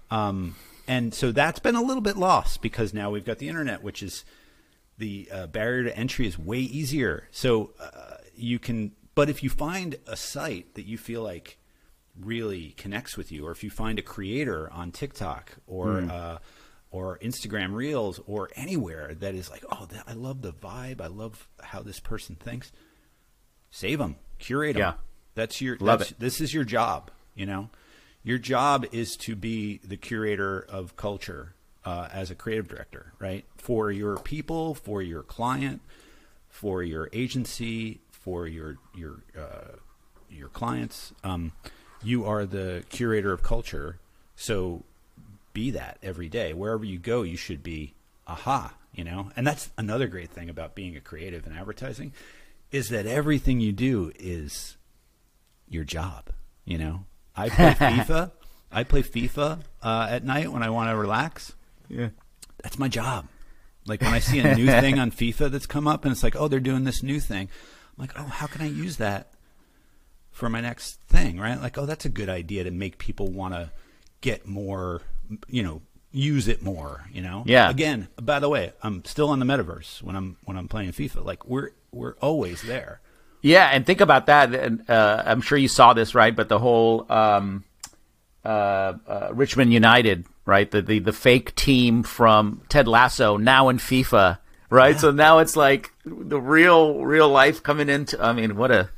Um, 0.09 0.55
and 0.87 1.13
so 1.13 1.31
that's 1.31 1.59
been 1.59 1.75
a 1.75 1.81
little 1.81 2.01
bit 2.01 2.17
lost 2.17 2.61
because 2.61 2.93
now 2.93 3.09
we've 3.11 3.23
got 3.25 3.37
the 3.37 3.47
internet, 3.47 3.81
which 3.81 4.03
is 4.03 4.25
the 4.97 5.29
uh, 5.31 5.47
barrier 5.47 5.85
to 5.85 5.97
entry 5.97 6.27
is 6.27 6.37
way 6.37 6.59
easier. 6.59 7.27
So 7.31 7.71
uh, 7.79 8.17
you 8.35 8.59
can, 8.59 8.91
but 9.15 9.29
if 9.29 9.41
you 9.41 9.49
find 9.49 9.95
a 10.05 10.17
site 10.17 10.75
that 10.75 10.85
you 10.85 10.97
feel 10.97 11.23
like 11.23 11.57
really 12.19 12.71
connects 12.77 13.15
with 13.15 13.31
you, 13.31 13.47
or 13.47 13.51
if 13.51 13.63
you 13.63 13.69
find 13.69 13.97
a 13.99 14.01
creator 14.01 14.69
on 14.73 14.91
TikTok 14.91 15.53
or 15.65 16.01
uh, 16.01 16.37
or 16.91 17.17
Instagram 17.19 17.73
Reels 17.73 18.19
or 18.27 18.49
anywhere 18.55 19.13
that 19.15 19.33
is 19.33 19.49
like, 19.49 19.63
oh, 19.71 19.85
that, 19.91 20.03
I 20.07 20.13
love 20.13 20.41
the 20.41 20.53
vibe, 20.53 21.01
I 21.01 21.07
love 21.07 21.47
how 21.61 21.81
this 21.81 21.99
person 21.99 22.35
thinks, 22.35 22.71
save 23.71 23.99
them, 23.99 24.17
curate 24.37 24.75
them. 24.75 24.81
Yeah. 24.81 24.93
That's 25.33 25.61
your 25.61 25.77
Love 25.79 25.99
that's, 25.99 26.11
it. 26.11 26.19
This 26.19 26.41
is 26.41 26.53
your 26.53 26.65
job. 26.65 27.09
You 27.35 27.45
know, 27.45 27.69
your 28.23 28.37
job 28.37 28.85
is 28.91 29.15
to 29.17 29.35
be 29.35 29.79
the 29.83 29.95
curator 29.95 30.59
of 30.59 30.97
culture 30.97 31.55
uh, 31.85 32.09
as 32.11 32.29
a 32.29 32.35
creative 32.35 32.67
director, 32.67 33.13
right? 33.19 33.45
For 33.55 33.91
your 33.91 34.17
people, 34.17 34.75
for 34.75 35.01
your 35.01 35.23
client, 35.23 35.81
for 36.49 36.83
your 36.83 37.09
agency, 37.13 38.01
for 38.11 38.47
your 38.47 38.77
your 38.93 39.23
uh, 39.37 39.77
your 40.29 40.49
clients. 40.49 41.13
Um, 41.23 41.53
you 42.03 42.25
are 42.25 42.45
the 42.45 42.83
curator 42.89 43.31
of 43.31 43.41
culture, 43.41 43.99
so 44.35 44.83
be 45.53 45.71
that 45.71 45.97
every 46.01 46.29
day. 46.29 46.53
Wherever 46.53 46.83
you 46.83 46.99
go, 46.99 47.23
you 47.23 47.37
should 47.37 47.63
be 47.63 47.93
aha. 48.27 48.75
You 48.93 49.05
know, 49.05 49.31
and 49.37 49.47
that's 49.47 49.69
another 49.77 50.07
great 50.07 50.31
thing 50.31 50.49
about 50.49 50.75
being 50.75 50.97
a 50.97 51.01
creative 51.01 51.47
in 51.47 51.53
advertising, 51.55 52.11
is 52.71 52.89
that 52.89 53.05
everything 53.05 53.61
you 53.61 53.71
do 53.71 54.11
is 54.19 54.75
your 55.69 55.85
job. 55.85 56.29
You 56.65 56.77
know, 56.77 57.05
I 57.35 57.49
play 57.49 57.71
FIFA. 57.71 58.31
I 58.71 58.83
play 58.83 59.03
FIFA 59.03 59.59
uh, 59.81 60.07
at 60.09 60.23
night 60.23 60.51
when 60.51 60.63
I 60.63 60.69
want 60.69 60.89
to 60.89 60.97
relax. 60.97 61.53
Yeah. 61.89 62.09
That's 62.63 62.79
my 62.79 62.87
job. 62.87 63.27
Like 63.85 64.01
when 64.01 64.13
I 64.13 64.19
see 64.19 64.39
a 64.39 64.55
new 64.55 64.67
thing 64.81 64.99
on 64.99 65.11
FIFA 65.11 65.51
that's 65.51 65.65
come 65.65 65.87
up 65.87 66.05
and 66.05 66.11
it's 66.11 66.23
like, 66.23 66.35
oh, 66.35 66.47
they're 66.47 66.59
doing 66.59 66.83
this 66.83 67.03
new 67.03 67.19
thing. 67.19 67.49
I'm 67.97 68.01
like, 68.01 68.13
oh, 68.17 68.23
how 68.23 68.47
can 68.47 68.61
I 68.61 68.67
use 68.67 68.97
that 68.97 69.33
for 70.31 70.49
my 70.49 70.61
next 70.61 71.01
thing? 71.01 71.39
Right? 71.39 71.59
Like, 71.59 71.77
oh, 71.77 71.85
that's 71.85 72.05
a 72.05 72.09
good 72.09 72.29
idea 72.29 72.63
to 72.63 72.71
make 72.71 72.97
people 72.97 73.27
want 73.27 73.53
to 73.53 73.71
get 74.21 74.47
more, 74.47 75.01
you 75.47 75.63
know, 75.63 75.81
use 76.11 76.47
it 76.47 76.61
more. 76.61 77.05
You 77.13 77.21
know? 77.21 77.43
Yeah. 77.45 77.69
Again, 77.69 78.07
by 78.21 78.39
the 78.39 78.49
way, 78.49 78.73
I'm 78.83 79.03
still 79.05 79.29
on 79.29 79.39
the 79.39 79.45
metaverse 79.45 80.01
when 80.03 80.15
I'm 80.15 80.37
when 80.45 80.57
I'm 80.57 80.67
playing 80.67 80.91
FIFA. 80.91 81.23
Like 81.25 81.45
we're 81.45 81.69
we're 81.91 82.15
always 82.21 82.61
there. 82.61 83.01
Yeah, 83.43 83.67
and 83.73 83.85
think 83.85 84.01
about 84.01 84.27
that. 84.27 84.53
and, 84.53 84.87
Uh, 84.89 85.23
I'm 85.25 85.41
sure 85.41 85.57
you 85.57 85.67
saw 85.67 85.93
this, 85.93 86.13
right? 86.13 86.35
But 86.35 86.47
the 86.47 86.59
whole 86.59 87.05
um, 87.11 87.63
uh, 88.45 88.47
uh, 89.07 89.29
Richmond 89.33 89.73
United, 89.73 90.25
right? 90.45 90.69
The, 90.69 90.81
the 90.81 90.99
the 90.99 91.11
fake 91.13 91.55
team 91.55 92.03
from 92.03 92.61
Ted 92.69 92.87
Lasso 92.87 93.37
now 93.37 93.69
in 93.69 93.77
FIFA, 93.77 94.37
right? 94.69 94.99
So 94.99 95.11
now 95.11 95.39
it's 95.39 95.55
like 95.55 95.91
the 96.05 96.39
real 96.39 97.03
real 97.03 97.29
life 97.29 97.63
coming 97.63 97.89
into. 97.89 98.23
I 98.23 98.33
mean, 98.33 98.55
what 98.57 98.71
a 98.71 98.89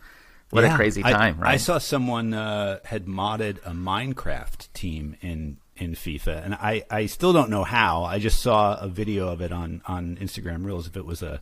what 0.49 0.63
a 0.63 0.67
Yeah. 0.67 0.75
crazy 0.75 1.01
I- 1.03 1.11
time, 1.11 1.39
right? 1.39 1.53
I 1.53 1.57
saw 1.57 1.77
someone 1.77 2.33
uh, 2.33 2.79
had 2.85 3.05
modded 3.05 3.57
a 3.65 3.71
Minecraft 3.71 4.71
team 4.73 5.15
in 5.21 5.57
in 5.77 5.93
FIFA, 5.95 6.45
and 6.45 6.53
I, 6.53 6.83
I 6.89 7.07
still 7.07 7.33
don't 7.33 7.49
know 7.49 7.63
how. 7.63 8.03
I 8.03 8.19
just 8.19 8.41
saw 8.41 8.77
a 8.79 8.87
video 8.87 9.27
of 9.29 9.41
it 9.41 9.51
on 9.51 9.81
on 9.87 10.17
Instagram 10.17 10.65
Reels. 10.65 10.87
If 10.87 10.95
it 10.97 11.05
was 11.05 11.21
a 11.23 11.41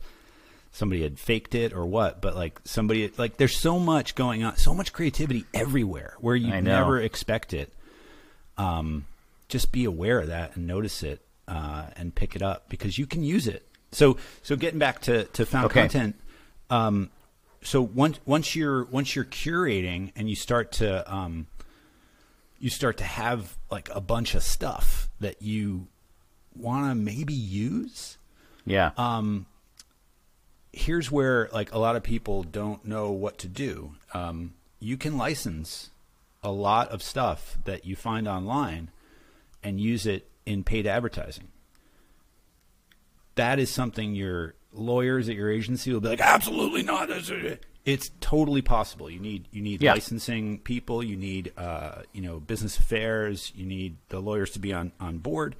somebody 0.70 1.02
had 1.02 1.18
faked 1.18 1.54
it 1.54 1.74
or 1.74 1.84
what, 1.84 2.20
but 2.22 2.34
like 2.34 2.58
somebody 2.64 3.10
like 3.18 3.36
there's 3.36 3.56
so 3.56 3.78
much 3.78 4.14
going 4.14 4.42
on, 4.42 4.56
so 4.56 4.72
much 4.74 4.92
creativity 4.92 5.44
everywhere 5.52 6.16
where 6.20 6.34
you 6.36 6.50
never 6.62 6.98
expect 7.00 7.52
it. 7.52 7.72
Um, 8.56 9.04
just 9.48 9.70
be 9.72 9.84
aware 9.84 10.20
of 10.20 10.28
that 10.28 10.56
and 10.56 10.66
notice 10.66 11.02
it 11.02 11.20
uh, 11.48 11.86
and 11.96 12.14
pick 12.14 12.34
it 12.36 12.42
up 12.42 12.68
because 12.68 12.96
you 12.98 13.06
can 13.06 13.22
use 13.22 13.46
it. 13.46 13.66
So 13.92 14.16
so 14.42 14.56
getting 14.56 14.78
back 14.78 15.02
to 15.02 15.24
to 15.24 15.44
found 15.44 15.66
Okay. 15.66 15.80
content. 15.80 16.16
Um, 16.70 17.10
so 17.62 17.82
once 17.82 18.18
once 18.24 18.56
you're 18.56 18.84
once 18.84 19.14
you're 19.14 19.26
curating 19.26 20.12
and 20.16 20.28
you 20.30 20.36
start 20.36 20.72
to 20.72 21.14
um, 21.14 21.46
you 22.62 22.70
start 22.70 22.96
to 22.96 23.04
have 23.04 23.58
like 23.70 23.90
a 23.92 24.00
bunch 24.00 24.34
of 24.34 24.42
stuff 24.42 25.10
that 25.20 25.42
you 25.42 25.88
want 26.54 26.88
to 26.88 26.94
maybe 26.94 27.34
use 27.34 28.16
yeah, 28.64 28.92
um, 28.96 29.46
here's 30.72 31.10
where 31.10 31.48
like 31.52 31.72
a 31.72 31.78
lot 31.78 31.96
of 31.96 32.02
people 32.02 32.42
don't 32.42 32.84
know 32.84 33.10
what 33.10 33.38
to 33.38 33.48
do. 33.48 33.94
Um, 34.14 34.54
you 34.78 34.96
can 34.96 35.18
license 35.18 35.90
a 36.42 36.50
lot 36.50 36.88
of 36.88 37.02
stuff 37.02 37.58
that 37.64 37.84
you 37.84 37.96
find 37.96 38.26
online 38.26 38.90
and 39.62 39.80
use 39.80 40.06
it 40.06 40.28
in 40.46 40.64
paid 40.64 40.86
advertising. 40.86 41.48
That 43.34 43.58
is 43.58 43.70
something 43.70 44.14
your 44.14 44.54
lawyers 44.72 45.28
at 45.28 45.36
your 45.36 45.50
agency 45.50 45.92
will 45.92 46.00
be 46.00 46.08
like, 46.08 46.20
absolutely 46.20 46.82
not. 46.82 47.08
That's 47.84 47.86
it." 47.86 47.92
It's 47.92 48.10
totally 48.20 48.62
possible. 48.62 49.10
You 49.10 49.20
need 49.20 49.48
you 49.50 49.62
need 49.62 49.82
Yeah. 49.82 49.92
licensing 49.92 50.58
people. 50.58 51.02
You 51.02 51.16
need 51.16 51.52
uh, 51.56 52.02
you 52.12 52.22
know 52.22 52.40
business 52.40 52.78
affairs. 52.78 53.52
You 53.54 53.66
need 53.66 53.96
the 54.08 54.20
lawyers 54.20 54.50
to 54.52 54.58
be 54.58 54.72
on 54.72 54.92
on 55.00 55.18
board 55.18 55.56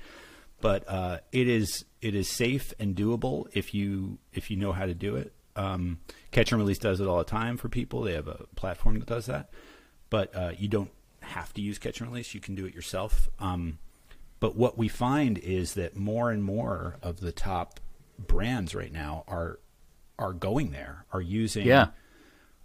but 0.61 0.89
uh, 0.89 1.19
it 1.33 1.49
is 1.49 1.85
it 2.01 2.15
is 2.15 2.31
safe 2.31 2.73
and 2.79 2.95
doable 2.95 3.47
if 3.53 3.75
you 3.75 4.17
if 4.33 4.49
you 4.49 4.57
know 4.57 4.71
how 4.73 4.87
to 4.87 4.95
do 4.95 5.17
it. 5.17 5.33
Um, 5.57 5.99
Catch 6.31 6.53
and 6.53 6.61
Release 6.61 6.79
does 6.79 7.01
it 7.01 7.07
all 7.09 7.19
the 7.19 7.25
time 7.25 7.57
for 7.57 7.69
people. 7.69 8.03
They 8.03 8.13
have 8.15 8.29
a 8.29 8.45
platform 8.55 8.99
that 9.01 9.07
does 9.07 9.27
that, 9.27 9.51
but 10.09 10.33
uh, 10.37 10.53
you 10.57 10.69
don't 10.69 10.93
have 11.21 11.53
to 11.55 11.61
use 11.61 11.79
Catch 11.81 12.01
and 12.01 12.09
Release. 12.11 12.33
You 12.33 12.41
can 12.41 12.55
do 12.55 12.65
it 12.65 12.75
yourself. 12.77 13.29
Um, 13.41 13.79
but 14.39 14.55
what 14.55 14.79
we 14.79 14.87
find 14.87 15.37
is 15.39 15.75
that 15.75 15.97
more 15.97 16.31
and 16.31 16.45
more 16.45 16.97
of 17.03 17.19
the 17.19 17.33
top 17.33 17.81
brands 18.17 18.73
right 18.73 18.93
now 18.93 19.25
are 19.27 19.59
are 20.17 20.33
going 20.33 20.71
there, 20.71 21.07
are 21.13 21.21
using 21.21 21.67
Yeah. 21.67 21.89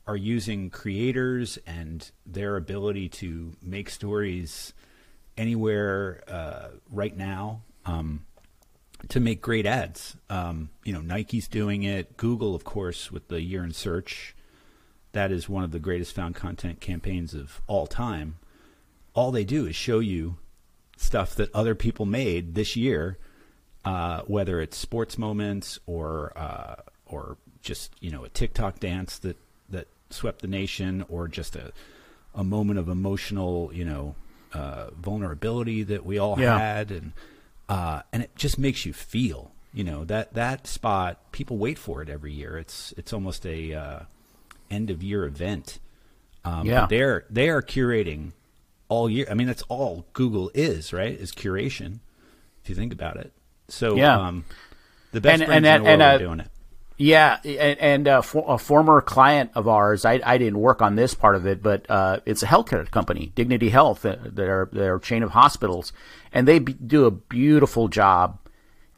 Are 0.08 0.16
using 0.16 0.70
creators 0.70 1.60
and 1.68 2.10
their 2.26 2.56
ability 2.56 3.10
to 3.10 3.54
make 3.62 3.90
stories 3.90 4.74
anywhere 5.38 6.24
uh, 6.28 6.70
right 6.90 7.16
now 7.16 7.62
um, 7.86 8.26
to 9.10 9.20
make 9.20 9.42
great 9.42 9.66
ads. 9.66 10.16
Um, 10.30 10.70
you 10.84 10.94
know, 10.94 11.02
Nike's 11.02 11.48
doing 11.48 11.84
it. 11.84 12.18
Google, 12.18 12.56
of 12.56 12.64
course, 12.64 13.12
with 13.12 13.28
the 13.28 13.42
year 13.42 13.64
in 13.64 13.74
search. 13.74 14.36
That 15.12 15.32
is 15.32 15.50
one 15.50 15.64
of 15.64 15.72
the 15.72 15.80
greatest 15.80 16.16
found 16.16 16.36
content 16.36 16.80
campaigns 16.80 17.34
of 17.34 17.62
all 17.68 17.88
time. 17.88 18.38
All 19.14 19.32
they 19.32 19.46
do 19.46 19.66
is 19.66 19.76
show 19.76 20.00
you 20.00 20.38
stuff 20.96 21.36
that 21.36 21.54
other 21.54 21.76
people 21.76 22.06
made 22.06 22.56
this 22.56 22.76
year, 22.76 23.18
uh, 23.84 24.22
whether 24.22 24.62
it's 24.62 24.78
sports 24.78 25.18
moments 25.18 25.80
or 25.86 26.34
uh, 26.36 26.76
or 27.06 27.38
just 27.62 27.94
you 28.00 28.12
know 28.12 28.24
a 28.24 28.30
TikTok 28.30 28.80
dance 28.80 29.18
that 29.20 29.38
swept 30.10 30.42
the 30.42 30.48
nation, 30.48 31.06
or 31.10 31.28
just 31.28 31.56
a 31.56 31.72
a 32.36 32.44
moment 32.44 32.80
of 32.80 32.88
emotional 32.90 33.72
you 33.74 33.86
know 33.86 34.16
uh, 34.54 34.90
vulnerability 34.92 35.84
that 35.84 36.06
we 36.06 36.18
all 36.18 36.40
Yeah. 36.40 36.58
had, 36.58 36.92
and 36.92 37.14
uh, 37.70 38.02
and 38.14 38.24
it 38.24 38.36
just 38.36 38.58
makes 38.58 38.86
you 38.86 38.94
feel. 38.94 39.52
You 39.74 39.84
know 39.84 40.06
that 40.06 40.34
that 40.34 40.66
spot. 40.68 41.32
People 41.32 41.58
wait 41.58 41.78
for 41.78 42.02
it 42.02 42.10
every 42.10 42.34
year. 42.34 42.58
It's 42.58 42.94
it's 42.98 43.14
almost 43.14 43.46
a 43.46 43.74
uh, 43.74 44.00
end 44.72 44.90
of 44.90 45.04
year 45.04 45.26
event. 45.26 45.80
Um, 46.46 46.66
Yeah. 46.66 46.88
they're 46.90 47.26
they 47.30 47.50
are 47.50 47.62
curating 47.62 48.32
all 48.90 49.10
year. 49.10 49.28
I 49.30 49.34
mean, 49.34 49.48
that's 49.48 49.64
all 49.64 50.06
Google 50.14 50.50
is, 50.54 50.94
right? 50.94 51.12
Is 51.14 51.32
curation. 51.34 52.00
If 52.64 52.70
you 52.70 52.76
think 52.76 52.94
about 52.94 53.18
it. 53.18 53.34
So 53.68 53.96
Yeah. 53.98 54.18
um, 54.20 54.46
the 55.12 55.20
best 55.22 55.42
And- 55.44 55.52
and 55.52 55.58
in 55.58 55.64
that- 55.64 55.78
the 55.80 55.84
world 55.84 55.94
and, 55.94 56.02
are 56.02 56.16
uh, 56.16 56.18
doing 56.18 56.40
it. 56.40 56.48
Yeah, 57.00 57.38
and, 57.44 57.80
and 57.80 58.08
uh, 58.08 58.22
for, 58.22 58.44
a 58.48 58.58
former 58.58 59.02
client 59.02 59.52
of 59.54 59.68
ours, 59.68 60.04
I, 60.04 60.20
I 60.26 60.40
didn't 60.40 60.60
work 60.60 60.82
on 60.82 60.96
this 60.96 61.14
part 61.14 61.36
of 61.36 61.46
it, 61.46 61.62
but 61.62 61.86
uh, 61.90 62.22
it's 62.26 62.42
a 62.42 62.48
healthcare 62.48 62.90
company, 62.90 63.32
Dignity 63.36 63.70
Health. 63.70 64.04
uh, 64.04 64.16
They're 64.26 64.68
they're 64.72 64.98
chain 64.98 65.22
of 65.22 65.32
hospitals, 65.32 65.94
and 66.34 66.48
they 66.48 66.58
be, 66.58 66.74
do 66.74 67.06
a 67.06 67.12
beautiful 67.12 67.88
job 67.88 68.40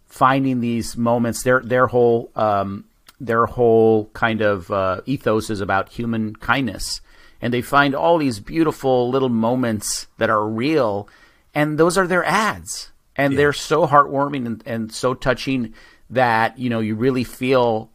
finding 0.08 0.62
these 0.62 0.96
moments. 0.96 1.44
Their 1.44 1.60
their 1.60 1.88
whole 1.88 2.32
um, 2.38 2.86
their 3.20 3.46
whole 3.46 4.06
kind 4.14 4.42
of 4.42 4.72
uh, 4.72 5.02
ethos 5.06 5.50
is 5.50 5.60
about 5.60 5.90
human 5.90 6.38
kindness, 6.38 7.02
and 7.42 7.54
they 7.54 7.62
find 7.62 7.94
all 7.94 8.18
these 8.18 8.40
beautiful 8.40 9.10
little 9.10 9.28
moments 9.28 10.08
that 10.20 10.30
are 10.30 10.48
real, 10.48 11.10
and 11.54 11.78
those 11.78 11.98
are 11.98 12.08
their 12.08 12.24
ads, 12.24 12.92
and 13.18 13.38
they're 13.38 13.52
so 13.52 13.86
heartwarming 13.88 14.46
and, 14.46 14.64
and 14.66 14.94
so 14.94 15.14
touching 15.14 15.74
that 16.12 16.58
you 16.58 16.70
know 16.70 16.80
you 16.80 16.96
really 16.96 17.24
feel. 17.24 17.92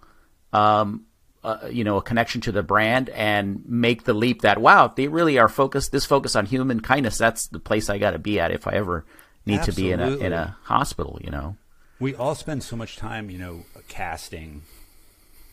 Um, 0.53 1.07
uh, 1.43 1.69
you 1.71 1.85
know, 1.85 1.99
a 1.99 2.03
connection 2.03 2.41
to 2.41 2.51
the 2.53 2.63
brand 2.63 3.11
and 3.11 3.63
make 3.67 4.05
the 4.05 4.15
leap 4.15 4.41
that 4.41 4.59
wow, 4.59 4.89
they 4.89 5.09
really 5.09 5.39
are 5.39 5.49
focused. 5.49 5.93
This 5.93 6.07
focus 6.07 6.35
on 6.35 6.47
human 6.47 6.81
kindness. 6.81 7.19
That's 7.19 7.49
the 7.49 7.59
place 7.59 7.91
I 7.91 7.99
got 7.99 8.13
to 8.13 8.19
be 8.19 8.41
at 8.41 8.51
if 8.51 8.67
I 8.67 8.73
ever 8.73 9.05
need 9.45 9.63
to 9.65 9.73
be 9.73 9.93
in 9.93 10.01
a 10.01 10.17
in 10.17 10.33
a 10.33 10.57
hospital. 10.63 11.19
You 11.23 11.31
know. 11.31 11.57
We 12.01 12.15
all 12.15 12.35
spend 12.35 12.63
so 12.63 12.77
much 12.77 12.97
time, 12.97 13.29
you 13.29 13.39
know, 13.39 13.67
casting 13.89 14.63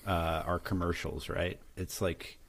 uh, 0.08 0.44
our 0.46 0.60
commercials, 0.60 1.30
right? 1.30 1.60
It's 1.76 2.02
like 2.02 2.40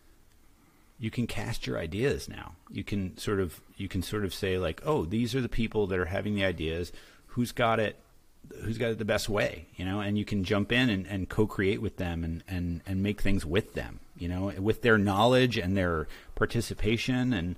you 0.99 1.11
can 1.11 1.27
cast 1.27 1.67
your 1.67 1.79
ideas 1.79 2.29
now. 2.29 2.53
You 2.71 2.85
can 2.85 3.17
sort 3.19 3.41
of 3.41 3.61
you 3.77 3.89
can 3.89 4.03
sort 4.03 4.25
of 4.25 4.33
say 4.33 4.59
like, 4.59 4.83
oh, 4.85 5.05
these 5.05 5.35
are 5.35 5.41
the 5.41 5.49
people 5.49 5.87
that 5.89 5.99
are 5.99 6.07
having 6.07 6.35
the 6.35 6.45
ideas. 6.45 6.93
Who's 7.29 7.53
got 7.53 7.81
it? 7.81 7.99
Who's 8.63 8.79
got 8.79 8.91
it 8.91 8.99
the 8.99 9.05
best 9.05 9.29
way? 9.29 9.67
You 9.77 9.85
know, 9.85 10.01
and 10.01 10.17
you 10.19 10.25
can 10.25 10.45
jump 10.45 10.73
in 10.73 10.91
and, 10.91 11.07
and 11.07 11.29
co-create 11.29 11.81
with 11.83 11.97
them 11.97 12.23
and, 12.25 12.43
and, 12.49 12.81
and 12.87 13.03
make 13.03 13.21
things 13.21 13.45
with 13.47 13.75
them. 13.75 14.01
You 14.19 14.29
know, 14.29 14.53
with 14.59 14.83
their 14.83 14.99
knowledge 14.99 15.57
and 15.59 15.77
their 15.77 16.07
participation, 16.35 17.33
and 17.33 17.57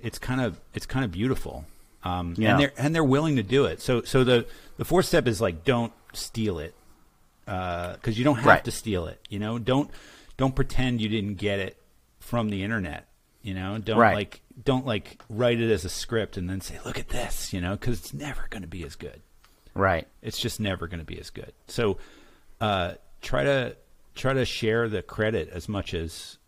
it's 0.00 0.18
kind 0.18 0.40
of 0.40 0.58
it's 0.74 0.86
kind 0.86 1.04
of 1.04 1.12
beautiful. 1.12 1.64
Um, 2.02 2.34
Yeah. 2.36 2.52
And 2.52 2.60
they're 2.60 2.72
and 2.78 2.94
they're 2.94 3.04
willing 3.04 3.36
to 3.36 3.42
do 3.42 3.66
it. 3.66 3.80
So 3.80 4.02
so 4.02 4.24
the 4.24 4.46
the 4.78 4.84
fourth 4.84 5.06
step 5.06 5.28
is 5.28 5.40
like 5.40 5.64
don't 5.64 5.92
steal 6.12 6.58
it 6.58 6.74
because 7.44 8.18
you 8.18 8.24
don't 8.24 8.36
have 8.36 8.46
Right. 8.46 8.64
to 8.64 8.70
steal 8.70 9.06
it. 9.06 9.20
You 9.28 9.38
know, 9.38 9.58
don't 9.58 9.90
don't 10.38 10.54
pretend 10.56 11.00
you 11.00 11.08
didn't 11.08 11.34
get 11.34 11.60
it 11.60 11.76
from 12.18 12.48
the 12.48 12.64
internet. 12.64 13.06
You 13.42 13.54
know, 13.54 13.78
don't 13.78 13.98
Right. 13.98 14.14
like 14.14 14.40
don't 14.64 14.86
like 14.86 15.20
write 15.28 15.60
it 15.60 15.70
as 15.70 15.84
a 15.84 15.88
script 15.88 16.36
and 16.36 16.48
then 16.50 16.60
say, 16.60 16.78
look 16.84 16.98
at 16.98 17.10
this. 17.10 17.52
You 17.52 17.60
know, 17.60 17.72
because 17.72 17.98
it's 18.00 18.14
never 18.14 18.46
going 18.50 18.62
to 18.62 18.68
be 18.68 18.82
as 18.84 18.96
good. 18.96 19.20
Right. 19.74 20.06
It's 20.22 20.38
just 20.38 20.60
never 20.60 20.86
going 20.86 21.00
to 21.00 21.06
be 21.06 21.18
as 21.18 21.30
good. 21.30 21.52
So 21.68 21.98
uh, 22.60 22.94
try 23.20 23.44
to 23.44 23.76
try 24.14 24.34
to 24.34 24.44
share 24.44 24.88
the 24.88 25.02
credit 25.02 25.48
as 25.50 25.68
much 25.68 25.94
as 25.94 26.38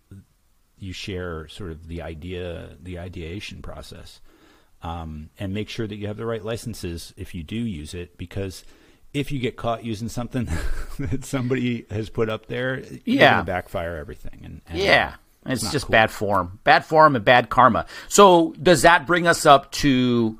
you 0.78 0.92
share 0.92 1.48
sort 1.48 1.70
of 1.70 1.88
the 1.88 2.02
idea, 2.02 2.70
the 2.82 2.98
ideation 2.98 3.62
process, 3.62 4.20
um, 4.82 5.30
and 5.38 5.54
make 5.54 5.68
sure 5.70 5.86
that 5.86 5.96
you 5.96 6.06
have 6.08 6.16
the 6.18 6.26
right 6.26 6.44
licenses 6.44 7.14
if 7.16 7.34
you 7.34 7.42
do 7.42 7.56
use 7.56 7.94
it. 7.94 8.18
Because 8.18 8.64
if 9.14 9.32
you 9.32 9.38
get 9.38 9.56
caught 9.56 9.84
using 9.84 10.08
something 10.08 10.46
that 10.98 11.24
somebody 11.24 11.86
has 11.90 12.10
put 12.10 12.28
up 12.28 12.46
there, 12.46 12.80
you're 13.04 13.20
Yeah. 13.22 13.42
backfire 13.42 13.96
everything. 13.96 14.40
And, 14.44 14.60
and 14.68 14.78
Yeah. 14.78 15.14
uh, 15.46 15.52
It's 15.52 15.70
just 15.72 15.86
cool. 15.86 15.92
bad 15.92 16.10
form, 16.10 16.58
bad 16.64 16.84
form, 16.84 17.16
and 17.16 17.24
bad 17.24 17.48
karma. 17.48 17.86
So 18.08 18.52
does 18.62 18.82
that 18.82 19.06
bring 19.06 19.26
us 19.26 19.46
up 19.46 19.70
to, 19.72 20.38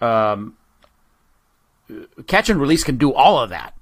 um, 0.00 0.54
catch 2.26 2.50
and 2.50 2.60
release 2.60 2.84
can 2.84 2.96
do 2.96 3.12
all 3.12 3.38
of 3.38 3.50
that, 3.50 3.74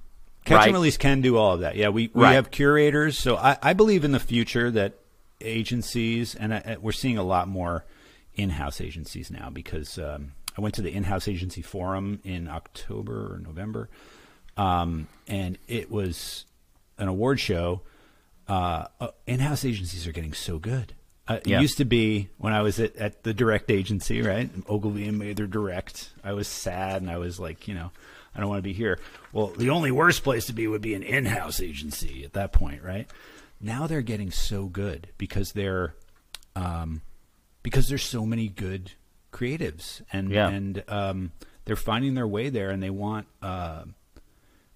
Catch 0.44 0.56
right? 0.58 0.66
and 0.68 0.74
release 0.74 0.96
can 0.96 1.20
do 1.20 1.36
all 1.36 1.54
of 1.54 1.60
that. 1.60 1.76
Yeah, 1.76 1.88
we, 1.88 2.10
we 2.12 2.22
Right. 2.22 2.34
have 2.34 2.50
curators. 2.50 3.18
So 3.18 3.36
I, 3.36 3.56
I 3.62 3.72
believe 3.72 4.04
in 4.04 4.12
the 4.12 4.20
future 4.20 4.70
that 4.70 4.94
agencies, 5.40 6.34
and 6.34 6.54
I, 6.54 6.76
we're 6.80 6.92
seeing 6.92 7.18
a 7.18 7.22
lot 7.22 7.48
more 7.48 7.84
in 8.34 8.50
house 8.50 8.80
agencies 8.80 9.30
now 9.30 9.50
because 9.50 9.98
um, 9.98 10.32
I 10.56 10.60
went 10.60 10.74
to 10.76 10.82
the 10.82 10.92
in 10.92 11.04
house 11.04 11.28
agency 11.28 11.62
forum 11.62 12.20
in 12.24 12.48
October 12.48 13.34
or 13.34 13.38
November, 13.38 13.88
um, 14.56 15.08
and 15.26 15.58
it 15.68 15.90
was 15.90 16.44
an 16.98 17.08
award 17.08 17.40
show. 17.40 17.82
Uh, 18.48 18.86
uh, 19.00 19.08
in 19.26 19.40
house 19.40 19.64
agencies 19.64 20.06
are 20.06 20.12
getting 20.12 20.32
so 20.32 20.58
good. 20.58 20.94
Uh, 21.28 21.40
Yeah. 21.44 21.58
It 21.58 21.62
used 21.62 21.78
to 21.78 21.84
be 21.84 22.28
when 22.38 22.52
I 22.52 22.62
was 22.62 22.78
at, 22.78 22.96
at 22.96 23.22
the 23.24 23.34
direct 23.34 23.70
agency, 23.70 24.22
right? 24.22 24.48
Ogilvy 24.68 25.06
and 25.08 25.18
Mather 25.18 25.46
Direct. 25.46 26.10
I 26.22 26.32
was 26.34 26.46
sad 26.48 27.02
and 27.02 27.10
I 27.10 27.18
was 27.18 27.40
like, 27.40 27.66
you 27.68 27.74
know, 27.74 27.90
I 28.34 28.40
don't 28.40 28.48
want 28.48 28.58
to 28.58 28.62
be 28.62 28.72
here. 28.72 28.98
Well, 29.32 29.48
the 29.48 29.70
only 29.70 29.90
worst 29.90 30.22
place 30.22 30.46
to 30.46 30.52
be 30.52 30.66
would 30.68 30.82
be 30.82 30.94
an 30.94 31.02
in 31.02 31.24
house 31.26 31.60
agency 31.60 32.24
at 32.24 32.34
that 32.34 32.52
point, 32.52 32.82
right? 32.82 33.10
Now 33.60 33.86
they're 33.86 34.02
getting 34.02 34.30
so 34.30 34.66
good 34.66 35.08
because 35.18 35.52
they're, 35.52 35.94
um, 36.54 37.00
because 37.62 37.88
there's 37.88 38.04
so 38.04 38.24
many 38.26 38.48
good 38.48 38.92
creatives 39.32 40.02
and 40.12 40.30
Yeah. 40.30 40.48
and 40.48 40.84
um, 40.88 41.32
they're 41.64 41.76
finding 41.76 42.14
their 42.14 42.28
way 42.28 42.48
there 42.50 42.70
and 42.70 42.82
they 42.82 42.90
want 42.90 43.26
uh, 43.42 43.82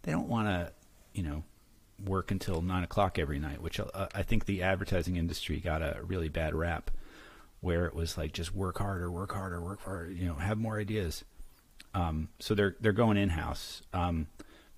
they 0.02 0.12
don't 0.12 0.28
want 0.28 0.48
to 0.48 0.72
you 1.14 1.22
know 1.22 1.44
work 2.04 2.30
until 2.30 2.62
nine 2.62 2.82
o'clock 2.84 3.18
every 3.18 3.38
night, 3.38 3.60
which 3.62 3.78
uh, 3.80 4.06
I 4.14 4.22
think 4.22 4.44
the 4.46 4.62
advertising 4.62 5.16
industry 5.16 5.58
got 5.60 5.82
a 5.82 6.00
really 6.02 6.28
bad 6.28 6.54
rap, 6.54 6.90
where 7.60 7.86
it 7.86 7.94
was 7.94 8.16
like 8.16 8.32
just 8.32 8.54
work 8.54 8.78
harder, 8.78 9.10
work 9.10 9.32
harder, 9.32 9.60
work 9.60 9.82
harder, 9.82 10.10
you 10.10 10.26
know, 10.26 10.34
have 10.34 10.58
more 10.58 10.78
ideas. 10.78 11.24
Um, 11.94 12.28
so 12.38 12.54
they're 12.54 12.76
they're 12.80 12.92
going 12.92 13.16
in 13.16 13.30
house, 13.30 13.82
um, 13.92 14.28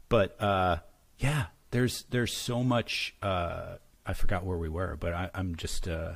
but 0.09 0.41
uh, 0.43 0.79
yeah, 1.18 1.47
there's 1.70 2.05
there's 2.11 2.35
so 2.35 2.62
much. 2.64 3.14
Uh, 3.23 3.77
I 4.07 4.14
forgot 4.14 4.45
where 4.45 4.59
we 4.59 4.68
were, 4.68 4.97
but 4.99 5.12
I, 5.12 5.31
I'm 5.35 5.55
just 5.55 5.87
uh, 5.87 6.14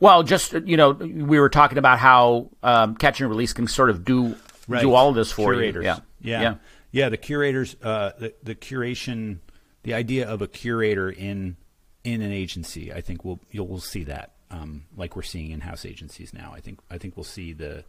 Well, 0.00 0.22
just 0.22 0.52
you 0.52 0.76
know, 0.76 0.90
we 0.92 1.38
were 1.38 1.48
talking 1.50 1.78
about 1.78 1.98
how 1.98 2.50
um, 2.62 2.96
catch 2.96 3.20
and 3.20 3.28
release 3.30 3.52
can 3.52 3.66
sort 3.68 3.90
of 3.90 4.04
do 4.04 4.36
Right. 4.66 4.82
do 4.82 4.92
all 4.92 5.08
of 5.08 5.14
this 5.14 5.32
for 5.32 5.54
curators. 5.54 5.82
you. 5.84 5.88
Yeah. 5.88 5.98
yeah, 6.20 6.42
yeah. 6.42 6.54
yeah. 6.92 7.08
The 7.08 7.16
curators, 7.16 7.74
uh, 7.82 8.12
the 8.18 8.34
the 8.42 8.54
curation, 8.54 9.38
the 9.82 9.94
idea 9.94 10.28
of 10.28 10.42
a 10.42 10.48
curator 10.48 11.10
in 11.10 11.56
in 12.04 12.22
an 12.22 12.32
agency. 12.32 12.92
I 12.92 13.00
think 13.00 13.24
we'll 13.24 13.40
you'll 13.50 13.66
we'll 13.68 13.80
see 13.80 14.04
that, 14.04 14.32
um, 14.50 14.84
like 14.96 15.16
we're 15.16 15.22
seeing 15.22 15.50
in 15.50 15.60
house 15.60 15.84
agencies 15.84 16.32
now. 16.32 16.52
I 16.54 16.60
think 16.60 16.80
I 16.90 16.98
think 16.98 17.16
we'll 17.16 17.24
see 17.24 17.52
the 17.52 17.84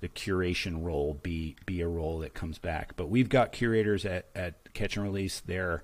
the 0.00 0.08
curation 0.08 0.84
role 0.84 1.18
be 1.22 1.56
be 1.66 1.80
a 1.80 1.88
role 1.88 2.20
that 2.20 2.34
comes 2.34 2.58
back. 2.58 2.96
But 2.96 3.08
we've 3.08 3.28
got 3.28 3.52
curators 3.52 4.04
at 4.04 4.26
at 4.34 4.72
Catch 4.74 4.96
and 4.96 5.04
Release. 5.04 5.40
They're 5.40 5.82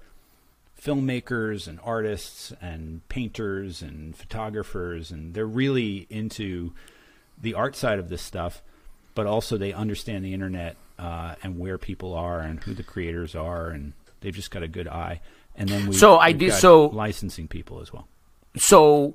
filmmakers 0.81 1.67
and 1.67 1.81
artists 1.83 2.53
and 2.61 3.07
painters 3.09 3.81
and 3.81 4.15
photographers 4.15 5.11
and 5.11 5.33
they're 5.33 5.47
really 5.47 6.07
into 6.11 6.73
the 7.41 7.55
art 7.55 7.75
side 7.75 7.99
of 7.99 8.11
this 8.11 8.21
stuff 8.21 8.63
but 9.15 9.27
also 9.27 9.57
they 9.57 9.73
understand 9.73 10.23
the 10.23 10.35
internet 10.35 10.77
uh, 10.99 11.35
and 11.43 11.59
where 11.59 11.79
people 11.79 12.13
are 12.13 12.41
and 12.41 12.63
who 12.65 12.75
the 12.75 12.83
creators 12.83 13.35
are 13.35 13.69
and 13.71 13.95
they've 14.21 14.35
just 14.35 14.51
got 14.51 14.63
a 14.63 14.69
good 14.69 14.89
eye 14.89 15.21
and 15.57 15.69
then 15.69 15.87
we 15.89 15.95
So 15.97 16.19
I 16.19 16.33
do- 16.33 16.49
got 16.49 16.61
so- 16.61 16.87
licensing 16.87 17.49
people 17.49 17.81
as 17.81 17.93
well 17.93 18.07
So, 18.57 19.15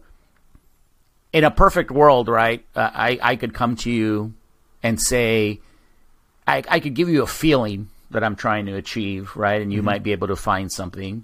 in 1.33 1.43
a 1.43 1.51
perfect 1.51 1.91
world, 1.91 2.27
right? 2.27 2.65
Uh, 2.75 2.89
I 2.93 3.19
I 3.21 3.35
could 3.35 3.53
come 3.53 3.75
to 3.77 3.91
you 3.91 4.33
and 4.83 4.99
say, 5.01 5.59
I 6.47 6.63
I 6.69 6.79
could 6.79 6.93
give 6.93 7.09
you 7.09 7.23
a 7.23 7.27
feeling 7.27 7.89
that 8.11 8.23
I'm 8.23 8.35
trying 8.35 8.65
to 8.65 8.73
achieve, 8.75 9.35
right? 9.35 9.61
And 9.61 9.71
you 9.71 9.81
might 9.81 10.03
be 10.03 10.11
able 10.11 10.27
to 10.27 10.35
find 10.35 10.69
something. 10.71 11.23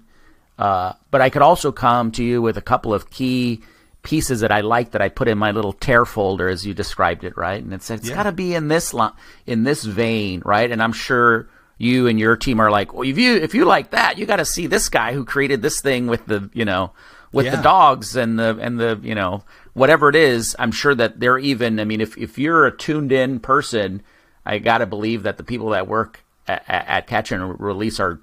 Uh, 0.58 0.94
but 1.10 1.20
I 1.20 1.28
could 1.30 1.42
also 1.42 1.70
come 1.70 2.10
to 2.12 2.24
you 2.24 2.40
with 2.42 2.56
a 2.56 2.62
couple 2.62 2.94
of 2.94 3.10
key 3.10 3.60
pieces 4.02 4.40
that 4.40 4.50
I 4.50 4.62
like 4.62 4.92
that 4.92 5.02
I 5.02 5.08
put 5.10 5.28
in 5.28 5.36
my 5.36 5.50
little 5.50 5.72
tear 5.74 6.04
folder, 6.06 6.48
as 6.48 6.64
you 6.66 6.72
described 6.72 7.24
it, 7.24 7.36
right? 7.36 7.62
And 7.62 7.72
it's 7.74 7.90
it's 7.90 8.08
Yeah. 8.08 8.14
got 8.14 8.22
to 8.24 8.32
be 8.32 8.54
in 8.54 8.68
this 8.68 8.94
li- 8.94 9.12
in 9.46 9.64
this 9.64 9.84
vein, 9.84 10.40
right? 10.44 10.70
And 10.70 10.82
I'm 10.82 10.92
sure 10.94 11.46
you 11.78 12.08
and 12.08 12.18
your 12.18 12.36
team 12.36 12.60
are 12.60 12.70
like, 12.70 12.92
well, 12.92 13.08
if 13.08 13.16
you 13.16 13.36
if 13.36 13.54
you 13.54 13.64
like 13.64 13.90
that, 13.92 14.18
you 14.18 14.26
got 14.26 14.36
to 14.36 14.44
see 14.44 14.66
this 14.66 14.88
guy 14.88 15.12
who 15.12 15.24
created 15.24 15.62
this 15.62 15.80
thing 15.80 16.08
with 16.08 16.26
the 16.26 16.50
you 16.52 16.64
know 16.64 16.92
with 17.32 17.50
the 17.50 17.62
dogs 17.62 18.16
and 18.16 18.38
the 18.38 18.58
and 18.60 18.78
the 18.78 19.00
you 19.02 19.14
know 19.14 19.44
whatever 19.74 20.08
it 20.08 20.16
is. 20.16 20.56
I'm 20.58 20.72
sure 20.72 20.94
that 20.94 21.20
they're 21.20 21.38
even. 21.38 21.80
I 21.80 21.84
mean, 21.84 22.00
if 22.00 22.18
if 22.18 22.38
you're 22.38 22.66
a 22.66 22.76
tuned 22.76 23.12
in 23.12 23.40
person, 23.40 24.02
I 24.44 24.58
got 24.58 24.78
to 24.78 24.86
believe 24.86 25.22
that 25.22 25.36
the 25.36 25.44
people 25.44 25.70
that 25.70 25.86
work 25.86 26.24
at, 26.46 26.64
at 26.68 27.06
Catch 27.06 27.32
and 27.32 27.58
Release 27.60 28.00
are 28.00 28.20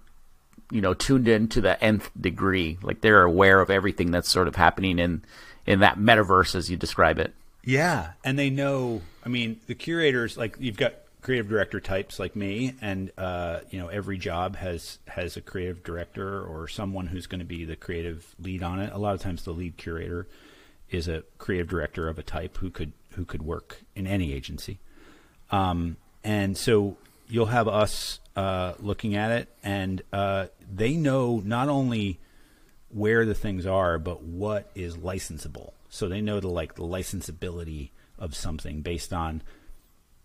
you 0.72 0.82
know 0.82 0.94
tuned 0.94 1.28
in 1.28 1.48
to 1.50 1.62
the 1.62 1.82
nth 1.82 2.12
degree. 2.20 2.78
Like 2.82 3.02
they're 3.02 3.24
aware 3.24 3.62
of 3.62 3.70
everything 3.70 4.12
that's 4.12 4.30
sort 4.30 4.48
of 4.48 4.56
happening 4.56 5.00
in 5.00 5.24
in 5.66 5.80
that 5.80 5.98
metaverse 5.98 6.56
as 6.56 6.70
you 6.70 6.78
describe 6.78 7.20
it. 7.20 7.34
Yeah, 7.64 8.12
and 8.24 8.38
they 8.38 8.50
know. 8.50 9.02
I 9.26 9.30
mean, 9.30 9.60
the 9.66 9.76
curators 9.76 10.38
like 10.38 10.58
you've 10.60 10.78
got 10.78 10.94
creative 11.26 11.50
director 11.50 11.80
types 11.80 12.20
like 12.20 12.36
me, 12.36 12.76
and 12.82 13.12
uh, 13.18 13.62
you 13.72 13.80
know 13.80 13.88
every 13.88 14.16
job 14.16 14.56
has 14.58 15.00
has 15.08 15.36
a 15.36 15.42
creative 15.42 15.84
director 15.84 16.46
or 16.46 16.68
someone 16.68 17.08
who's 17.08 17.26
going 17.26 17.40
to 17.40 17.46
be 17.46 17.66
the 17.66 17.76
creative 17.76 18.36
lead 18.40 18.62
on 18.62 18.80
it. 18.80 18.94
A 18.94 19.00
lot 19.00 19.16
of 19.16 19.22
times, 19.22 19.44
the 19.44 19.52
lead 19.52 19.76
curator 19.76 20.28
is 20.92 21.08
a 21.08 21.24
creative 21.40 21.68
director 21.68 22.08
of 22.08 22.20
a 22.20 22.24
type 22.24 22.58
who 22.58 22.70
could 22.70 22.94
who 23.16 23.26
could 23.26 23.42
work 23.42 23.82
in 23.96 24.06
any 24.06 24.34
agency. 24.34 24.78
Um, 25.50 25.98
and 26.24 26.56
so 26.56 26.96
you'll 27.28 27.48
have 27.48 27.68
us 27.68 28.20
uh, 28.36 28.74
looking 28.80 29.16
at 29.16 29.32
it, 29.32 29.50
and 29.64 30.04
uh, 30.14 30.46
they 30.72 30.94
know 30.94 31.42
not 31.44 31.70
only 31.70 32.20
where 32.90 33.26
the 33.26 33.34
things 33.34 33.66
are, 33.66 33.98
but 33.98 34.22
what 34.22 34.70
is 34.76 34.96
licensable. 34.96 35.72
So 35.90 36.08
they 36.08 36.22
know 36.22 36.40
the 36.40 36.50
like 36.50 36.76
the 36.76 36.84
licensability 36.84 37.90
of 38.20 38.36
something 38.36 38.82
based 38.82 39.12
on 39.12 39.42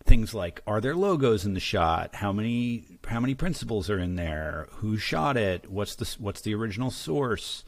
things 0.05 0.35
like 0.35 0.61
are 0.67 0.81
there 0.81 0.95
logos 0.97 1.45
in 1.45 1.55
the 1.55 1.61
shot? 1.61 2.15
How 2.17 2.33
many 2.33 2.85
how 3.07 3.21
many 3.21 3.35
principals 3.35 3.89
are 3.91 3.99
in 3.99 4.17
there? 4.17 4.69
Who 4.77 4.97
shot 4.97 5.37
it? 5.37 5.71
What's 5.71 5.95
the 5.95 6.17
what's 6.19 6.41
the 6.41 6.55
original 6.55 6.91
source? 6.91 7.65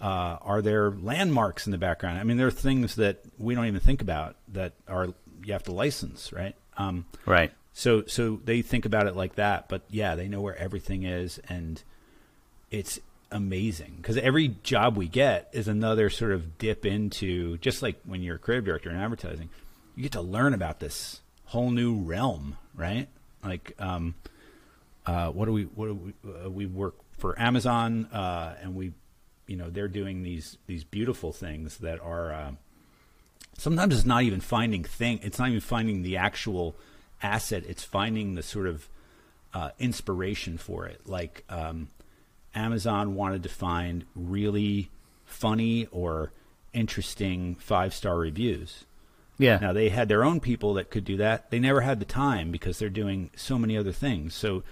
Uh, 0.00 0.36
are 0.42 0.60
there 0.60 0.90
landmarks 0.90 1.66
in 1.66 1.72
the 1.72 1.78
background? 1.78 2.18
I 2.18 2.24
mean 2.24 2.36
there 2.36 2.46
are 2.46 2.50
things 2.52 2.96
that 2.96 3.20
we 3.38 3.54
don't 3.54 3.66
even 3.66 3.80
think 3.80 4.02
about 4.02 4.36
that 4.48 4.72
are 4.88 5.08
you 5.44 5.52
have 5.52 5.62
to 5.64 5.72
license 5.72 6.32
right? 6.32 6.54
Um, 6.76 7.06
Right. 7.26 7.52
so 7.72 8.04
so 8.06 8.40
they 8.44 8.60
think 8.62 8.84
about 8.86 9.06
it 9.06 9.14
like 9.14 9.36
that 9.36 9.68
but 9.68 9.82
yeah 9.90 10.14
they 10.16 10.26
know 10.26 10.40
where 10.40 10.56
everything 10.56 11.04
is 11.04 11.38
and 11.48 11.82
it's 12.70 12.98
amazing. 13.30 13.94
Because 13.96 14.16
every 14.16 14.48
job 14.62 14.96
we 14.96 15.06
get 15.08 15.48
is 15.52 15.68
another 15.68 16.08
sort 16.10 16.32
of 16.32 16.58
dip 16.58 16.84
into 16.86 17.56
just 17.58 17.82
like 17.82 18.00
when 18.04 18.22
you're 18.22 18.36
a 18.36 18.38
creative 18.38 18.64
director 18.64 18.90
in 18.90 18.96
advertising 18.96 19.48
you 19.96 20.02
get 20.02 20.12
to 20.12 20.20
learn 20.20 20.54
about 20.54 20.80
this 20.80 21.20
whole 21.46 21.70
new 21.70 21.96
realm 21.96 22.56
right? 22.74 23.08
Like 23.42 23.74
um 23.78 24.14
uh 25.06 25.28
what 25.30 25.46
do 25.46 25.52
we 25.52 25.64
what 25.64 25.86
do 25.86 25.94
we 25.94 26.30
uh, 26.30 26.50
we 26.50 26.66
work 26.66 26.96
for 27.18 27.38
amazon 27.38 28.06
uh 28.06 28.56
and 28.60 28.74
we 28.74 28.92
you 29.46 29.56
know 29.56 29.70
they're 29.70 29.88
doing 29.88 30.22
these 30.22 30.56
these 30.66 30.84
beautiful 30.84 31.32
things 31.32 31.78
that 31.78 32.00
are 32.00 32.32
uh, 32.32 32.52
sometimes 33.58 33.94
it's 33.94 34.06
not 34.06 34.22
even 34.22 34.40
finding 34.40 34.82
thing 34.82 35.20
it's 35.22 35.38
not 35.38 35.48
even 35.48 35.60
finding 35.60 36.02
the 36.02 36.16
actual 36.16 36.74
asset 37.22 37.62
it's 37.66 37.84
finding 37.84 38.34
the 38.34 38.42
sort 38.42 38.66
of 38.66 38.88
uh, 39.52 39.70
inspiration 39.78 40.58
for 40.58 40.86
it. 40.86 41.00
Like 41.06 41.44
um, 41.48 41.88
amazon 42.54 43.14
wanted 43.14 43.42
to 43.42 43.48
find 43.48 44.04
really 44.14 44.90
funny 45.24 45.86
or 45.90 46.32
interesting 46.72 47.54
five 47.56 47.94
star 47.94 48.16
reviews 48.16 48.84
Yeah. 49.38 49.58
now 49.58 49.72
they 49.72 49.88
had 49.88 50.08
their 50.08 50.24
own 50.24 50.40
people 50.40 50.74
that 50.74 50.90
could 50.90 51.04
do 51.04 51.16
that 51.18 51.50
they 51.50 51.58
never 51.58 51.80
had 51.80 51.98
the 52.00 52.04
time 52.06 52.50
because 52.50 52.78
they're 52.78 52.88
doing 52.88 53.30
so 53.36 53.58
many 53.58 53.76
other 53.76 53.92
things 53.92 54.34
so 54.34 54.62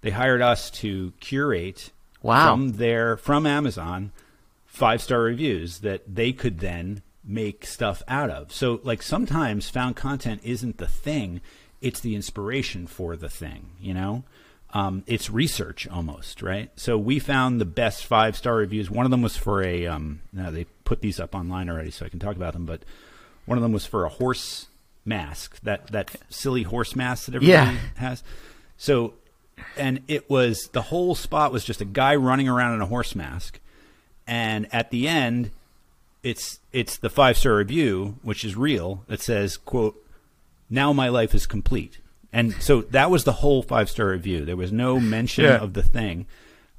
they 0.00 0.10
hired 0.10 0.42
us 0.42 0.70
to 0.70 1.12
curate 1.20 1.90
Wow. 2.22 2.52
from 2.54 2.72
their 2.72 3.16
from 3.16 3.46
amazon 3.46 4.10
five 4.66 5.00
star 5.02 5.20
reviews 5.20 5.78
that 5.80 6.02
they 6.12 6.32
could 6.32 6.58
then 6.60 7.02
make 7.24 7.66
stuff 7.66 8.02
out 8.08 8.30
of. 8.30 8.50
So 8.52 8.80
like 8.84 9.02
sometimes 9.02 9.68
found 9.68 9.96
content 9.96 10.40
isn't 10.44 10.78
the 10.78 10.86
thing, 10.88 11.40
it's 11.82 12.00
the 12.00 12.14
inspiration 12.14 12.86
for 12.86 13.16
the 13.16 13.28
thing, 13.28 13.70
you 13.80 13.92
know? 13.92 14.24
Um, 14.72 15.02
it's 15.06 15.28
research 15.30 15.86
almost, 15.88 16.40
right? 16.42 16.70
So 16.76 16.96
we 16.96 17.18
found 17.18 17.60
the 17.60 17.64
best 17.66 18.04
five 18.06 18.36
star 18.36 18.54
reviews. 18.56 18.90
One 18.90 19.04
of 19.04 19.10
them 19.10 19.20
was 19.22 19.36
for 19.36 19.62
a 19.62 19.86
um 19.86 20.20
now 20.32 20.50
they 20.50 20.64
put 20.84 21.00
these 21.02 21.20
up 21.20 21.34
online 21.34 21.68
already 21.68 21.90
so 21.90 22.06
I 22.06 22.08
can 22.08 22.18
talk 22.20 22.36
about 22.36 22.52
them, 22.54 22.64
but 22.66 22.82
one 23.48 23.58
of 23.58 23.62
them 23.62 23.72
was 23.72 23.86
for 23.86 24.04
a 24.04 24.08
horse 24.08 24.66
mask, 25.04 25.58
that 25.62 25.88
that 25.88 26.14
silly 26.28 26.62
horse 26.64 26.94
mask 26.94 27.26
that 27.26 27.34
everybody 27.34 27.76
Yeah. 27.76 27.78
has. 27.96 28.22
So 28.76 29.14
and 29.76 30.00
it 30.06 30.30
was 30.30 30.68
the 30.72 30.82
whole 30.82 31.14
spot 31.14 31.52
was 31.52 31.64
just 31.64 31.80
a 31.80 31.84
guy 31.84 32.14
running 32.14 32.48
around 32.48 32.74
in 32.74 32.80
a 32.80 32.86
horse 32.86 33.14
mask 33.16 33.58
and 34.26 34.72
at 34.72 34.90
the 34.92 35.08
end 35.08 35.50
it's 36.22 36.60
it's 36.72 36.96
the 36.98 37.10
five 37.10 37.36
star 37.36 37.56
review 37.56 38.16
which 38.22 38.44
is 38.44 38.54
real 38.54 39.02
that 39.08 39.20
says 39.20 39.56
quote 39.56 39.96
now 40.70 40.92
my 40.92 41.08
life 41.08 41.34
is 41.34 41.44
complete 41.44 41.98
and 42.32 42.54
so 42.62 42.82
that 42.82 43.10
was 43.10 43.24
the 43.24 43.32
whole 43.32 43.62
five 43.62 43.90
star 43.90 44.08
review 44.10 44.44
there 44.44 44.56
was 44.56 44.70
no 44.70 45.00
mention 45.00 45.42
Yeah. 45.44 45.56
of 45.58 45.72
the 45.72 45.82
thing 45.82 46.26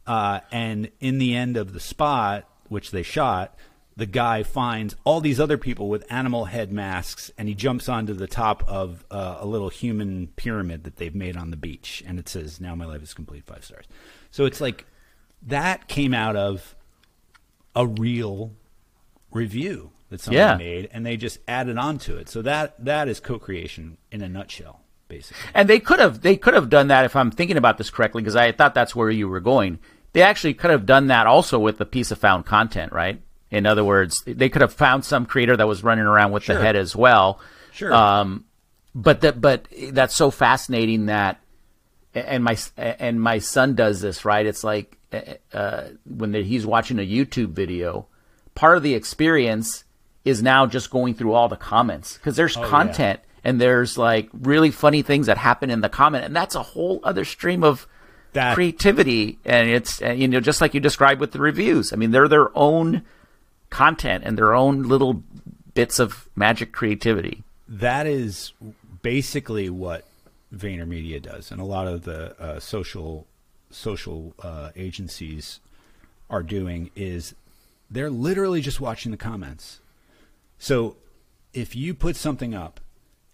uh, 0.08 0.40
and 0.50 0.90
in 1.02 1.18
the 1.18 1.36
end 1.36 1.58
of 1.58 1.74
the 1.74 1.82
spot 1.82 2.46
which 2.70 2.92
they 2.92 3.04
shot 3.04 3.56
the 4.00 4.06
guy 4.06 4.42
finds 4.44 4.96
all 5.04 5.22
these 5.22 5.40
other 5.40 5.58
people 5.58 5.88
with 5.90 6.04
animal 6.12 6.46
head 6.46 6.72
masks 6.72 7.30
and 7.38 7.48
he 7.48 7.54
jumps 7.54 7.88
onto 7.88 8.14
the 8.14 8.28
top 8.28 8.64
of 8.68 9.06
uh, 9.12 9.38
a 9.40 9.46
little 9.46 9.70
human 9.70 10.28
pyramid 10.36 10.84
that 10.86 10.96
they've 10.98 11.14
made 11.16 11.38
on 11.38 11.52
the 11.52 11.58
beach 11.58 12.04
and 12.08 12.18
it 12.18 12.28
says 12.28 12.60
now 12.60 12.74
my 12.76 12.86
life 12.86 13.04
is 13.04 13.14
complete 13.14 13.44
five 13.46 13.64
stars 13.64 13.86
so 14.32 14.46
it's 14.46 14.60
like 14.60 14.86
that 15.42 15.88
came 15.88 16.14
out 16.14 16.36
of 16.36 16.76
a 17.76 17.86
real 17.86 18.52
review 19.32 19.92
that 20.10 20.20
somebody 20.22 20.40
Yeah. 20.42 20.56
made 20.58 20.90
and 20.92 21.06
they 21.06 21.18
just 21.18 21.40
added 21.48 21.78
on 21.78 21.98
to 22.00 22.18
it 22.18 22.30
so 22.30 22.42
that 22.42 22.84
that 22.84 23.08
is 23.08 23.20
co-creation 23.20 23.98
in 24.12 24.22
a 24.22 24.30
nutshell 24.30 24.82
basically 25.08 25.42
And 25.54 25.68
they 25.70 25.80
could 25.80 26.00
have 26.00 26.22
they 26.22 26.36
could 26.38 26.54
have 26.56 26.70
done 26.70 26.88
that 26.88 27.06
if 27.06 27.16
I'm 27.16 27.32
thinking 27.32 27.58
about 27.58 27.78
this 27.78 27.90
correctly 27.90 28.22
because 28.22 28.36
I 28.36 28.52
thought 28.52 28.74
that's 28.74 28.96
where 28.96 29.10
you 29.10 29.28
were 29.28 29.40
going. 29.40 29.80
They 30.14 30.22
actually 30.24 30.56
could 30.56 30.72
have 30.72 30.86
done 30.88 31.08
that 31.08 31.28
also 31.28 31.60
with 31.60 31.78
the 31.78 31.86
piece 31.86 32.10
of 32.12 32.18
found 32.18 32.46
content, 32.46 32.92
right? 32.92 33.22
In 33.52 33.66
other 33.66 33.84
words, 33.84 34.24
they 34.28 34.50
could 34.50 34.62
have 34.62 34.74
found 34.74 35.06
some 35.06 35.26
creator 35.26 35.58
that 35.58 35.68
was 35.68 35.84
running 35.84 36.06
around 36.06 36.32
with 36.32 36.44
Sure. 36.44 36.56
the 36.56 36.62
head 36.62 36.76
as 36.76 36.96
well. 36.96 37.40
Sure. 37.72 37.94
Um, 37.94 38.46
but 38.96 39.22
that 39.22 39.40
but 39.42 39.66
that's 39.92 40.16
so 40.16 40.30
fascinating 40.32 41.08
that 41.08 41.40
and 42.14 42.44
my 42.44 42.58
and 42.78 43.22
my 43.22 43.40
son 43.40 43.76
does 43.76 44.02
this 44.02 44.26
right. 44.26 44.46
It's 44.46 44.64
like 44.64 44.98
uh, 45.54 45.84
when 46.06 46.34
he's 46.34 46.66
watching 46.66 47.00
a 47.00 47.08
YouTube 47.08 47.50
video, 47.50 48.08
part 48.56 48.78
of 48.78 48.84
the 48.84 48.94
experience 48.96 49.84
is 50.26 50.44
now 50.44 50.66
just 50.66 50.90
going 50.92 51.14
through 51.14 51.34
all 51.34 51.48
the 51.48 51.56
comments 51.56 52.14
because 52.18 52.36
there's 52.36 52.58
Oh, 52.58 52.62
yeah. 52.62 52.68
content 52.70 53.20
and 53.44 53.60
there's 53.62 53.98
like 53.98 54.30
really 54.34 54.70
funny 54.72 55.02
things 55.02 55.28
that 55.28 55.38
happen 55.38 55.70
in 55.70 55.82
the 55.82 55.90
comment, 55.90 56.26
and 56.26 56.36
that's 56.36 56.56
a 56.56 56.62
whole 56.64 57.00
other 57.04 57.26
stream 57.26 57.64
of 57.64 57.88
That- 58.34 58.54
creativity. 58.54 59.40
And 59.46 59.70
it's 59.70 60.02
you 60.02 60.28
know 60.28 60.40
just 60.40 60.62
like 60.62 60.74
you 60.74 60.80
described 60.80 61.22
with 61.22 61.32
the 61.32 61.40
reviews. 61.40 61.94
I 61.94 61.96
mean, 61.96 62.12
they're 62.12 62.28
their 62.28 62.56
own 62.58 63.04
content 63.70 64.24
and 64.26 64.38
their 64.38 64.54
own 64.54 64.84
little 64.84 65.24
bits 65.74 66.00
of 66.00 66.28
magic 66.36 66.72
creativity. 66.72 67.44
that 67.68 68.08
is 68.08 68.52
basically 69.02 69.70
what 69.70 70.06
VaynerMedia 70.54 71.22
does, 71.22 71.52
and 71.52 71.62
a 71.62 71.66
lot 71.66 71.88
of 71.88 72.04
the 72.04 72.40
uh, 72.42 72.60
social 72.60 73.28
social 73.70 74.34
uh, 74.42 74.72
agencies 74.76 75.60
are 76.30 76.42
doing 76.44 76.90
is 76.96 77.36
they're 77.90 78.10
literally 78.10 78.62
just 78.62 78.82
watching 78.82 79.12
the 79.12 79.18
comments. 79.18 79.80
So 80.58 80.98
if 81.54 81.76
you 81.76 81.94
put 81.94 82.16
something 82.16 82.54
up 82.54 82.80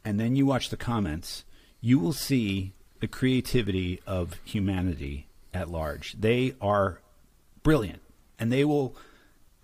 and 0.03 0.19
then 0.19 0.35
you 0.35 0.45
watch 0.45 0.69
the 0.69 0.77
comments, 0.77 1.45
you 1.81 1.99
will 1.99 2.13
see 2.13 2.73
the 2.99 3.07
creativity 3.07 4.01
of 4.05 4.39
humanity 4.43 5.27
at 5.53 5.69
large. 5.69 6.15
They 6.19 6.55
are 6.61 6.99
brilliant 7.63 8.01
and 8.39 8.51
they 8.51 8.65
will 8.65 8.95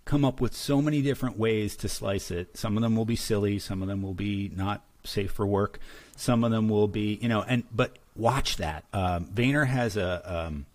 come 0.05 0.25
up 0.25 0.41
with 0.41 0.55
so 0.55 0.81
many 0.81 1.01
different 1.01 1.37
ways 1.37 1.75
to 1.77 1.89
slice 1.89 2.31
it. 2.31 2.57
Some 2.57 2.75
of 2.77 2.81
them 2.83 2.95
will 2.95 3.05
be 3.05 3.15
silly, 3.15 3.59
some 3.59 3.81
of 3.81 3.87
them 3.87 4.01
will 4.01 4.13
be 4.13 4.51
not 4.55 4.83
safe 5.03 5.31
for 5.31 5.45
work, 5.45 5.79
some 6.15 6.43
of 6.43 6.51
them 6.51 6.69
will 6.69 6.87
be, 6.87 7.17
you 7.21 7.29
know, 7.29 7.43
and 7.47 7.63
but 7.71 7.97
watch 8.15 8.57
that. 8.57 8.85
Um, 8.93 9.25
Vayner 9.25 9.67
has 9.67 9.97
a 9.97 10.21
um, 10.47 10.65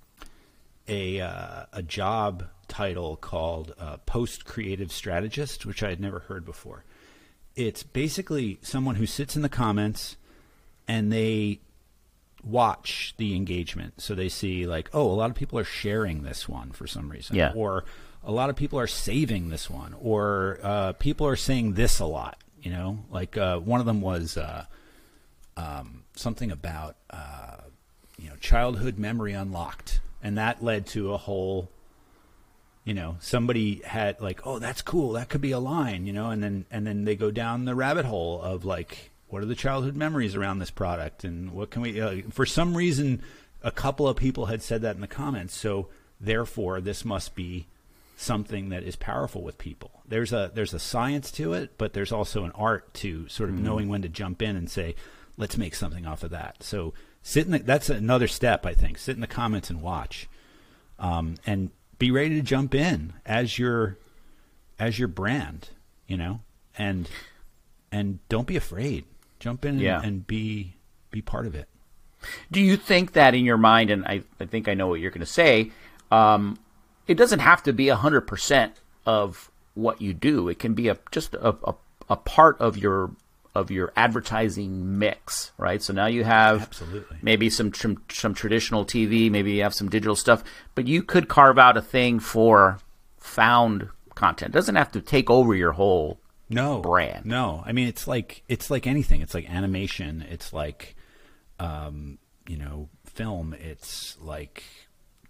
a 0.88 1.20
uh, 1.20 1.64
a 1.72 1.82
job 1.82 2.44
title 2.68 3.16
called 3.16 3.74
uh, 3.78 3.96
post 4.06 4.44
creative 4.44 4.90
strategist, 4.92 5.66
which 5.66 5.82
I 5.82 5.90
had 5.90 6.00
never 6.00 6.20
heard 6.20 6.44
before. 6.44 6.84
It's 7.54 7.82
basically 7.82 8.58
someone 8.62 8.96
who 8.96 9.06
sits 9.06 9.34
in 9.36 9.42
the 9.42 9.48
comments 9.48 10.16
and 10.86 11.12
they 11.12 11.60
watch 12.44 13.14
the 13.16 13.34
engagement. 13.34 14.00
So 14.00 14.14
they 14.14 14.28
see 14.28 14.66
like, 14.66 14.88
oh, 14.92 15.10
a 15.10 15.14
lot 15.14 15.30
of 15.30 15.36
people 15.36 15.58
are 15.58 15.64
sharing 15.64 16.22
this 16.22 16.48
one 16.48 16.70
for 16.70 16.86
some 16.86 17.08
reason, 17.08 17.34
Yeah. 17.36 17.52
or 17.56 17.84
a 18.24 18.32
lot 18.32 18.50
of 18.50 18.56
people 18.56 18.78
are 18.78 18.86
saving 18.86 19.48
this 19.48 19.70
one, 19.70 19.94
or 20.00 20.58
uh, 20.62 20.92
people 20.92 21.26
are 21.26 21.36
saying 21.36 21.74
this 21.74 22.00
a 22.00 22.06
lot. 22.06 22.38
You 22.60 22.72
know, 22.72 22.98
like 23.10 23.36
uh, 23.36 23.58
one 23.58 23.80
of 23.80 23.86
them 23.86 24.00
was 24.00 24.36
uh, 24.36 24.64
um, 25.56 26.02
something 26.14 26.50
about 26.50 26.96
uh, 27.10 27.58
you 28.18 28.28
know 28.28 28.36
childhood 28.36 28.98
memory 28.98 29.32
unlocked, 29.32 30.00
and 30.22 30.38
that 30.38 30.62
led 30.62 30.86
to 30.88 31.12
a 31.12 31.16
whole. 31.16 31.70
You 32.84 32.94
know, 32.94 33.16
somebody 33.18 33.82
had 33.84 34.20
like, 34.20 34.46
oh, 34.46 34.60
that's 34.60 34.80
cool. 34.80 35.12
That 35.12 35.28
could 35.28 35.40
be 35.40 35.50
a 35.50 35.58
line. 35.58 36.06
You 36.06 36.12
know, 36.12 36.30
and 36.30 36.42
then 36.42 36.66
and 36.70 36.86
then 36.86 37.04
they 37.04 37.16
go 37.16 37.30
down 37.30 37.64
the 37.64 37.74
rabbit 37.74 38.04
hole 38.04 38.40
of 38.40 38.64
like, 38.64 39.10
what 39.28 39.42
are 39.42 39.46
the 39.46 39.54
childhood 39.54 39.96
memories 39.96 40.34
around 40.34 40.58
this 40.58 40.70
product, 40.70 41.24
and 41.24 41.52
what 41.52 41.70
can 41.70 41.82
we? 41.82 42.00
Uh, 42.00 42.22
for 42.30 42.46
some 42.46 42.76
reason, 42.76 43.22
a 43.62 43.70
couple 43.70 44.08
of 44.08 44.16
people 44.16 44.46
had 44.46 44.62
said 44.62 44.82
that 44.82 44.94
in 44.94 45.00
the 45.00 45.08
comments, 45.08 45.54
so 45.54 45.88
Therefore, 46.20 46.80
this 46.80 47.04
must 47.04 47.34
be 47.34 47.66
something 48.16 48.70
that 48.70 48.82
is 48.82 48.96
powerful 48.96 49.42
with 49.42 49.58
people. 49.58 49.90
There's 50.08 50.32
a 50.32 50.50
there's 50.54 50.72
a 50.74 50.78
science 50.78 51.30
to 51.32 51.52
it, 51.52 51.76
but 51.78 51.92
there's 51.92 52.12
also 52.12 52.44
an 52.44 52.52
art 52.54 52.92
to 52.94 53.28
sort 53.28 53.50
of 53.50 53.58
knowing 53.58 53.88
when 53.88 54.02
to 54.02 54.08
jump 54.08 54.40
in 54.42 54.56
and 54.56 54.70
say, 54.70 54.94
let's 55.36 55.56
make 55.58 55.74
something 55.74 56.06
off 56.06 56.22
of 56.22 56.30
that. 56.30 56.62
So 56.62 56.94
sit 57.22 57.44
in 57.46 57.52
the, 57.52 57.58
that's 57.58 57.90
another 57.90 58.26
step 58.28 58.64
I 58.64 58.72
think. 58.72 58.98
Sit 58.98 59.14
in 59.16 59.20
the 59.20 59.26
comments 59.26 59.68
and 59.70 59.82
watch, 59.82 60.28
um, 60.98 61.34
and 61.46 61.70
be 61.98 62.10
ready 62.10 62.30
to 62.36 62.42
jump 62.42 62.74
in 62.74 63.12
as 63.26 63.58
your 63.58 63.98
as 64.78 64.98
your 64.98 65.08
brand, 65.08 65.68
you 66.06 66.16
know, 66.16 66.40
and 66.78 67.08
and 67.92 68.18
don't 68.28 68.46
be 68.46 68.56
afraid. 68.56 69.04
Jump 69.40 69.64
in 69.66 69.78
Yeah. 69.78 69.96
and, 69.98 70.04
and 70.06 70.26
be 70.26 70.76
be 71.10 71.20
part 71.20 71.46
of 71.46 71.54
it. 71.54 71.68
Do 72.50 72.60
you 72.60 72.76
think 72.76 73.12
that 73.12 73.34
in 73.34 73.44
your 73.44 73.58
mind, 73.58 73.90
and 73.90 74.04
I, 74.06 74.22
I 74.40 74.46
think 74.46 74.68
I 74.68 74.74
know 74.74 74.88
what 74.88 75.00
you're 75.00 75.10
going 75.10 75.20
to 75.20 75.26
say, 75.26 75.70
um, 76.10 76.58
it 77.06 77.14
doesn't 77.14 77.40
have 77.40 77.62
to 77.64 77.72
be 77.72 77.86
100% 77.86 78.72
of 79.04 79.50
what 79.74 80.00
you 80.00 80.12
do. 80.14 80.48
It 80.48 80.58
can 80.58 80.74
be 80.74 80.88
a 80.88 80.98
just 81.10 81.34
a, 81.34 81.54
a, 81.64 81.74
a 82.08 82.16
part 82.16 82.60
of 82.60 82.76
your 82.76 83.10
of 83.54 83.70
your 83.70 83.90
advertising 83.96 84.98
mix, 84.98 85.52
right? 85.56 85.82
So 85.82 85.94
now 85.94 86.06
you 86.06 86.24
have 86.24 86.62
Absolutely. 86.62 87.16
maybe 87.22 87.48
some, 87.48 87.72
some 87.72 88.02
some 88.10 88.34
traditional 88.34 88.84
TV, 88.84 89.30
maybe 89.30 89.52
you 89.52 89.62
have 89.62 89.74
some 89.74 89.88
digital 89.88 90.14
stuff, 90.14 90.44
but 90.74 90.86
you 90.86 91.02
could 91.02 91.28
carve 91.28 91.58
out 91.58 91.76
a 91.76 91.82
thing 91.82 92.18
for 92.20 92.78
found 93.18 93.88
content. 94.14 94.50
It 94.50 94.58
doesn't 94.58 94.76
have 94.76 94.92
to 94.92 95.00
take 95.00 95.30
over 95.30 95.54
your 95.54 95.72
whole 95.72 96.18
no 96.50 96.80
brand. 96.80 97.24
No, 97.24 97.62
I 97.64 97.72
mean 97.72 97.88
it's 97.88 98.06
like 98.06 98.42
it's 98.48 98.70
like 98.70 98.86
anything. 98.86 99.22
It's 99.22 99.34
like 99.34 99.50
animation. 99.50 100.24
It's 100.28 100.52
like, 100.52 100.94
um, 101.58 102.18
you 102.46 102.58
know, 102.58 102.88
film. 103.06 103.54
It's 103.54 104.16
like 104.20 104.64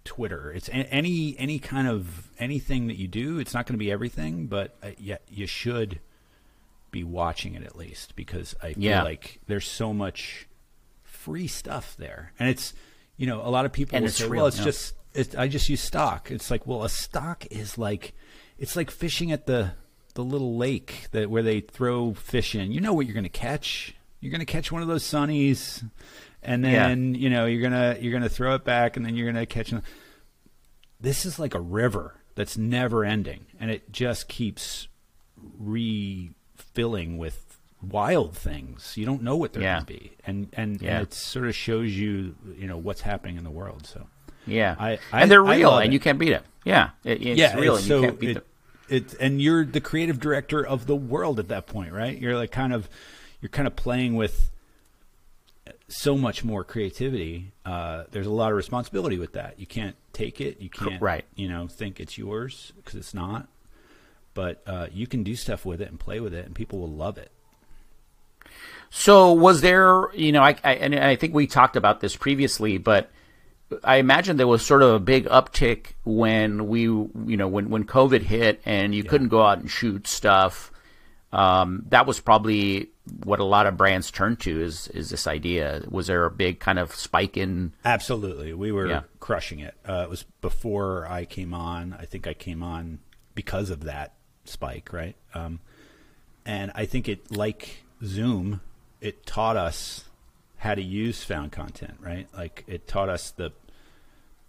Twitter. 0.07 0.51
It's 0.51 0.69
any 0.73 1.35
any 1.37 1.59
kind 1.59 1.87
of 1.87 2.29
anything 2.39 2.87
that 2.87 2.97
you 2.97 3.07
do. 3.07 3.37
It's 3.39 3.53
not 3.53 3.65
going 3.67 3.75
to 3.75 3.79
be 3.79 3.91
everything, 3.91 4.47
but 4.47 4.75
uh, 4.81 4.89
yeah, 4.97 5.17
you 5.29 5.45
should 5.45 5.99
be 6.89 7.03
watching 7.03 7.53
it 7.53 7.63
at 7.63 7.75
least 7.75 8.15
because 8.15 8.55
I 8.63 8.73
feel 8.73 8.83
Yeah. 8.83 9.03
like 9.03 9.39
there's 9.47 9.67
so 9.67 9.93
much 9.93 10.47
free 11.03 11.47
stuff 11.47 11.95
there, 11.97 12.31
and 12.39 12.49
it's 12.49 12.73
you 13.17 13.27
know 13.27 13.41
a 13.41 13.49
lot 13.51 13.65
of 13.65 13.71
people 13.73 13.95
And 13.97 14.03
will 14.03 14.09
it's 14.09 14.17
say, 14.17 14.27
real, 14.27 14.37
well, 14.41 14.47
it's 14.47 14.57
yeah. 14.59 14.63
just 14.63 14.93
it, 15.13 15.37
I 15.37 15.47
just 15.47 15.67
use 15.69 15.81
stock. 15.81 16.31
It's 16.31 16.49
like, 16.49 16.65
well, 16.65 16.83
a 16.83 16.89
stock 16.89 17.45
is 17.51 17.77
like 17.77 18.13
it's 18.57 18.75
like 18.75 18.89
fishing 18.91 19.31
at 19.31 19.45
the 19.45 19.71
the 20.15 20.23
little 20.23 20.55
lake 20.57 21.07
that 21.11 21.29
where 21.29 21.43
they 21.43 21.59
throw 21.59 22.13
fish 22.13 22.55
in. 22.55 22.71
You 22.71 22.81
know 22.81 22.93
what 22.93 23.05
you're 23.05 23.13
going 23.13 23.23
to 23.23 23.29
catch. 23.29 23.93
You're 24.19 24.31
going 24.31 24.39
to 24.39 24.51
catch 24.51 24.71
one 24.71 24.81
of 24.81 24.87
those 24.87 25.03
sunnies, 25.03 25.87
and 26.43 26.63
Yeah. 26.63 26.87
then 26.87 27.15
you 27.15 27.29
know 27.29 27.45
you're 27.45 27.61
gonna 27.61 27.97
you're 27.99 28.13
gonna 28.13 28.29
throw 28.29 28.55
it 28.55 28.63
back, 28.63 28.97
and 28.97 29.05
then 29.05 29.15
you're 29.15 29.31
gonna 29.31 29.45
catch. 29.45 29.71
an- 29.71 29.83
This 30.99 31.25
is 31.25 31.37
like 31.39 31.53
a 31.53 31.59
river 31.61 32.15
that's 32.35 32.57
never 32.57 33.03
ending, 33.05 33.45
and 33.59 33.69
it 33.71 33.91
just 33.91 34.27
keeps 34.27 34.87
refilling 35.59 37.17
with 37.17 37.57
wild 37.81 38.35
things. 38.35 38.93
You 38.97 39.05
don't 39.05 39.21
know 39.21 39.35
what 39.37 39.53
they're 39.53 39.61
Yeah. 39.63 39.75
going 39.75 39.85
to 39.85 39.93
be, 39.93 40.11
and 40.25 40.47
and, 40.53 40.81
Yeah. 40.81 40.97
and 40.97 41.03
it 41.07 41.13
sort 41.13 41.47
of 41.47 41.55
shows 41.55 41.91
you 41.95 42.35
you 42.57 42.67
know 42.67 42.77
what's 42.77 43.01
happening 43.01 43.37
in 43.37 43.43
the 43.43 43.51
world. 43.51 43.85
So 43.85 44.07
Yeah, 44.45 44.75
I- 44.79 44.99
I- 45.11 45.21
and 45.21 45.31
they're 45.31 45.43
real, 45.43 45.77
and 45.77 45.89
it. 45.89 45.93
you 45.93 45.99
can't 45.99 46.17
beat 46.19 46.31
it. 46.31 46.43
Yeah, 46.63 46.89
it, 47.03 47.21
it's 47.21 47.39
yeah, 47.39 47.55
real, 47.55 47.75
it's 47.75 47.83
and 47.89 48.01
you 48.01 48.07
can't 48.07 48.19
beat 48.19 48.29
it, 48.31 48.33
them. 48.33 48.43
it, 48.89 49.13
and 49.19 49.41
you're 49.41 49.65
the 49.65 49.81
creative 49.81 50.19
director 50.19 50.65
of 50.65 50.85
the 50.87 50.95
world 50.95 51.39
at 51.39 51.47
that 51.49 51.67
point, 51.67 51.93
right? 51.93 52.17
You're 52.17 52.35
like 52.35 52.51
kind 52.51 52.73
of, 52.73 52.89
you're 53.41 53.49
kind 53.49 53.67
of 53.67 53.75
playing 53.75 54.15
with 54.15 54.49
so 55.87 56.17
much 56.17 56.43
more 56.43 56.63
creativity. 56.63 57.53
Uh, 57.65 58.03
there's 58.11 58.27
a 58.27 58.31
lot 58.31 58.51
of 58.51 58.57
responsibility 58.57 59.17
with 59.17 59.33
that. 59.33 59.59
You 59.59 59.65
can't 59.65 59.95
take 60.13 60.41
it. 60.41 60.59
You 60.59 60.69
can't, 60.69 61.01
right. 61.01 61.25
You 61.35 61.47
know, 61.47 61.67
think 61.67 61.99
it's 61.99 62.17
yours 62.17 62.73
because 62.77 62.95
it's 62.95 63.13
not. 63.13 63.47
But 64.33 64.61
uh, 64.67 64.87
you 64.91 65.07
can 65.07 65.23
do 65.23 65.35
stuff 65.35 65.65
with 65.65 65.81
it 65.81 65.89
and 65.89 65.99
play 65.99 66.19
with 66.19 66.33
it, 66.33 66.45
and 66.45 66.53
people 66.53 66.79
will 66.79 66.91
love 66.91 67.17
it. 67.17 67.31
So 68.89 69.33
was 69.33 69.61
there, 69.61 70.13
you 70.13 70.31
know, 70.31 70.41
I, 70.41 70.55
I 70.63 70.75
and 70.75 70.95
I 70.95 71.15
think 71.15 71.33
we 71.33 71.47
talked 71.47 71.75
about 71.75 71.99
this 71.99 72.15
previously, 72.15 72.77
but 72.77 73.09
I 73.83 73.97
imagine 73.97 74.37
there 74.37 74.47
was 74.47 74.65
sort 74.65 74.81
of 74.81 74.93
a 74.93 74.99
big 74.99 75.25
uptick 75.25 75.87
when 76.05 76.67
we, 76.67 76.81
you 76.81 77.11
know, 77.37 77.47
when 77.47 77.69
when 77.69 77.83
COVID 77.83 78.21
hit 78.21 78.61
and 78.65 78.93
you 78.95 79.03
couldn't 79.03 79.27
go 79.29 79.41
out 79.41 79.59
and 79.59 79.69
shoot 79.69 80.07
stuff. 80.07 80.71
Um, 81.33 81.83
that 81.89 82.05
was 82.05 82.19
probably 82.21 82.89
what 83.23 83.39
a 83.39 83.43
lot 83.43 83.65
of 83.67 83.77
brands 83.77 84.11
turn 84.11 84.35
to 84.37 84.61
is 84.61 84.87
is 84.89 85.09
this 85.09 85.27
idea. 85.27 85.83
Was 85.89 86.07
there 86.07 86.25
a 86.25 86.31
big 86.31 86.59
kind 86.59 86.79
of 86.79 86.93
spike 86.95 87.37
in? 87.37 87.73
Absolutely, 87.85 88.53
we 88.53 88.71
were 88.71 88.87
Yeah. 88.87 89.01
crushing 89.19 89.59
it. 89.59 89.75
Uh, 89.87 90.01
it 90.03 90.09
was 90.09 90.23
before 90.41 91.07
I 91.09 91.25
came 91.25 91.53
on. 91.53 91.93
I 91.99 92.05
think 92.05 92.27
I 92.27 92.33
came 92.33 92.61
on 92.63 92.99
because 93.35 93.69
of 93.69 93.83
that 93.85 94.13
spike, 94.45 94.91
right? 94.91 95.15
Um, 95.33 95.59
and 96.45 96.71
I 96.75 96.85
think 96.85 97.07
it, 97.09 97.29
like 97.35 97.83
Zoom, 98.03 98.61
it 99.01 99.25
taught 99.25 99.57
us 99.57 100.05
how 100.57 100.73
to 100.75 100.81
use 100.81 101.23
found 101.23 101.51
content, 101.51 101.95
right? 101.99 102.27
Like 102.35 102.63
it 102.67 102.87
taught 102.87 103.09
us 103.09 103.31
the 103.31 103.51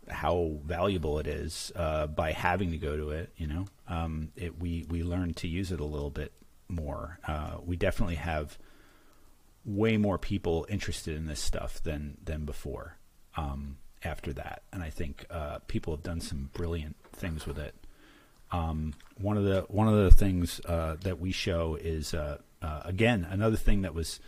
how 0.09 0.52
valuable 0.64 1.18
it 1.18 1.26
is 1.26 1.70
uh, 1.76 2.06
by 2.06 2.32
having 2.32 2.70
to 2.70 2.78
go 2.78 2.96
to 2.96 3.11
it. 3.11 3.30
You 3.36 3.46
know, 3.46 3.66
um, 3.88 4.30
it, 4.36 4.59
we 4.59 4.86
we 4.88 5.02
learned 5.02 5.36
to 5.38 5.48
use 5.48 5.70
it 5.70 5.80
a 5.80 5.84
little 5.84 6.11
bit 6.11 6.32
more. 6.69 7.19
Uh, 7.27 7.59
we 7.64 7.77
definitely 7.77 8.16
have 8.16 8.59
way 9.64 9.97
more 9.97 10.19
people 10.19 10.66
interested 10.69 11.16
in 11.16 11.27
this 11.27 11.41
stuff 11.41 11.83
than 11.83 12.16
than 12.25 12.45
before. 12.45 12.97
Um, 13.37 13.79
after 14.05 14.33
that, 14.33 14.62
and 14.73 14.83
I 14.83 14.91
think 14.91 15.27
uh, 15.31 15.59
people 15.66 15.95
have 15.95 16.03
done 16.03 16.21
some 16.21 16.51
brilliant 16.53 16.97
things 17.12 17.47
with 17.47 17.59
it. 17.59 17.75
Um, 18.51 18.95
one 19.21 19.37
of 19.37 19.45
the 19.45 19.66
one 19.69 19.89
of 19.89 19.95
the 19.95 20.11
things 20.11 20.61
uh, 20.64 20.97
that 21.03 21.21
we 21.21 21.33
show 21.33 21.77
is 21.81 22.14
uh, 22.14 22.39
uh, 22.62 22.83
again 22.85 23.27
another 23.29 23.57
thing 23.57 23.83
that 23.83 23.95
was 23.95 24.21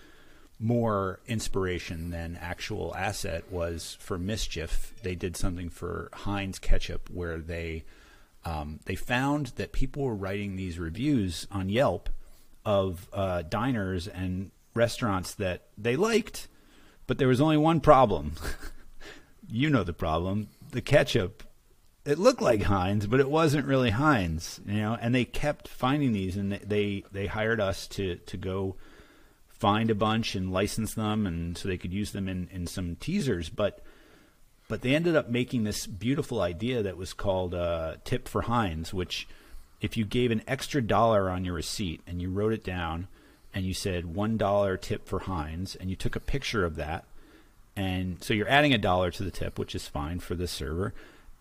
more 0.59 1.21
inspiration 1.27 2.11
than 2.11 2.37
actual 2.37 2.95
asset 2.95 3.51
was 3.51 3.97
for 4.01 4.19
mischief. 4.19 4.93
They 5.03 5.15
did 5.15 5.37
something 5.37 5.71
for 5.71 6.11
Heinz 6.13 6.59
ketchup 6.59 7.09
where 7.09 7.39
they 7.39 7.85
um, 8.45 8.81
they 8.85 8.95
found 8.95 9.49
that 9.57 9.73
people 9.73 10.03
were 10.03 10.15
writing 10.15 10.57
these 10.57 10.79
reviews 10.79 11.47
on 11.51 11.69
Yelp 11.69 12.11
of 12.71 13.09
uh, 13.13 13.43
diners 13.43 14.07
and 14.07 14.53
restaurants 14.75 15.35
that 15.35 15.67
they 15.77 15.97
liked, 15.97 16.47
but 17.09 17.19
there 17.19 17.27
was 17.27 17.41
only 17.41 17.57
one 17.57 17.81
problem. 17.81 18.35
you 19.49 19.69
know 19.69 19.83
the 19.83 19.93
problem. 19.93 20.47
The 20.71 20.81
ketchup 20.81 21.43
it 22.05 22.19
looked 22.19 22.41
like 22.41 22.63
Heinz, 22.63 23.07
but 23.07 23.19
it 23.21 23.29
wasn't 23.29 23.67
really 23.67 23.91
Heinz, 23.91 24.61
you 24.65 24.79
know. 24.79 24.97
And 25.01 25.13
they 25.13 25.25
kept 25.25 25.67
finding 25.67 26.13
these, 26.13 26.37
and 26.37 26.53
they 26.53 27.05
they, 27.11 27.27
hired 27.27 27.61
us 27.61 27.89
to 27.89 28.17
to 28.17 28.37
go 28.37 28.77
find 29.49 29.91
a 29.91 29.95
bunch 29.97 30.37
and 30.37 30.53
license 30.53 30.95
them, 30.95 31.27
and 31.27 31.59
so 31.59 31.69
they 31.69 31.77
could 31.77 31.93
use 31.93 32.13
them 32.13 32.29
in 32.29 32.49
in 32.53 32.69
some 32.69 32.95
teasers. 32.97 33.51
But 33.51 33.85
but 34.69 34.83
they 34.83 34.95
ended 34.95 35.17
up 35.17 35.29
making 35.29 35.65
this 35.65 35.89
beautiful 35.89 36.41
idea 36.41 36.85
that 36.85 36.97
was 36.97 37.13
called 37.13 37.53
uh, 37.53 37.97
"Tip 38.05 38.29
for 38.29 38.43
Heinz," 38.43 38.95
which 38.95 39.27
if 39.81 39.97
you 39.97 40.05
gave 40.05 40.31
an 40.31 40.43
extra 40.47 40.83
dollar 40.83 41.29
on 41.31 41.45
your 41.45 41.55
receipt 41.55 42.01
and 42.07 42.21
you 42.21 42.31
wrote 42.31 42.53
it 42.53 42.65
down, 42.65 43.09
and 43.55 43.65
you 43.65 43.75
said 43.75 44.15
one 44.15 44.37
dollar 44.37 44.77
tip 44.77 45.07
for 45.09 45.21
Heinz, 45.21 45.75
and 45.75 45.91
you 45.91 45.97
took 45.97 46.15
a 46.17 46.21
picture 46.21 46.65
of 46.65 46.77
that, 46.77 47.05
and 47.77 48.23
so 48.23 48.35
you're 48.35 48.49
adding 48.49 48.73
a 48.73 48.79
dollar 48.79 49.11
to 49.11 49.23
the 49.25 49.31
tip, 49.31 49.59
which 49.59 49.75
is 49.75 49.89
fine 49.89 50.21
for 50.21 50.35
the 50.35 50.47
server. 50.49 50.93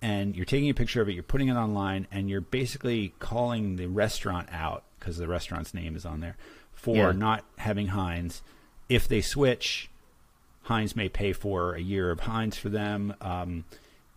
And 0.01 0.33
you're 0.35 0.45
taking 0.45 0.69
a 0.69 0.73
picture 0.73 1.01
of 1.01 1.09
it, 1.09 1.13
you're 1.13 1.23
putting 1.23 1.49
it 1.49 1.55
online, 1.55 2.07
and 2.09 2.29
you're 2.29 2.39
basically 2.39 3.13
calling 3.19 3.75
the 3.75 3.87
restaurant 3.87 4.47
out 4.51 4.83
because 4.97 5.17
the 5.17 5.27
restaurant's 5.27 5.73
name 5.73 5.95
is 5.95 6.05
on 6.05 6.21
there 6.21 6.37
for 6.73 6.95
Yeah. 6.95 7.11
not 7.11 7.43
having 7.57 7.87
Heinz. 7.87 8.41
If 8.87 9.07
they 9.09 9.19
switch, 9.21 9.89
Heinz 10.63 10.95
may 10.95 11.09
pay 11.09 11.33
for 11.33 11.75
a 11.75 11.81
year 11.81 12.11
of 12.11 12.21
Heinz 12.21 12.57
for 12.57 12.69
them. 12.69 13.13
Um, 13.19 13.65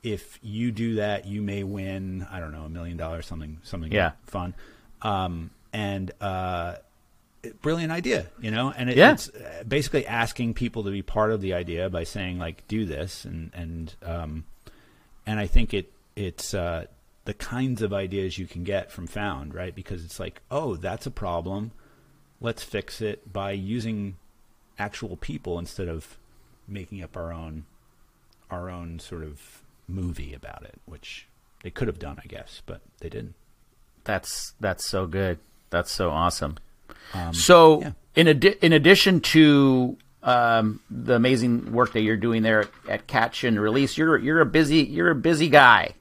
if 0.02 0.38
you 0.42 0.72
do 0.72 0.96
that, 0.96 1.26
you 1.26 1.42
may 1.42 1.62
win. 1.64 2.26
I 2.30 2.40
don't 2.40 2.52
know, 2.52 2.64
a 2.64 2.68
million 2.68 2.96
dollars, 2.96 3.26
something, 3.26 3.58
something 3.62 3.92
Yeah. 3.92 4.12
fun. 4.26 4.54
Um, 5.00 5.50
and 5.72 6.10
uh, 6.20 6.76
brilliant 7.60 7.92
idea, 7.92 8.26
you 8.40 8.50
know. 8.50 8.72
And 8.76 8.90
it, 8.90 8.96
Yeah. 8.96 9.12
it's 9.12 9.28
uh, 9.30 9.64
basically 9.66 10.06
asking 10.06 10.54
people 10.54 10.84
to 10.84 10.90
be 10.90 11.02
part 11.02 11.30
of 11.32 11.40
the 11.40 11.54
idea 11.54 11.88
by 11.90 12.04
saying 12.04 12.38
like, 12.38 12.66
do 12.68 12.84
this, 12.84 13.24
and 13.24 13.50
and 13.54 13.94
um, 14.02 14.44
and 15.26 15.38
I 15.40 15.46
think 15.46 15.72
it 15.74 15.90
it's 16.16 16.52
uh, 16.54 16.86
the 17.24 17.34
kinds 17.34 17.80
of 17.82 17.92
ideas 17.92 18.36
you 18.38 18.46
can 18.46 18.64
get 18.64 18.90
from 18.90 19.06
Found, 19.06 19.54
right? 19.54 19.74
Because 19.74 20.04
it's 20.04 20.18
like, 20.20 20.42
oh, 20.50 20.76
that's 20.76 21.06
a 21.06 21.10
problem. 21.10 21.70
Let's 22.40 22.62
fix 22.64 23.00
it 23.00 23.32
by 23.32 23.52
using 23.52 24.16
actual 24.78 25.16
people 25.16 25.58
instead 25.58 25.88
of 25.88 26.16
making 26.66 27.02
up 27.02 27.16
our 27.16 27.32
own 27.32 27.64
our 28.50 28.68
own 28.68 28.98
sort 28.98 29.22
of 29.22 29.61
movie 29.88 30.34
about 30.34 30.62
it, 30.64 30.74
which 30.86 31.26
they 31.62 31.70
could 31.70 31.88
have 31.88 31.98
done, 31.98 32.18
I 32.22 32.26
guess, 32.26 32.62
but 32.66 32.80
they 33.00 33.08
didn't. 33.08 33.34
That's 34.04 34.54
that's 34.60 34.88
so 34.88 35.06
good. 35.06 35.38
That's 35.70 35.90
so 35.90 36.10
awesome. 36.10 36.56
so, 37.32 37.76
Um, 37.76 37.82
yeah. 37.82 37.90
in 38.16 38.28
adi- 38.28 38.56
in 38.60 38.72
addition 38.72 39.20
to 39.20 39.96
um, 40.22 40.80
the 40.90 41.14
amazing 41.14 41.72
work 41.72 41.92
that 41.92 42.00
you're 42.02 42.16
doing 42.16 42.42
there 42.42 42.68
at 42.88 43.06
Catch 43.06 43.44
and 43.44 43.60
Release, 43.60 43.96
you're 43.96 44.18
you're 44.18 44.40
a 44.40 44.46
busy 44.46 44.78
you're 44.78 45.10
a 45.10 45.14
busy 45.14 45.48
guy. 45.48 45.94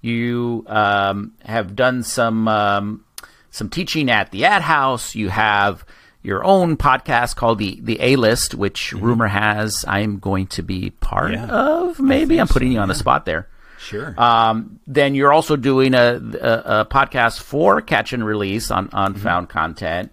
You 0.00 0.64
um, 0.68 1.32
have 1.44 1.74
done 1.74 2.02
some 2.02 2.46
um, 2.48 3.04
some 3.50 3.68
teaching 3.70 4.10
at 4.10 4.30
the 4.30 4.44
Ad 4.44 4.62
House. 4.62 5.14
You 5.14 5.28
have 5.30 5.84
your 6.26 6.44
own 6.44 6.76
podcast 6.76 7.36
called 7.36 7.58
the 7.58 7.78
the 7.80 7.96
A 8.02 8.16
List, 8.16 8.54
which 8.54 8.92
rumor 8.92 9.28
has 9.28 9.84
I'm 9.86 10.18
going 10.18 10.48
to 10.48 10.62
be 10.62 10.90
part 10.90 11.32
Yeah. 11.32 11.46
of. 11.46 12.00
Maybe 12.00 12.40
I'm 12.40 12.48
so, 12.48 12.52
putting 12.54 12.72
you 12.72 12.80
on 12.80 12.88
the 12.88 12.94
spot 12.94 13.24
there. 13.24 13.46
Sure. 13.78 14.20
Um, 14.20 14.80
then 14.86 15.14
you're 15.14 15.32
also 15.32 15.54
doing 15.54 15.94
a, 15.94 16.14
a, 16.40 16.80
a 16.80 16.86
podcast 16.90 17.40
for 17.40 17.80
Catch 17.80 18.12
and 18.12 18.26
Release 18.26 18.70
on 18.72 18.88
on 18.92 19.14
Mm-hmm. 19.14 19.22
found 19.22 19.48
content. 19.48 20.10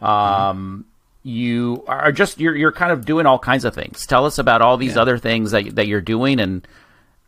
Um, 0.00 0.84
you 1.24 1.82
are 1.88 2.12
just 2.12 2.38
you're 2.38 2.54
you're 2.54 2.70
kind 2.72 2.92
of 2.92 3.04
doing 3.04 3.26
all 3.26 3.38
kinds 3.40 3.64
of 3.64 3.74
things. 3.74 4.06
Tell 4.06 4.24
us 4.26 4.38
about 4.38 4.62
all 4.62 4.76
these 4.76 4.94
Yeah. 4.94 5.02
other 5.02 5.18
things 5.18 5.50
that 5.50 5.74
that 5.74 5.88
you're 5.88 6.00
doing, 6.00 6.38
and 6.38 6.68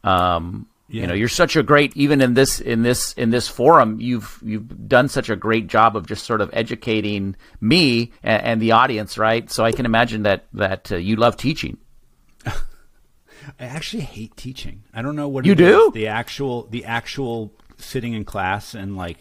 um, 0.04 0.67
you 0.88 1.00
Yeah. 1.02 1.06
know 1.08 1.14
you're 1.14 1.28
such 1.28 1.54
a 1.56 1.62
great 1.62 1.94
even 1.96 2.20
in 2.20 2.34
this 2.34 2.60
in 2.60 2.82
this 2.82 3.12
in 3.14 3.30
this 3.30 3.46
forum 3.48 4.00
you've 4.00 4.38
you've 4.42 4.88
done 4.88 5.08
such 5.08 5.28
a 5.28 5.36
great 5.36 5.66
job 5.66 5.96
of 5.96 6.06
just 6.06 6.24
sort 6.24 6.40
of 6.40 6.48
educating 6.52 7.36
me 7.60 8.12
and, 8.22 8.42
and 8.42 8.62
the 8.62 8.72
audience, 8.72 9.18
right? 9.18 9.50
So 9.50 9.64
I 9.64 9.72
can 9.72 9.84
imagine 9.86 10.22
that 10.22 10.46
that 10.54 10.90
uh, 10.92 10.96
you 10.96 11.16
love 11.16 11.36
teaching. 11.36 11.76
I 12.46 13.64
actually 13.64 14.02
hate 14.02 14.36
teaching. 14.36 14.82
I 14.92 15.02
don't 15.02 15.16
know 15.16 15.28
what 15.28 15.44
You 15.46 15.52
it 15.52 15.56
do? 15.58 15.86
is. 15.88 15.92
the 15.94 16.06
actual 16.08 16.64
the 16.70 16.84
actual 16.84 17.52
sitting 17.78 18.12
in 18.14 18.24
class 18.24 18.74
and 18.74 18.96
like 18.96 19.18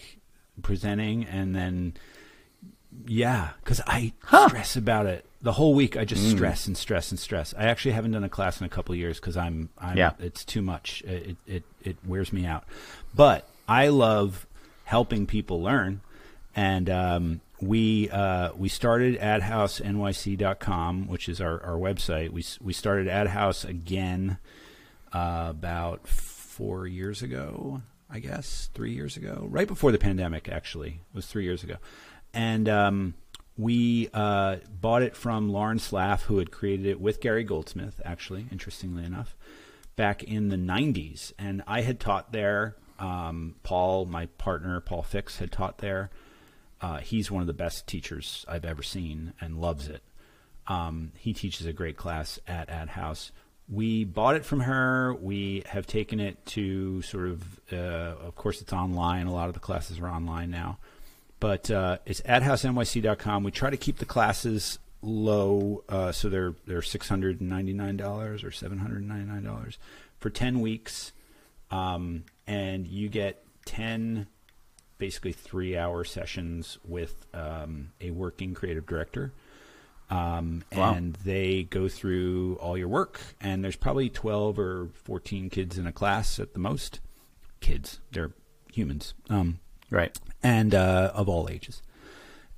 presenting 0.62 1.26
and 1.26 1.56
then 1.56 1.94
yeah, 3.06 3.50
because 3.64 3.80
I 3.86 4.14
stress 4.48 4.76
about 4.76 5.06
it 5.06 5.26
the 5.48 5.54
whole 5.54 5.74
week. 5.74 5.96
I 5.96 6.04
just 6.04 6.30
stress 6.30 6.68
and 6.68 6.76
stress 6.78 7.10
and 7.10 7.18
stress. 7.18 7.54
I 7.58 7.68
actually 7.68 7.94
haven't 7.94 8.12
done 8.12 8.26
a 8.26 8.30
class 8.30 8.60
in 8.60 8.66
a 8.66 8.70
couple 8.70 8.92
of 8.92 9.00
years 9.00 9.18
because 9.18 9.38
I'm, 9.38 9.70
I'm 9.78 9.96
Yeah. 9.98 10.12
it's 10.20 10.44
too 10.44 10.62
much. 10.62 11.02
It, 11.04 11.38
it 11.48 11.64
it 11.82 11.96
wears 12.06 12.34
me 12.34 12.46
out. 12.46 12.66
But 13.16 13.48
I 13.66 13.88
love 13.88 14.46
helping 14.84 15.26
people 15.26 15.62
learn, 15.62 16.02
and 16.54 16.90
um, 16.90 17.42
we 17.62 18.10
uh, 18.10 18.52
we 18.58 18.68
started 18.68 19.18
adhousenyc.com, 19.22 21.08
which 21.08 21.30
is 21.30 21.40
our, 21.42 21.64
our 21.64 21.78
website. 21.78 22.32
We 22.32 22.44
we 22.62 22.74
started 22.74 23.08
AdHouse 23.08 23.64
again 23.68 24.38
uh, 25.14 25.48
about 25.50 26.08
four 26.08 26.88
years 26.88 27.22
ago, 27.22 27.82
I 28.10 28.20
guess, 28.20 28.70
three 28.74 28.92
years 28.92 29.18
ago, 29.18 29.48
right 29.50 29.68
before 29.68 29.92
the 29.92 29.98
pandemic. 29.98 30.50
Actually, 30.50 31.00
it 31.12 31.16
was 31.16 31.26
three 31.28 31.44
years 31.46 31.64
ago, 31.64 31.76
and 32.34 32.68
um, 32.68 33.14
we 33.58 34.10
uh, 34.14 34.58
bought 34.70 35.02
it 35.02 35.16
from 35.16 35.50
Lauren 35.50 35.80
Slaff, 35.80 36.24
who 36.24 36.38
had 36.38 36.52
created 36.52 36.86
it 36.86 37.02
with 37.02 37.22
Gary 37.22 37.44
Goldsmith. 37.44 38.02
Actually, 38.06 38.48
interestingly 38.52 39.04
enough, 39.04 39.36
back 39.96 40.24
in 40.24 40.50
the 40.50 40.58
'90s, 40.58 41.34
and 41.40 41.64
I 41.68 41.82
had 41.82 42.00
taught 42.00 42.32
there. 42.32 42.76
Um, 43.00 43.56
Paul, 43.64 44.06
my 44.06 44.26
partner, 44.38 44.80
Paul 44.80 45.04
Fix, 45.04 45.38
had 45.38 45.52
taught 45.52 45.80
there. 45.80 46.10
Uh, 46.80 46.98
he's 46.98 47.32
one 47.32 47.42
of 47.42 47.48
the 47.48 47.54
best 47.54 47.88
teachers 47.88 48.46
I've 48.48 48.66
ever 48.66 48.84
seen 48.84 49.34
and 49.42 49.60
loves 49.60 49.88
it. 49.88 50.04
Um, 50.68 51.12
he 51.18 51.34
teaches 51.34 51.66
a 51.66 51.74
great 51.74 51.98
class 51.98 52.40
at 52.48 52.70
Ad 52.70 52.90
House. 52.90 53.32
We 53.70 54.04
bought 54.04 54.36
it 54.36 54.46
from 54.46 54.62
her. 54.62 55.14
We 55.16 55.64
have 55.68 55.88
taken 55.88 56.20
it 56.20 56.46
to 56.48 57.02
sort 57.02 57.28
of, 57.28 57.60
uh, 57.72 57.76
of 57.76 58.36
course, 58.36 58.62
it's 58.62 58.74
online. 58.74 59.28
A 59.28 59.34
lot 59.34 59.48
of 59.48 59.54
the 59.54 59.60
classes 59.60 60.00
are 60.00 60.08
online 60.08 60.52
now, 60.52 60.78
but 61.40 61.70
uh, 61.72 61.98
it's 62.06 62.22
adhousenyc.com. 62.22 63.44
We 63.44 63.52
try 63.52 63.70
to 63.70 63.78
keep 63.78 63.98
the 63.98 64.06
classes 64.06 64.80
low, 65.02 65.84
uh, 65.90 66.12
so 66.12 66.30
they're 66.30 66.54
they're 66.66 66.82
six 66.82 67.08
hundred 67.10 67.40
and 67.42 67.50
ninety 67.50 67.74
nine 67.74 67.98
dollars 67.98 68.44
or 68.44 68.52
seven 68.52 68.80
hundred 68.80 69.00
and 69.00 69.08
ninety 69.08 69.26
nine 69.26 69.44
dollars 69.44 69.78
for 70.20 70.30
ten 70.30 70.60
weeks, 70.62 71.12
um, 71.72 72.24
and 72.48 72.88
you 72.88 73.10
get 73.10 73.44
ten 73.66 74.28
basically 74.98 75.32
three 75.34 75.78
hour 75.78 76.04
sessions 76.04 76.80
with 76.84 77.28
um, 77.34 77.92
a 78.02 78.10
working 78.12 78.54
creative 78.54 78.86
director. 78.86 79.32
Um, 80.10 80.64
Wow. 80.76 80.94
And 80.94 81.14
they 81.26 81.64
go 81.64 81.88
through 81.90 82.58
all 82.62 82.78
your 82.78 82.88
work, 82.88 83.20
and 83.42 83.62
there's 83.64 83.76
probably 83.76 84.10
12 84.10 84.58
or 84.58 84.88
14 85.04 85.50
kids 85.50 85.78
in 85.78 85.86
a 85.86 85.92
class 85.92 86.40
at 86.40 86.54
the 86.54 86.60
most. 86.60 87.02
Kids, 87.60 88.00
they're 88.12 88.32
humans. 88.72 89.14
Um, 89.30 89.60
Right. 89.92 90.18
And 90.44 90.74
uh, 90.74 91.12
of 91.14 91.30
all 91.30 91.50
ages. 91.50 91.82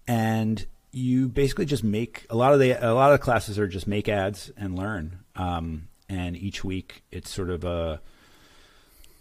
And 0.08 0.66
you 0.92 1.28
basically 1.28 1.66
just 1.66 1.84
make 1.84 2.26
a 2.30 2.36
lot 2.36 2.54
of 2.54 2.60
the 2.60 2.72
a 2.72 2.94
lot 2.94 3.14
of 3.14 3.22
classes 3.22 3.60
are 3.60 3.68
just 3.68 3.88
make 3.88 4.10
ads 4.10 4.52
and 4.58 4.78
learn. 4.78 5.20
Um, 5.36 5.88
and 6.08 6.36
each 6.36 6.64
week 6.64 7.04
it's 7.12 7.30
sort 7.30 7.50
of 7.50 7.64
a 7.64 8.02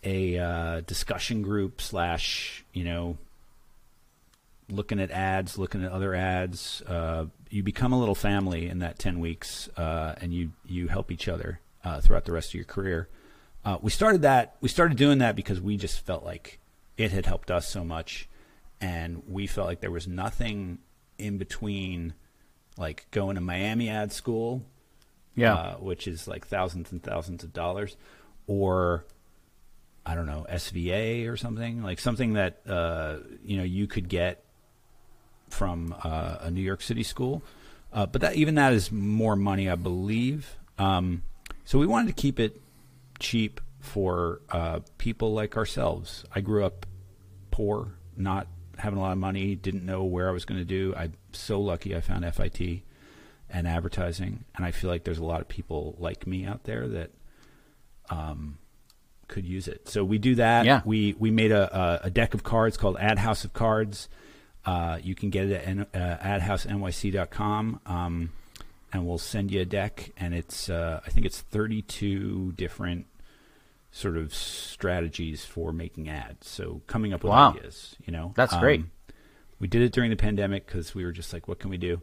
a 0.05 0.39
uh, 0.39 0.81
discussion 0.81 1.43
group 1.43 1.81
slash 1.81 2.65
you 2.73 2.85
know 2.85 3.19
looking 4.71 5.01
at 5.01 5.11
ads, 5.11 5.59
looking 5.59 5.85
at 5.85 5.91
other 5.91 6.15
ads. 6.15 6.83
Uh, 6.83 7.27
you 7.51 7.63
become 7.63 7.93
a 7.93 7.99
little 7.99 8.15
family 8.15 8.69
in 8.69 8.81
that 8.81 8.99
ten 8.99 9.21
weeks, 9.21 9.69
uh, 9.77 10.15
and 10.21 10.33
you 10.33 10.53
you 10.67 10.89
help 10.89 11.11
each 11.11 11.29
other 11.29 11.61
uh, 11.85 12.01
throughout 12.01 12.25
the 12.25 12.33
rest 12.33 12.51
of 12.51 12.55
your 12.55 12.65
career. 12.65 13.09
Uh, 13.65 13.79
we 13.81 13.91
started 13.91 14.23
that. 14.23 14.57
We 14.61 14.69
started 14.69 14.97
doing 14.97 15.19
that 15.19 15.37
because 15.37 15.61
we 15.61 15.77
just 15.77 16.01
felt 16.01 16.25
like 16.25 16.59
it 16.97 17.13
had 17.13 17.27
helped 17.27 17.51
us 17.51 17.69
so 17.69 17.85
much, 17.85 18.29
and 18.81 19.23
we 19.29 19.47
felt 19.47 19.67
like 19.67 19.81
there 19.81 19.91
was 19.91 20.07
nothing 20.09 20.79
in 21.19 21.39
between, 21.39 22.15
like 22.77 23.07
going 23.11 23.35
to 23.35 23.41
Miami 23.41 23.89
ad 23.89 24.13
school, 24.13 24.63
Yeah. 25.35 25.55
uh, 25.55 25.75
which 25.77 26.07
is 26.07 26.29
like 26.29 26.47
thousands 26.47 26.93
and 26.93 27.03
thousands 27.03 27.43
of 27.45 27.53
dollars, 27.53 27.97
or 28.47 29.05
I 30.07 30.15
don't 30.15 30.27
know 30.27 30.47
SVA 30.49 31.29
or 31.29 31.37
something 31.37 31.83
like 31.83 31.99
something 31.99 32.35
that 32.35 32.61
uh, 32.67 33.17
you 33.45 33.57
know 33.59 33.65
you 33.65 33.87
could 33.87 34.09
get 34.09 34.43
from 35.51 35.95
uh, 36.05 36.39
a 36.43 36.51
New 36.51 36.63
York 36.63 36.81
City 36.83 37.03
school, 37.03 37.43
uh, 37.93 38.07
but 38.07 38.21
that 38.21 38.37
even 38.37 38.55
that 38.57 38.73
is 38.73 38.93
more 38.93 39.35
money, 39.37 39.69
I 39.69 39.75
believe. 39.75 40.57
Um, 40.79 41.23
so 41.65 41.79
we 41.79 41.87
wanted 41.87 42.15
to 42.15 42.21
keep 42.23 42.39
it 42.39 42.61
cheap 43.19 43.61
for 43.81 44.41
uh, 44.51 44.81
people 44.99 45.33
like 45.35 45.57
ourselves. 45.57 46.25
I 46.35 46.41
grew 46.41 46.65
up 46.65 46.87
poor, 47.51 47.95
not 48.17 48.47
having 48.79 48.99
a 48.99 49.03
lot 49.03 49.13
of 49.13 49.19
money, 49.19 49.55
didn't 49.55 49.85
know 49.85 50.05
where 50.05 50.29
I 50.29 50.33
was 50.33 50.45
going 50.45 50.61
to 50.61 50.65
do. 50.65 50.95
I'm 50.97 51.15
so 51.33 51.61
lucky 51.61 51.97
I 51.97 52.01
found 52.01 52.25
FIT 52.35 52.83
and 53.51 53.67
advertising, 53.67 54.45
and 54.55 54.65
I 54.65 54.71
feel 54.71 54.91
like 54.91 55.05
there's 55.05 55.19
a 55.19 55.25
lot 55.25 55.41
of 55.41 55.49
people 55.49 55.97
like 55.99 56.27
me 56.27 56.45
out 56.45 56.65
there 56.65 56.87
that 56.89 57.11
um, 58.11 58.59
could 59.27 59.47
use 59.47 59.69
it. 59.69 59.89
So 59.89 60.05
we 60.05 60.19
do 60.19 60.35
that. 60.37 60.65
Yeah. 60.65 60.83
We 60.85 61.15
we 61.19 61.31
made 61.31 61.53
a, 61.53 61.77
a, 61.77 62.01
a 62.05 62.11
deck 62.11 62.35
of 62.35 62.43
cards 62.43 62.77
called 62.77 62.97
Ad 62.99 63.19
House 63.19 63.45
of 63.45 63.53
Cards. 63.53 64.09
Uh, 64.65 64.99
you 65.03 65.15
can 65.15 65.31
get 65.31 65.47
it 65.47 65.53
at 65.53 65.67
N- 65.69 65.87
uh, 65.95 66.19
adhousenyc.com, 66.23 67.81
um, 67.87 68.33
and 68.93 69.07
we'll 69.07 69.19
send 69.19 69.51
you 69.51 69.61
a 69.61 69.65
deck. 69.65 70.11
And 70.17 70.35
it's 70.35 70.69
uh, 70.69 71.01
I 71.07 71.11
think 71.11 71.27
it's 71.27 71.41
32 71.41 72.53
different 72.53 73.07
sort 73.99 74.17
of 74.17 74.33
strategies 74.35 75.45
for 75.45 75.73
making 75.73 76.09
ads. 76.09 76.49
So 76.49 76.83
coming 76.87 77.13
up 77.13 77.23
with 77.25 77.31
Wow. 77.31 77.51
ideas, 77.51 77.97
you 78.05 78.13
know, 78.13 78.33
That's 78.37 78.57
great. 78.57 78.85
We 79.61 79.67
did 79.67 79.83
it 79.83 79.93
during 79.93 80.11
the 80.11 80.17
pandemic 80.17 80.67
because 80.67 80.95
we 80.95 81.05
were 81.05 81.13
just 81.13 81.33
like, 81.33 81.49
what 81.49 81.59
can 81.59 81.69
we 81.71 81.79
do 81.79 82.01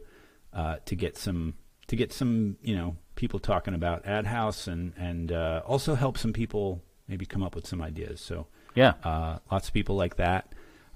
uh, 0.52 0.76
to 0.84 0.94
get 0.94 1.16
some 1.16 1.54
to 1.88 1.96
get 1.96 2.12
some 2.12 2.56
you 2.62 2.74
know 2.76 2.96
people 3.14 3.38
talking 3.38 3.72
about 3.74 4.04
Ad 4.04 4.26
House 4.26 4.66
and 4.66 4.92
and 4.98 5.32
uh, 5.32 5.62
also 5.64 5.94
help 5.94 6.18
some 6.18 6.32
people 6.32 6.82
maybe 7.08 7.24
come 7.24 7.42
up 7.42 7.54
with 7.54 7.66
some 7.66 7.80
ideas. 7.80 8.20
So 8.20 8.46
Yeah. 8.74 8.94
uh, 9.04 9.38
lots 9.50 9.68
of 9.68 9.74
people 9.74 9.96
like 9.96 10.16
that. 10.16 10.52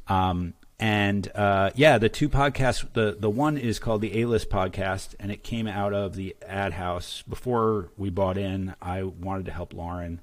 Um, 0.09 0.55
and 0.79 1.31
uh, 1.35 1.71
yeah, 1.75 1.99
the 1.99 2.09
two 2.09 2.29
podcasts. 2.29 2.85
The 2.93 3.17
the 3.19 3.31
one 3.31 3.57
is 3.59 3.79
called 3.79 4.01
the 4.03 4.21
A 4.21 4.25
List 4.27 4.51
podcast, 4.51 5.15
and 5.21 5.31
it 5.31 5.43
came 5.45 5.67
out 5.67 5.93
of 5.95 6.15
the 6.15 6.35
Ad 6.47 6.73
House. 6.73 7.23
Before 7.29 7.91
we 7.97 8.11
bought 8.11 8.37
in, 8.39 8.75
I 8.83 9.03
wanted 9.03 9.45
to 9.47 9.53
help 9.53 9.73
Lauren, 9.75 10.21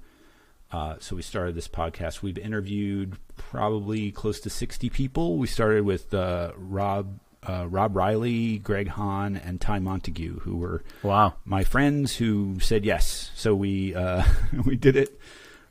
uh, 0.72 0.96
so 1.00 1.16
we 1.16 1.22
started 1.22 1.56
this 1.56 1.68
podcast. 1.68 2.22
We've 2.22 2.38
interviewed 2.38 3.18
probably 3.38 4.12
close 4.12 4.40
to 4.42 4.50
sixty 4.50 4.90
people. 4.90 5.38
We 5.38 5.48
started 5.48 5.84
with 5.86 6.14
uh, 6.14 6.52
Rob 6.58 7.20
uh, 7.48 7.68
Rob 7.70 7.96
Reilly, 7.96 8.58
Greg 8.58 8.90
Hahn, 8.90 9.38
and 9.38 9.62
Ty 9.62 9.80
Montague, 9.80 10.40
who 10.42 10.58
were 10.58 10.84
Wow. 11.04 11.36
my 11.46 11.64
friends 11.64 12.18
who 12.18 12.60
said 12.60 12.84
yes. 12.86 13.32
So 13.36 13.56
we 13.56 13.96
uh, 13.96 14.24
we 14.66 14.76
did 14.76 14.96
it. 14.96 15.20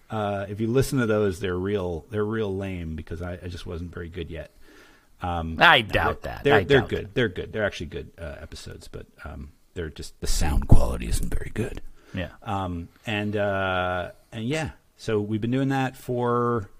Uh, 0.09 0.47
if 0.49 0.61
you 0.61 0.69
listen 0.69 1.01
to 1.01 1.07
those, 1.07 1.41
they're 1.41 1.59
real. 1.59 2.07
They're 2.11 2.25
real 2.25 2.55
lame 2.57 2.95
because 2.97 3.21
I, 3.21 3.33
I 3.43 3.49
just 3.49 3.67
wasn't 3.67 3.93
very 3.93 4.09
good 4.09 4.31
yet. 4.31 4.53
Um, 5.23 5.57
I 5.61 5.81
doubt 5.81 6.23
they're, 6.23 6.33
that. 6.35 6.45
They're 6.45 6.65
they're 6.65 6.81
good. 6.83 7.05
that. 7.07 7.15
They're 7.15 7.29
good. 7.29 7.53
They're 7.53 7.65
actually 7.65 7.87
good 7.87 8.13
uh, 8.19 8.37
episodes, 8.41 8.87
but 8.89 9.07
um, 9.25 9.51
they're 9.75 9.91
just 9.91 10.19
the 10.21 10.27
sound 10.27 10.69
quality 10.69 11.09
isn't 11.09 11.35
very 11.35 11.51
good. 11.53 11.83
Yeah. 12.15 12.29
Um, 12.43 12.89
and 13.07 13.37
uh, 13.37 14.13
and 14.31 14.45
yeah, 14.47 14.71
so 14.97 15.21
we've 15.21 15.41
been 15.41 15.51
doing 15.51 15.69
that 15.69 15.97
for, 15.97 16.71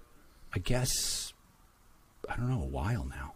I 0.53 0.59
guess, 0.59 1.33
I 2.29 2.35
don't 2.35 2.49
know, 2.49 2.61
a 2.63 2.65
while 2.67 3.05
now, 3.05 3.33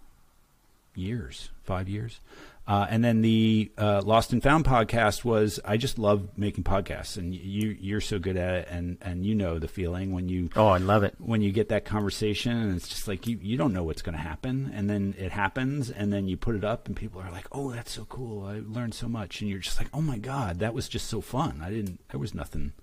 years, 0.95 1.49
five 1.63 1.87
years. 1.87 2.19
Uh, 2.67 2.85
and 2.89 3.03
then 3.03 3.21
the 3.21 3.71
uh, 3.77 4.01
Lost 4.05 4.31
and 4.33 4.41
Found 4.43 4.65
podcast 4.65 5.25
was 5.25 5.59
I 5.65 5.77
just 5.77 5.97
love 5.97 6.29
making 6.37 6.63
podcasts, 6.63 7.17
and 7.17 7.33
you 7.33 7.75
you're 7.81 7.99
so 7.99 8.19
good 8.19 8.37
at 8.37 8.53
it, 8.53 8.67
and 8.69 8.97
and 9.01 9.25
you 9.25 9.33
know 9.33 9.57
the 9.57 9.67
feeling 9.67 10.13
when 10.13 10.29
you 10.29 10.49
Oh, 10.55 10.67
I 10.67 10.77
love 10.77 11.03
it. 11.03 11.15
when 11.17 11.41
you 11.41 11.51
get 11.51 11.69
that 11.69 11.85
conversation, 11.85 12.55
and 12.55 12.75
it's 12.75 12.87
just 12.87 13.07
like 13.07 13.25
you 13.27 13.39
you 13.41 13.57
don't 13.57 13.73
know 13.73 13.83
what's 13.83 14.03
going 14.03 14.15
to 14.15 14.21
happen, 14.23 14.71
and 14.73 14.87
then 14.89 15.15
it 15.17 15.31
happens, 15.31 15.89
and 15.89 16.13
then 16.13 16.27
you 16.27 16.37
put 16.37 16.55
it 16.55 16.63
up, 16.63 16.85
and 16.87 16.95
people 16.95 17.19
are 17.19 17.31
like, 17.31 17.47
oh, 17.51 17.71
that's 17.71 17.91
so 17.91 18.05
cool, 18.05 18.45
I 18.45 18.61
learned 18.65 18.93
so 18.93 19.09
much, 19.09 19.41
and 19.41 19.49
you're 19.49 19.59
just 19.59 19.79
like, 19.79 19.89
oh 19.91 20.01
my 20.01 20.19
god, 20.19 20.59
that 20.59 20.73
was 20.75 20.87
just 20.87 21.07
so 21.07 21.19
fun. 21.19 21.61
I 21.63 21.71
didn't 21.71 21.99
there 22.11 22.19
was 22.19 22.35
nothing 22.35 22.73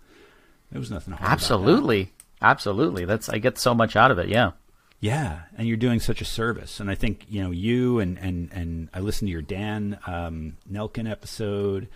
there 0.70 0.80
was 0.80 0.90
nothing 0.90 1.12
hard 1.12 1.20
about 1.22 1.28
that. 1.30 1.32
Absolutely. 1.32 2.12
Absolutely. 2.40 3.04
That's 3.04 3.28
I 3.28 3.38
get 3.38 3.58
so 3.58 3.74
much 3.74 3.96
out 3.96 4.10
of 4.10 4.18
it. 4.18 4.28
Yeah. 4.28 4.52
Yeah, 5.00 5.42
and 5.56 5.68
you're 5.68 5.76
doing 5.76 6.00
such 6.00 6.20
a 6.20 6.24
service, 6.24 6.80
and 6.80 6.90
I 6.90 6.96
think 6.96 7.24
you 7.28 7.40
know 7.40 7.52
you 7.52 8.00
and 8.00 8.18
and 8.18 8.50
and 8.52 8.88
I 8.92 8.98
listened 8.98 9.28
to 9.28 9.32
your 9.32 9.42
Dan 9.42 9.96
um, 10.08 10.56
Nelken 10.68 11.08
episode, 11.08 11.86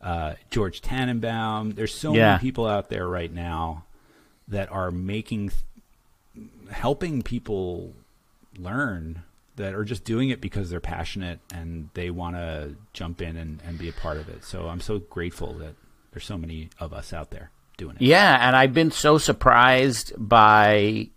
uh, 0.00 0.34
George 0.48 0.80
Tannenbaum. 0.80 1.72
There's 1.72 1.92
so 1.92 2.14
Yeah. 2.14 2.32
many 2.34 2.40
people 2.40 2.66
out 2.68 2.88
there 2.88 3.08
right 3.08 3.32
now 3.32 3.84
that 4.46 4.70
are 4.70 4.92
making, 4.92 5.50
helping 6.70 7.22
people 7.22 7.94
learn 8.56 9.22
that 9.56 9.74
are 9.74 9.84
just 9.84 10.04
doing 10.04 10.30
it 10.30 10.40
because 10.40 10.70
they're 10.70 10.80
passionate 10.80 11.40
and 11.52 11.90
they 11.94 12.10
want 12.10 12.36
to 12.36 12.74
jump 12.92 13.20
in 13.20 13.36
and, 13.36 13.60
and 13.66 13.76
be 13.78 13.88
a 13.88 13.92
part 13.92 14.16
of 14.18 14.28
it. 14.28 14.44
So 14.44 14.68
I'm 14.68 14.80
so 14.80 14.98
grateful 14.98 15.54
that 15.54 15.74
there's 16.12 16.24
so 16.24 16.38
many 16.38 16.70
of 16.78 16.92
us 16.92 17.12
out 17.12 17.30
there 17.30 17.50
doing 17.76 17.96
it. 17.96 18.02
Yeah, 18.02 18.46
and 18.46 18.56
I've 18.56 18.74
been 18.74 18.90
so 18.90 19.18
surprised 19.18 20.12
by 20.16 21.08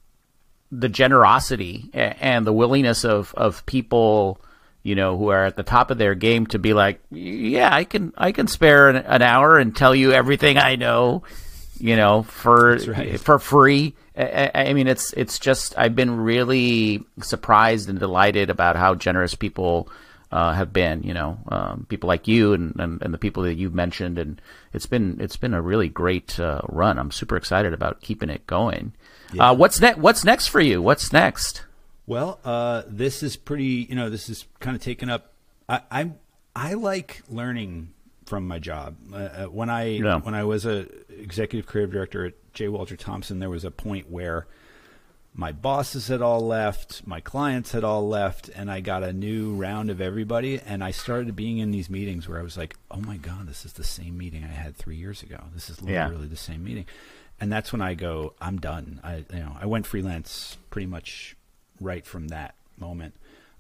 the 0.72 0.90
generosity 0.90 1.90
and 1.94 2.46
the 2.46 2.54
willingness 2.54 3.06
of 3.06 3.34
of 3.36 3.66
people, 3.66 4.42
you 4.84 4.96
know, 4.96 5.18
who 5.18 5.30
are 5.30 5.46
at 5.46 5.56
the 5.56 5.64
top 5.64 5.92
of 5.92 5.98
their 5.98 6.16
game 6.16 6.48
to 6.48 6.60
be 6.60 6.74
like, 6.74 7.00
yeah, 7.12 7.74
I 7.74 7.84
can 7.84 8.14
I 8.18 8.32
can 8.32 8.48
spare 8.48 8.90
an, 8.90 8.98
an 8.98 9.22
hour 9.22 9.58
and 9.58 9.76
tell 9.76 9.96
you 9.96 10.12
everything 10.12 10.58
I 10.58 10.76
know, 10.76 11.24
you 11.80 11.96
know, 11.96 12.24
for 12.24 12.78
right. 12.78 13.20
for 13.20 13.40
free. 13.40 13.96
I, 14.18 14.52
I 14.54 14.66
I 14.70 14.74
mean, 14.74 14.88
it's 14.88 15.14
it's 15.14 15.40
just 15.40 15.78
I've 15.78 15.96
been 15.96 16.18
really 16.18 17.04
surprised 17.22 17.90
and 17.90 18.00
delighted 18.00 18.50
about 18.50 18.76
how 18.76 18.96
generous 18.96 19.36
people 19.36 19.90
uh, 20.36 20.52
have 20.54 20.72
been. 20.74 21.02
You 21.04 21.14
know, 21.14 21.38
um, 21.48 21.86
people 21.90 22.08
like 22.08 22.28
you 22.28 22.54
and, 22.54 22.76
and, 22.78 23.02
and 23.02 23.14
the 23.14 23.18
people 23.18 23.44
that 23.44 23.56
you've 23.56 23.74
mentioned, 23.74 24.18
and 24.20 24.42
it's 24.74 24.86
been 24.86 25.18
it's 25.22 25.38
been 25.38 25.54
a 25.54 25.62
really 25.62 25.88
great 25.90 26.40
uh, 26.40 26.62
run. 26.70 27.00
I'm 27.00 27.12
super 27.12 27.38
excited 27.38 27.74
about 27.74 28.02
keeping 28.02 28.30
it 28.30 28.46
going. 28.46 28.94
Uh, 29.40 29.56
what's 29.56 29.80
next? 29.80 29.98
What's 30.00 30.24
next 30.24 30.48
for 30.48 30.60
you? 30.62 30.82
What's 30.82 31.12
next? 31.14 31.64
Well, 32.06 32.40
uh, 32.46 32.84
this 32.88 33.24
is 33.24 33.36
pretty. 33.36 33.88
You 33.90 33.96
know, 33.96 34.10
this 34.10 34.30
is 34.30 34.46
kind 34.60 34.76
of 34.76 34.82
taken 34.84 35.10
up. 35.10 35.34
I 35.68 35.82
I, 35.90 36.12
I 36.56 36.74
like 36.76 37.24
learning 37.30 37.94
from 38.26 38.48
my 38.48 38.60
job. 38.60 38.96
Uh, 39.12 39.16
uh, 39.16 39.46
when 39.46 39.70
I 39.70 39.84
Yeah. 40.02 40.20
when 40.20 40.34
I 40.36 40.44
was 40.44 40.66
a 40.66 40.88
executive 41.10 41.66
creative 41.68 41.92
director 41.92 42.26
at 42.26 42.34
J. 42.54 42.68
Walter 42.70 42.96
Thompson, 42.96 43.40
there 43.40 43.50
was 43.50 43.64
a 43.66 43.72
point 43.72 44.10
where 44.10 44.48
my 45.38 45.52
bosses 45.52 46.08
had 46.08 46.22
all 46.22 46.40
left, 46.40 47.06
my 47.06 47.20
clients 47.20 47.74
had 47.74 47.84
all 47.84 48.08
left, 48.08 48.50
and 48.50 48.72
I 48.72 48.80
got 48.80 49.04
a 49.04 49.12
new 49.12 49.54
round 49.54 49.90
of 49.90 50.00
everybody. 50.00 50.60
And 50.62 50.82
I 50.84 50.92
started 50.92 51.36
being 51.36 51.58
in 51.58 51.72
these 51.72 51.90
meetings 51.90 52.28
where 52.28 52.40
I 52.40 52.44
was 52.44 52.58
like, 52.58 52.78
"Oh 52.90 53.02
my 53.02 53.18
god, 53.18 53.48
this 53.48 53.66
is 53.66 53.74
the 53.74 53.84
same 53.84 54.18
meeting 54.18 54.44
I 54.46 54.48
had 54.48 54.76
three 54.78 54.96
years 54.96 55.22
ago. 55.24 55.44
This 55.54 55.70
is 55.70 55.82
Yeah. 55.82 56.06
literally 56.08 56.28
the 56.28 56.38
same 56.38 56.64
meeting." 56.64 56.86
And 57.40 57.52
that's 57.52 57.74
when 57.74 57.82
I 57.82 57.96
go, 57.96 58.34
"I'm 58.40 58.60
done." 58.60 59.02
I 59.04 59.26
you 59.32 59.40
know 59.40 59.58
I 59.60 59.66
went 59.66 59.86
freelance 59.86 60.58
pretty 60.70 60.86
much 60.88 61.36
right 61.82 62.06
from 62.06 62.30
that 62.30 62.56
moment. 62.78 63.14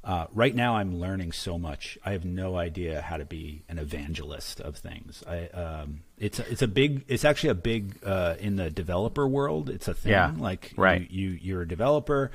Uh, 0.05 0.27
right 0.33 0.53
now, 0.53 0.75
I'm 0.75 0.99
learning 0.99 1.31
so 1.31 1.57
much. 1.57 1.97
I 2.05 2.11
have 2.11 2.23
no 2.23 2.57
idea 2.57 3.01
how 3.01 3.17
to 3.17 3.25
be 3.25 3.63
an 3.67 3.79
evangelist 3.79 4.59
of 4.61 4.77
things. 4.77 5.23
I, 5.27 5.47
um, 5.47 6.01
it's 6.19 6.37
it's 6.39 6.61
a 6.61 6.67
big. 6.67 7.03
It's 7.07 7.25
actually 7.25 7.49
a 7.49 7.55
big 7.55 7.97
uh, 8.05 8.35
in 8.39 8.55
the 8.55 8.69
developer 8.69 9.27
world. 9.27 9.67
It's 9.67 9.87
a 9.87 9.95
thing. 9.95 10.11
Yeah, 10.11 10.31
like 10.37 10.73
right. 10.77 11.09
You, 11.09 11.29
you 11.31 11.39
you're 11.41 11.61
a 11.63 11.67
developer. 11.67 12.29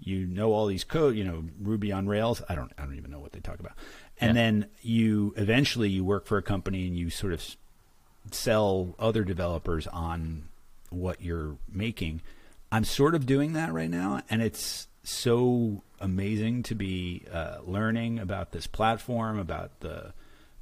You 0.00 0.26
know 0.26 0.52
all 0.52 0.66
these 0.66 0.82
code. 0.82 1.14
You 1.14 1.22
know 1.22 1.44
Ruby 1.62 1.92
on 1.92 2.08
Rails. 2.08 2.42
I 2.48 2.56
don't. 2.56 2.72
I 2.76 2.82
don't 2.84 2.96
even 2.96 3.12
know 3.12 3.20
what 3.20 3.30
they 3.30 3.38
talk 3.40 3.60
about. 3.60 3.74
And 4.20 4.30
Yeah. 4.36 4.42
then 4.42 4.66
you 4.82 5.34
eventually 5.36 5.90
you 5.90 6.04
work 6.04 6.26
for 6.26 6.36
a 6.36 6.42
company 6.42 6.88
and 6.88 6.96
you 6.98 7.10
sort 7.10 7.32
of 7.32 7.42
sell 8.32 8.94
other 8.98 9.22
developers 9.24 9.86
on 9.86 10.48
what 10.90 11.20
you're 11.22 11.56
making. 11.70 12.22
I'm 12.72 12.84
sort 12.84 13.14
of 13.14 13.24
doing 13.24 13.52
that 13.52 13.72
right 13.72 13.90
now, 13.90 14.22
and 14.28 14.42
it's 14.42 14.88
so 15.04 15.82
amazing 16.00 16.62
to 16.64 16.74
be 16.74 17.24
uh, 17.32 17.58
learning 17.64 18.18
about 18.18 18.50
this 18.52 18.66
platform, 18.66 19.38
about 19.38 19.80
the 19.80 20.12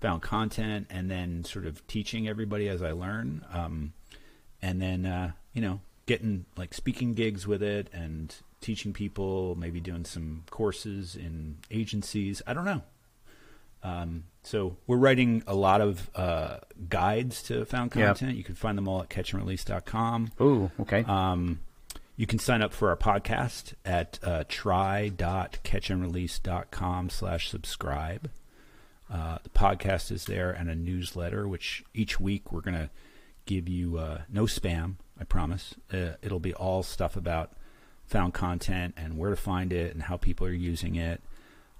found 0.01 0.20
content, 0.22 0.86
and 0.90 1.11
then 1.11 1.45
sort 1.45 1.64
of 1.66 1.86
teaching 1.86 2.28
everybody 2.28 2.68
as 2.68 2.82
I 2.82 2.93
learn. 2.93 3.45
Um, 3.53 3.93
and 4.61 4.80
then 4.82 5.07
uh, 5.07 5.32
you 5.55 5.62
know 5.62 5.80
getting 6.07 6.45
like 6.57 6.74
speaking 6.74 7.14
gigs 7.14 7.47
with 7.47 7.62
it 7.62 7.88
and 7.93 8.34
teaching 8.61 8.93
people, 8.93 9.55
maybe 9.57 9.80
doing 9.80 10.05
some 10.05 10.45
courses 10.51 11.16
in 11.16 11.59
agencies. 11.70 12.43
I 12.47 12.53
don't 12.55 12.64
know. 12.64 12.82
Um, 13.84 14.24
so 14.45 14.76
we're 14.86 14.97
writing 14.97 15.43
a 15.47 15.55
lot 15.57 15.80
of 15.80 16.09
uh, 16.14 16.59
guides 16.88 17.43
to 17.45 17.64
found 17.64 17.93
Yep. 17.95 18.07
content. 18.18 18.36
You 18.36 18.45
can 18.45 18.55
find 18.55 18.78
them 18.78 18.86
all 18.86 19.03
at 19.03 19.09
catchandrelease.com. 19.09 20.30
Ooh, 20.40 20.70
okay. 20.80 21.03
Um, 21.05 21.59
you 22.22 22.26
can 22.28 22.38
sign 22.38 22.62
up 22.62 22.72
for 22.72 22.88
our 22.88 22.96
podcast 22.96 23.74
at 23.84 24.20
uh, 24.22 24.44
try.catchandrelease.com 24.46 27.10
slash 27.10 27.50
subscribe. 27.50 28.30
Uh, 29.12 29.38
the 29.42 29.48
podcast 29.48 30.12
is 30.12 30.26
there 30.26 30.52
and 30.52 30.70
a 30.70 30.76
newsletter, 30.76 31.48
which 31.48 31.82
each 31.94 32.20
week 32.20 32.52
we're 32.52 32.60
going 32.60 32.76
to 32.76 32.90
give 33.44 33.68
you 33.68 33.98
uh, 33.98 34.20
no 34.32 34.44
spam, 34.44 34.94
I 35.20 35.24
promise. 35.24 35.74
Uh, 35.92 36.10
it'll 36.22 36.38
be 36.38 36.54
all 36.54 36.84
stuff 36.84 37.16
about 37.16 37.54
found 38.06 38.34
content 38.34 38.94
and 38.96 39.18
where 39.18 39.30
to 39.30 39.36
find 39.36 39.72
it 39.72 39.92
and 39.92 40.04
how 40.04 40.16
people 40.16 40.46
are 40.46 40.52
using 40.52 40.94
it, 40.94 41.20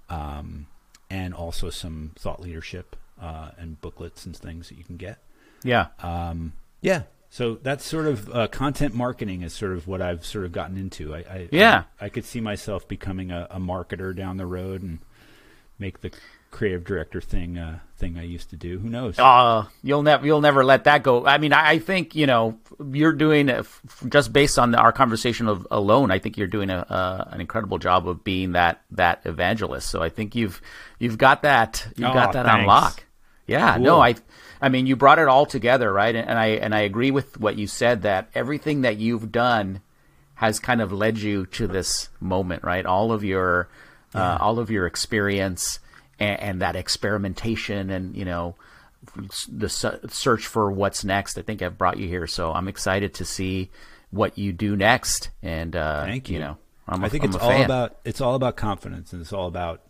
um, 0.09 0.67
and 1.09 1.33
also 1.33 1.69
some 1.69 2.11
thought 2.19 2.41
leadership 2.41 2.97
uh, 3.21 3.51
and 3.57 3.79
booklets 3.79 4.25
and 4.25 4.35
things 4.35 4.67
that 4.67 4.77
you 4.77 4.83
can 4.83 4.97
get. 4.97 5.19
yeah. 5.63 5.87
Um, 6.01 6.51
yeah. 6.81 7.03
So 7.33 7.55
that's 7.55 7.83
sort 7.83 8.05
of 8.05 8.29
uh, 8.29 8.47
content 8.49 8.93
marketing 8.93 9.41
is 9.41 9.53
sort 9.53 9.71
of 9.71 9.87
what 9.87 10.03
I've 10.03 10.23
sort 10.23 10.45
of 10.45 10.51
gotten 10.51 10.77
into. 10.77 11.15
I, 11.15 11.17
I 11.27 11.49
Yeah. 11.51 11.85
I, 11.99 12.05
I 12.05 12.09
could 12.09 12.25
see 12.25 12.39
myself 12.39 12.87
becoming 12.87 13.31
a, 13.31 13.47
a 13.49 13.59
marketer 13.59 14.15
down 14.15 14.37
the 14.37 14.45
road 14.45 14.83
and 14.83 14.99
make 15.79 16.01
the 16.01 16.11
creative 16.51 16.83
director 16.83 17.19
thing 17.19 17.57
uh, 17.57 17.79
thing 17.97 18.19
I 18.19 18.21
used 18.21 18.51
to 18.51 18.55
do. 18.55 18.77
Who 18.77 18.87
knows? 18.87 19.17
Uh, 19.17 19.65
you'll 19.81 20.03
never 20.03 20.23
you'll 20.27 20.41
never 20.41 20.63
let 20.63 20.83
that 20.83 21.01
go. 21.01 21.25
I 21.25 21.39
mean, 21.39 21.53
I, 21.53 21.71
I 21.71 21.79
think 21.79 22.13
you 22.13 22.27
know 22.27 22.59
you're 22.91 23.13
doing 23.13 23.49
f- 23.49 23.81
just 24.09 24.31
based 24.31 24.59
on 24.59 24.75
our 24.75 24.91
conversation 24.91 25.47
of 25.47 25.65
alone. 25.71 26.11
I 26.11 26.19
think 26.19 26.37
you're 26.37 26.45
doing 26.45 26.69
a, 26.69 26.81
uh, 26.87 27.29
an 27.31 27.41
incredible 27.41 27.79
job 27.79 28.07
of 28.07 28.23
being 28.23 28.51
that 28.51 28.83
that 28.91 29.21
evangelist. 29.25 29.89
So 29.89 30.03
I 30.03 30.09
think 30.09 30.35
you've 30.35 30.61
you've 30.99 31.17
got 31.17 31.41
that 31.41 31.83
you've 31.97 32.09
Oh, 32.09 32.13
got 32.13 32.33
that 32.33 32.45
on 32.45 32.67
lock. 32.67 33.03
Yeah, 33.47 33.73
Cool. 33.73 33.83
no, 33.85 33.99
I 33.99 34.13
I 34.63 34.69
mean 34.69 34.87
you 34.87 34.95
brought 34.95 35.19
it 35.19 35.27
all 35.27 35.45
together, 35.45 35.91
right? 35.91 36.15
And, 36.15 36.29
and 36.29 36.39
I 36.39 36.45
and 36.47 36.73
I 36.73 36.79
agree 36.79 37.11
with 37.11 37.37
what 37.37 37.57
you 37.57 37.67
said 37.67 38.03
that 38.03 38.29
everything 38.33 38.81
that 38.81 38.95
you've 38.95 39.29
done 39.29 39.81
has 40.35 40.57
kind 40.57 40.81
of 40.81 40.93
led 40.93 41.17
you 41.17 41.45
to 41.47 41.67
this 41.67 42.07
moment, 42.21 42.63
right? 42.63 42.85
All 42.85 43.11
of 43.11 43.25
your 43.25 43.67
uh, 44.15 44.37
all 44.39 44.59
of 44.59 44.71
your 44.71 44.87
experience 44.87 45.79
and, 46.17 46.39
and 46.39 46.61
that 46.61 46.77
experimentation 46.77 47.89
and 47.89 48.15
you 48.15 48.23
know 48.23 48.55
the 49.51 49.67
se- 49.67 49.99
search 50.07 50.47
for 50.47 50.71
what's 50.71 51.03
next. 51.03 51.37
I 51.37 51.41
think 51.41 51.61
I've 51.61 51.77
brought 51.77 51.97
you 51.97 52.07
here, 52.07 52.25
so 52.25 52.53
I'm 52.53 52.69
excited 52.69 53.13
to 53.15 53.25
see 53.25 53.69
what 54.11 54.37
you 54.37 54.53
do 54.53 54.77
next. 54.77 55.29
And 55.41 55.75
uh, 55.75 56.05
Thank 56.05 56.29
you. 56.29 56.39
know, 56.39 56.57
I'm 56.87 57.03
a, 57.03 57.07
I 57.07 57.09
think 57.09 57.25
I'm 57.25 57.31
it's 57.31 57.43
all 57.43 57.49
fan. 57.49 57.65
about 57.65 57.97
it's 58.05 58.21
all 58.21 58.35
about 58.35 58.55
confidence 58.55 59.11
and 59.11 59.21
it's 59.21 59.33
all 59.33 59.47
about 59.47 59.81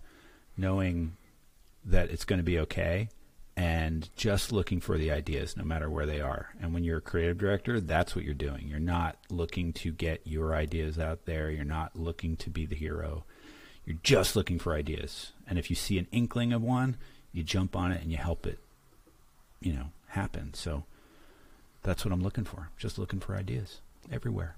knowing 0.57 1.15
that 1.85 2.09
it's 2.09 2.25
going 2.25 2.39
to 2.39 2.43
be 2.43 2.57
okay 2.57 3.09
and 3.55 4.09
just 4.15 4.51
looking 4.51 4.79
for 4.79 4.97
the 4.97 5.11
ideas 5.11 5.55
no 5.55 5.63
matter 5.63 5.89
where 5.89 6.05
they 6.07 6.19
are. 6.21 6.49
And 6.59 6.73
when 6.73 6.83
you're 6.83 6.97
a 6.97 7.01
creative 7.01 7.37
director, 7.37 7.79
that's 7.79 8.15
what 8.15 8.25
you're 8.25 8.33
doing. 8.33 8.67
You're 8.67 8.79
not 8.79 9.17
looking 9.29 9.73
to 9.73 9.91
get 9.91 10.21
your 10.25 10.55
ideas 10.55 10.97
out 10.97 11.25
there. 11.25 11.51
You're 11.51 11.63
not 11.63 11.95
looking 11.95 12.35
to 12.37 12.49
be 12.49 12.65
the 12.65 12.75
hero. 12.75 13.25
You're 13.85 13.97
just 14.01 14.35
looking 14.35 14.57
for 14.59 14.73
ideas. 14.73 15.33
And 15.47 15.59
if 15.59 15.69
you 15.69 15.75
see 15.75 15.99
an 15.99 16.07
inkling 16.11 16.51
of 16.51 16.61
one, 16.63 16.97
you 17.31 17.43
jump 17.43 17.75
on 17.75 17.91
it 17.91 18.01
and 18.01 18.11
you 18.11 18.17
help 18.17 18.47
it, 18.47 18.59
you 19.59 19.73
know, 19.73 19.87
happen. 20.07 20.53
So 20.53 20.83
that's 21.83 22.03
what 22.05 22.11
I'm 22.11 22.23
looking 22.23 22.45
for. 22.45 22.69
Just 22.77 22.97
looking 22.97 23.19
for 23.19 23.35
ideas 23.35 23.81
everywhere. 24.11 24.55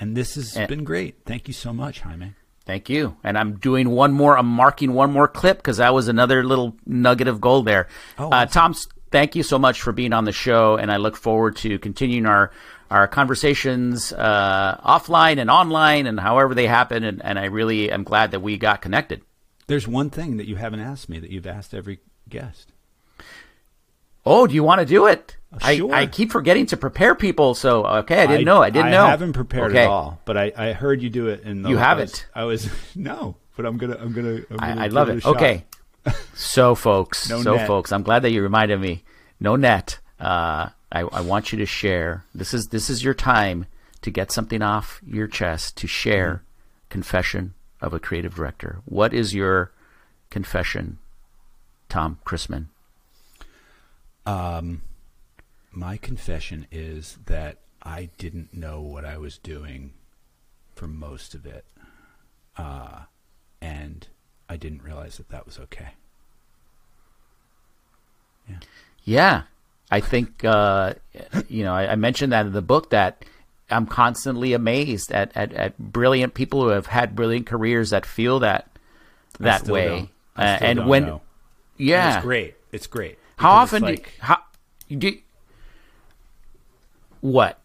And 0.00 0.16
this 0.16 0.36
has 0.36 0.56
And- 0.56 0.68
been 0.68 0.84
great. 0.84 1.16
Thank 1.26 1.48
you 1.48 1.54
so 1.54 1.72
much, 1.72 2.00
Jaime. 2.00 2.32
Thank 2.64 2.88
you. 2.88 3.16
And 3.24 3.36
I'm 3.36 3.56
doing 3.58 3.90
one 3.90 4.12
more. 4.12 4.38
I'm 4.38 4.46
marking 4.46 4.92
one 4.92 5.12
more 5.12 5.26
clip 5.26 5.58
because 5.58 5.78
that 5.78 5.92
was 5.92 6.08
another 6.08 6.44
little 6.44 6.76
nugget 6.86 7.28
of 7.28 7.40
gold 7.40 7.66
there. 7.66 7.88
Oh, 8.18 8.30
uh, 8.30 8.46
Tom, 8.46 8.74
thank 9.10 9.34
you 9.34 9.42
so 9.42 9.58
much 9.58 9.82
for 9.82 9.92
being 9.92 10.12
on 10.12 10.24
the 10.24 10.32
show, 10.32 10.76
and 10.76 10.90
I 10.90 10.96
look 10.96 11.16
forward 11.16 11.56
to 11.56 11.78
continuing 11.78 12.26
our 12.26 12.52
our 12.90 13.08
conversations 13.08 14.12
uh, 14.12 14.78
offline 14.84 15.38
and 15.38 15.50
online 15.50 16.06
and 16.06 16.20
however 16.20 16.54
they 16.54 16.66
happen. 16.66 17.04
And, 17.04 17.24
and 17.24 17.38
I 17.38 17.46
really 17.46 17.90
am 17.90 18.04
glad 18.04 18.32
that 18.32 18.40
we 18.40 18.58
got 18.58 18.82
connected. 18.82 19.22
There's 19.66 19.88
one 19.88 20.10
thing 20.10 20.36
that 20.36 20.46
you 20.46 20.56
haven't 20.56 20.80
asked 20.80 21.08
me 21.08 21.18
that 21.18 21.30
you've 21.30 21.46
asked 21.46 21.72
every 21.72 22.00
guest. 22.28 22.70
Oh, 24.26 24.46
do 24.46 24.54
you 24.54 24.62
want 24.62 24.80
to 24.80 24.86
do 24.86 25.06
it? 25.06 25.36
I, 25.60 25.76
sure. 25.76 25.94
I 25.94 26.06
keep 26.06 26.32
forgetting 26.32 26.66
to 26.66 26.76
prepare 26.76 27.14
people, 27.14 27.54
so 27.54 27.84
okay, 27.84 28.22
I 28.22 28.26
didn't 28.26 28.46
know. 28.46 28.62
I 28.62 28.70
didn't 28.70 28.90
know. 28.90 29.04
I 29.04 29.10
haven't 29.10 29.34
prepared 29.34 29.72
okay. 29.72 29.84
at 29.84 29.88
all, 29.88 30.18
but 30.24 30.36
I, 30.36 30.52
I 30.56 30.72
heard 30.72 31.02
you 31.02 31.10
do 31.10 31.28
it. 31.28 31.42
In 31.42 31.62
the, 31.62 31.68
You 31.68 31.76
haven't? 31.76 32.26
I 32.34 32.44
was, 32.44 32.70
no, 32.94 33.36
but 33.56 33.66
I'm 33.66 33.76
gonna 33.76 33.96
I'm 33.96 34.12
gonna. 34.12 34.42
I'm 34.50 34.56
gonna 34.56 34.80
I, 34.80 34.84
I 34.84 34.88
love 34.88 35.08
a 35.08 35.16
it. 35.16 35.26
Okay. 35.26 35.64
so, 36.34 36.74
folks, 36.74 37.28
No 37.28 37.42
so 37.42 37.56
net. 37.56 37.66
folks, 37.66 37.92
I'm 37.92 38.02
glad 38.02 38.20
that 38.22 38.30
you 38.30 38.42
reminded 38.42 38.80
me. 38.80 39.04
No 39.40 39.56
net. 39.56 39.98
Uh, 40.18 40.70
I, 40.90 41.00
I 41.00 41.20
want 41.20 41.52
you 41.52 41.58
to 41.58 41.66
share. 41.66 42.24
This 42.34 42.54
is 42.54 42.68
this 42.68 42.88
is 42.88 43.04
your 43.04 43.14
time 43.14 43.66
to 44.00 44.10
get 44.10 44.32
something 44.32 44.62
off 44.62 45.00
your 45.06 45.26
chest 45.26 45.76
to 45.78 45.86
share. 45.86 46.34
Mm-hmm. 46.34 46.46
Confession 46.88 47.54
of 47.80 47.94
a 47.94 47.98
creative 47.98 48.34
director. 48.34 48.80
What 48.84 49.14
is 49.14 49.34
your 49.34 49.72
confession, 50.28 50.98
Tom 51.88 52.18
Christmann? 52.24 52.68
My 55.72 55.96
confession 55.96 56.66
is 56.70 57.18
that 57.26 57.58
I 57.82 58.10
didn't 58.18 58.52
know 58.54 58.80
what 58.80 59.04
I 59.04 59.16
was 59.16 59.38
doing 59.38 59.94
for 60.74 60.86
most 60.86 61.34
of 61.34 61.46
it, 61.46 61.64
uh, 62.56 63.02
and 63.60 64.06
I 64.48 64.56
didn't 64.56 64.82
realize 64.82 65.16
that 65.16 65.30
that 65.30 65.46
was 65.46 65.58
okay. 65.58 65.90
Yeah, 69.04 69.42
I 69.90 70.00
think 70.00 70.44
uh, 70.44 70.94
you 71.48 71.64
know. 71.64 71.74
I, 71.74 71.92
I 71.92 71.94
mentioned 71.96 72.32
that 72.32 72.46
in 72.46 72.52
the 72.52 72.62
book 72.62 72.90
that 72.90 73.24
I'm 73.70 73.86
constantly 73.86 74.52
amazed 74.52 75.10
at, 75.12 75.32
at, 75.34 75.52
at 75.52 75.78
brilliant 75.78 76.34
people 76.34 76.62
who 76.62 76.68
have 76.68 76.86
had 76.86 77.16
brilliant 77.16 77.46
careers 77.46 77.90
that 77.90 78.06
feel 78.06 78.40
that 78.40 78.68
that 79.40 79.66
way. 79.66 80.10
Uh, 80.36 80.58
and 80.60 80.86
when 80.86 81.06
know. 81.06 81.20
yeah, 81.76 82.16
it's 82.16 82.24
great. 82.24 82.54
It's 82.70 82.86
great. 82.86 83.18
how 83.36 83.50
often 83.50 83.82
like, 83.82 84.04
do 84.04 84.10
how 84.20 84.38
do 84.90 85.18
what? 87.22 87.58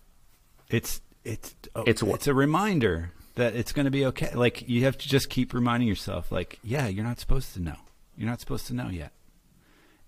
it's 0.69 1.01
it's 1.25 1.53
oh, 1.75 1.83
It's 1.85 2.01
what? 2.01 2.15
it's 2.15 2.27
a 2.27 2.33
reminder 2.33 3.11
that 3.35 3.55
it's 3.55 3.73
going 3.73 3.85
to 3.85 3.91
be 3.91 4.05
okay. 4.07 4.33
Like 4.33 4.67
you 4.69 4.85
have 4.85 4.97
to 4.97 5.07
just 5.07 5.29
keep 5.29 5.53
reminding 5.53 5.87
yourself, 5.89 6.31
like, 6.31 6.59
yeah, 6.63 6.87
you're 6.87 7.03
not 7.03 7.19
supposed 7.19 7.53
to 7.55 7.61
know. 7.61 7.75
You're 8.17 8.29
not 8.29 8.39
supposed 8.39 8.67
to 8.67 8.73
know 8.73 8.87
yet, 8.89 9.11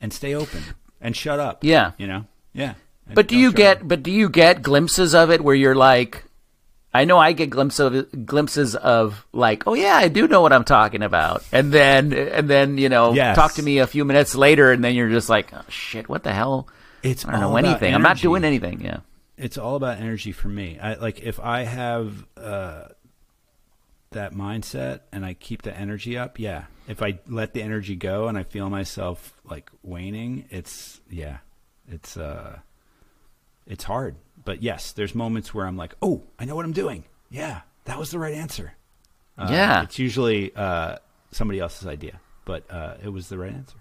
and 0.02 0.12
stay 0.14 0.34
open 0.34 0.64
and 1.02 1.16
shut 1.16 1.40
up. 1.40 1.64
Yeah. 1.64 1.92
you 1.98 2.08
know, 2.08 2.26
yeah. 2.54 2.74
But 3.14 3.28
do 3.28 3.38
you 3.38 3.52
get 3.52 3.82
up. 3.82 3.88
but 3.88 4.04
do 4.04 4.12
you 4.12 4.30
get 4.30 4.62
glimpses 4.62 5.14
of 5.14 5.30
it 5.32 5.44
where 5.44 5.56
you're 5.56 5.76
like 5.76 6.24
I 6.94 7.06
know 7.06 7.18
I 7.20 7.34
get 7.34 7.52
glimpses 7.52 7.80
of 7.80 8.26
glimpses 8.26 8.76
of 8.76 9.26
like, 9.32 9.68
oh 9.68 9.76
yeah, 9.76 9.96
I 9.96 10.08
do 10.08 10.28
know 10.28 10.42
what 10.42 10.52
I'm 10.54 10.64
talking 10.64 11.04
about, 11.04 11.44
and 11.52 11.72
then 11.72 12.14
and 12.14 12.50
then 12.50 12.78
you 12.80 12.90
know, 12.90 13.14
Yes. 13.14 13.36
talk 13.36 13.54
to 13.54 13.64
me 13.64 13.78
a 13.78 13.88
few 13.88 14.06
minutes 14.06 14.34
later, 14.36 14.72
and 14.72 14.84
then 14.84 14.96
you're 14.96 15.10
just 15.10 15.30
like, 15.30 15.54
oh, 15.54 15.62
shit, 15.70 16.10
what 16.10 16.24
the 16.24 16.34
hell? 16.34 16.68
It's 17.04 17.26
I 17.26 17.32
don't 17.32 17.42
know 17.42 17.56
anything. 17.58 17.94
I'm 17.94 18.02
not 18.02 18.18
doing 18.18 18.44
anything. 18.44 18.82
Yeah. 18.82 18.98
It's 19.40 19.58
all 19.58 19.76
about 19.76 20.00
energy 20.00 20.32
for 20.32 20.48
me. 20.50 20.78
I 20.80 20.94
like 20.96 21.22
if 21.22 21.40
I 21.40 21.64
have 21.64 22.26
uh, 22.38 22.90
that 24.12 24.34
mindset 24.34 25.02
and 25.12 25.26
I 25.26 25.34
keep 25.34 25.62
the 25.62 25.76
energy 25.76 26.18
up. 26.18 26.40
Yeah, 26.40 26.66
if 26.88 27.02
I 27.02 27.20
let 27.28 27.54
the 27.54 27.62
energy 27.62 27.96
go 27.96 28.28
and 28.28 28.38
I 28.38 28.44
feel 28.44 28.70
myself 28.70 29.40
like 29.44 29.72
waning, 29.84 30.46
it's 30.50 31.00
yeah, 31.10 31.38
it's 31.88 32.18
uh, 32.18 32.60
it's 33.66 33.84
hard. 33.84 34.16
But 34.44 34.62
yes, 34.64 34.92
there's 34.94 35.14
moments 35.16 35.54
where 35.54 35.66
I'm 35.66 35.78
like, 35.78 35.94
oh, 36.02 36.24
I 36.40 36.46
know 36.46 36.56
what 36.56 36.66
I'm 36.66 36.72
doing. 36.74 37.04
Yeah, 37.30 37.62
that 37.86 37.98
was 38.00 38.12
the 38.12 38.20
right 38.20 38.34
answer. 38.34 38.74
Uh, 39.38 39.48
Yeah. 39.52 39.84
it's 39.84 40.00
usually 40.00 40.54
uh, 40.56 40.98
somebody 41.32 41.60
else's 41.60 41.88
idea, 41.88 42.20
but 42.46 42.64
uh, 42.72 42.96
it 43.04 43.10
was 43.10 43.30
the 43.30 43.38
right 43.38 43.54
answer. 43.54 43.78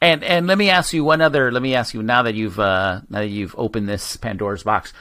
And 0.00 0.24
and 0.24 0.46
let 0.46 0.56
me 0.56 0.70
ask 0.70 0.92
you 0.92 1.04
one 1.04 1.20
other. 1.20 1.52
Let 1.52 1.62
me 1.62 1.74
ask 1.74 1.92
you 1.92 2.02
now 2.02 2.22
that 2.22 2.34
you've 2.34 2.58
uh, 2.58 3.02
now 3.10 3.18
that 3.18 3.28
you've 3.28 3.54
opened 3.58 3.88
this 3.88 4.16
Pandora's 4.16 4.62
box. 4.62 4.92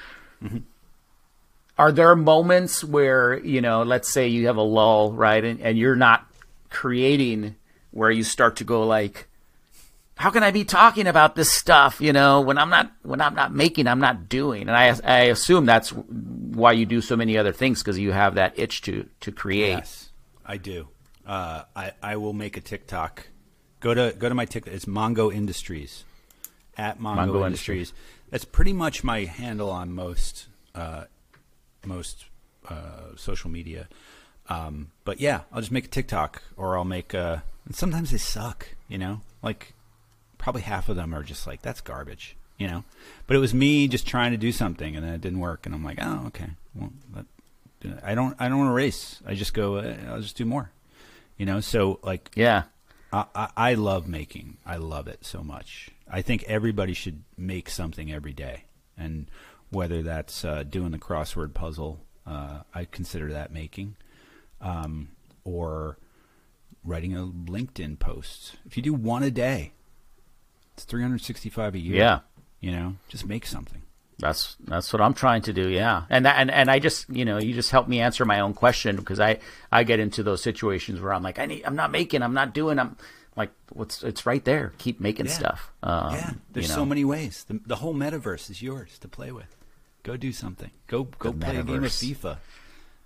Are 1.78 1.92
there 1.94 2.14
moments 2.16 2.84
where 2.84 3.40
you 3.40 3.62
know, 3.62 3.84
let's 3.84 4.12
say 4.12 4.28
you 4.28 4.48
have 4.48 4.58
a 4.58 4.62
lull, 4.62 5.14
right, 5.14 5.44
and, 5.44 5.62
and 5.62 5.78
you're 5.78 5.96
not 5.96 6.26
creating, 6.70 7.56
where 7.92 8.12
you 8.12 8.24
start 8.24 8.58
to 8.58 8.66
go 8.66 8.86
like, 8.86 9.28
how 10.16 10.30
can 10.32 10.44
I 10.44 10.52
be 10.52 10.66
talking 10.66 11.08
about 11.08 11.36
this 11.36 11.50
stuff? 11.50 12.02
You 12.02 12.12
know, 12.12 12.42
when 12.42 12.58
I'm 12.58 12.70
not 12.70 12.92
when 13.04 13.22
I'm 13.22 13.36
not 13.36 13.54
making, 13.54 13.88
I'm 13.88 14.02
not 14.02 14.28
doing, 14.28 14.64
and 14.68 14.72
I 14.72 14.94
I 15.06 15.20
assume 15.28 15.66
that's 15.66 15.92
why 15.92 16.74
you 16.74 16.86
do 16.86 17.00
so 17.00 17.16
many 17.16 17.38
other 17.38 17.54
things 17.54 17.82
because 17.82 17.98
you 17.98 18.12
have 18.12 18.36
that 18.36 18.60
itch 18.60 18.82
to 18.82 19.08
to 19.22 19.32
create. 19.32 19.78
Yes, 19.78 20.10
I 20.46 20.58
do. 20.58 20.90
Uh, 21.26 21.64
I 21.74 21.94
I 22.04 22.18
will 22.18 22.34
make 22.34 22.58
a 22.58 22.62
TikTok. 22.62 23.30
Go 23.80 23.94
to 23.94 24.14
go 24.18 24.28
to 24.28 24.36
my 24.36 24.46
TikTok. 24.46 24.74
It's 24.74 24.86
Mongo 24.86 25.34
Industries 25.34 26.04
at 26.78 27.00
Mongo, 27.00 27.28
Mongo 27.28 27.46
Industries. 27.46 27.94
That's 28.30 28.46
pretty 28.46 28.74
much 28.74 29.04
my 29.04 29.24
handle 29.26 29.70
on 29.70 29.92
most 29.94 30.48
uh, 30.76 31.06
most 31.86 32.26
uh, 32.68 33.16
social 33.16 33.50
media. 33.50 33.88
Um, 34.50 34.92
but 35.06 35.20
yeah, 35.22 35.42
I'll 35.52 35.62
just 35.62 35.72
make 35.72 35.86
a 35.86 35.90
TikTok 35.90 36.42
or 36.58 36.78
I'll 36.78 36.84
make 36.84 37.14
a. 37.14 37.44
And 37.66 37.76
sometimes 37.76 38.12
they 38.12 38.18
suck, 38.18 38.68
you 38.88 38.98
know. 38.98 39.22
Like 39.42 39.74
probably 40.38 40.62
half 40.62 40.90
of 40.90 40.96
them 40.96 41.14
are 41.14 41.24
just 41.24 41.48
like 41.48 41.62
that's 41.62 41.80
garbage, 41.80 42.36
you 42.58 42.68
know. 42.68 42.84
But 43.28 43.38
it 43.38 43.40
was 43.40 43.54
me 43.54 43.88
just 43.88 44.06
trying 44.06 44.32
to 44.32 44.38
do 44.38 44.52
something 44.52 44.96
and 44.96 45.06
then 45.06 45.14
it 45.14 45.22
didn't 45.22 45.40
work, 45.40 45.66
and 45.66 45.74
I'm 45.74 45.86
like, 45.86 46.00
oh 46.02 46.26
okay, 46.28 46.50
well, 46.76 46.92
that, 47.14 47.26
I 48.04 48.14
don't 48.14 48.36
I 48.40 48.50
don't 48.50 48.58
want 48.58 48.70
to 48.72 48.74
race. 48.74 49.22
I 49.26 49.36
just 49.36 49.54
go. 49.54 49.78
eh, 49.78 49.96
I'll 50.10 50.22
just 50.22 50.36
do 50.36 50.44
more, 50.44 50.70
you 51.38 51.46
know. 51.46 51.62
So 51.62 52.00
like 52.04 52.30
Yeah. 52.36 52.64
I, 53.12 53.26
I, 53.36 53.50
I 53.58 53.74
love 53.74 54.08
making. 54.08 54.58
I 54.66 54.78
love 54.78 55.08
it 55.08 55.26
so 55.26 55.44
much. 55.44 55.90
I 56.12 56.22
think 56.22 56.44
everybody 56.44 56.94
should 56.94 57.24
make 57.38 57.70
something 57.70 58.12
every 58.12 58.34
day, 58.34 58.66
and 58.98 59.30
whether 59.70 60.02
that's 60.02 60.44
uh, 60.44 60.64
doing 60.64 60.92
the 60.92 60.98
crossword 60.98 61.54
puzzle, 61.54 62.02
uh, 62.26 62.62
I 62.74 62.86
consider 62.86 63.32
that 63.32 63.52
making, 63.52 63.96
um, 64.62 65.10
or 65.44 65.98
writing 66.84 67.16
a 67.16 67.22
LinkedIn 67.26 68.00
post. 68.00 68.56
If 68.66 68.78
you 68.78 68.84
do 68.84 68.94
one 68.94 69.24
a 69.24 69.32
day, 69.32 69.74
it's 70.74 70.86
365 70.86 71.76
a 71.76 71.80
year. 71.80 71.96
Yeah. 71.96 72.20
you 72.60 72.72
know, 72.72 72.96
just 73.08 73.26
make 73.26 73.46
something. 73.46 73.82
That's 74.20 74.58
that's 74.66 74.92
what 74.92 75.02
I'm 75.02 75.14
trying 75.14 75.42
to 75.44 75.54
do. 75.54 75.70
Yeah, 75.70 76.04
and 76.10 76.26
that, 76.26 76.36
and 76.38 76.52
and 76.52 76.70
I 76.70 76.80
just 76.80 77.10
you 77.10 77.24
know 77.26 77.38
you 77.38 77.54
just 77.54 77.72
help 77.72 77.88
me 77.88 78.02
answer 78.02 78.26
my 78.26 78.42
own 78.42 78.54
question 78.54 78.98
because 78.98 79.20
I 79.20 79.40
I 79.72 79.84
get 79.84 80.00
into 80.00 80.24
those 80.24 80.42
situations 80.44 81.00
where 81.00 81.14
I'm 81.14 81.24
like 81.24 81.40
I 81.40 81.46
need 81.46 81.64
I'm 81.64 81.76
not 81.76 81.90
making 81.92 82.22
I'm 82.22 82.34
not 82.34 82.54
doing 82.54 82.80
I'm 82.80 82.98
like 83.38 83.52
what's 83.72 84.04
it's 84.04 84.26
right 84.26 84.44
there 84.44 84.74
keep 84.78 85.00
making 85.00 85.28
Yeah. 85.28 85.32
stuff. 85.32 85.72
Um, 85.84 86.14
yeah, 86.16 86.32
there's 86.52 86.66
you 86.66 86.70
know. 86.70 86.76
so 86.82 86.86
many 86.86 87.06
ways. 87.06 87.46
The, 87.48 87.62
the 87.66 87.78
whole 87.78 87.94
metaverse 87.96 88.50
is 88.50 88.62
yours 88.62 88.98
to 89.00 89.08
play 89.08 89.32
with. 89.32 89.56
Go 90.04 90.18
do 90.18 90.34
something. 90.34 90.72
Go 90.88 91.06
go 91.06 91.32
The 91.32 91.38
play 91.46 91.56
a 91.58 91.64
game 91.64 91.84
of. 91.84 91.92
FIFA 91.92 92.38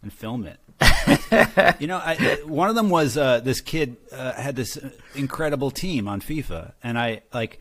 and 0.01 0.11
film 0.11 0.47
it. 0.47 0.59
you 1.79 1.87
know, 1.87 1.97
I, 1.97 2.39
one 2.45 2.69
of 2.69 2.75
them 2.75 2.89
was 2.89 3.17
uh, 3.17 3.39
this 3.39 3.61
kid 3.61 3.97
uh, 4.11 4.33
had 4.33 4.55
this 4.55 4.77
uh, 4.77 4.89
incredible 5.15 5.69
team 5.71 6.07
on 6.07 6.19
FIFA, 6.21 6.73
and 6.83 6.97
I 6.97 7.21
like. 7.31 7.59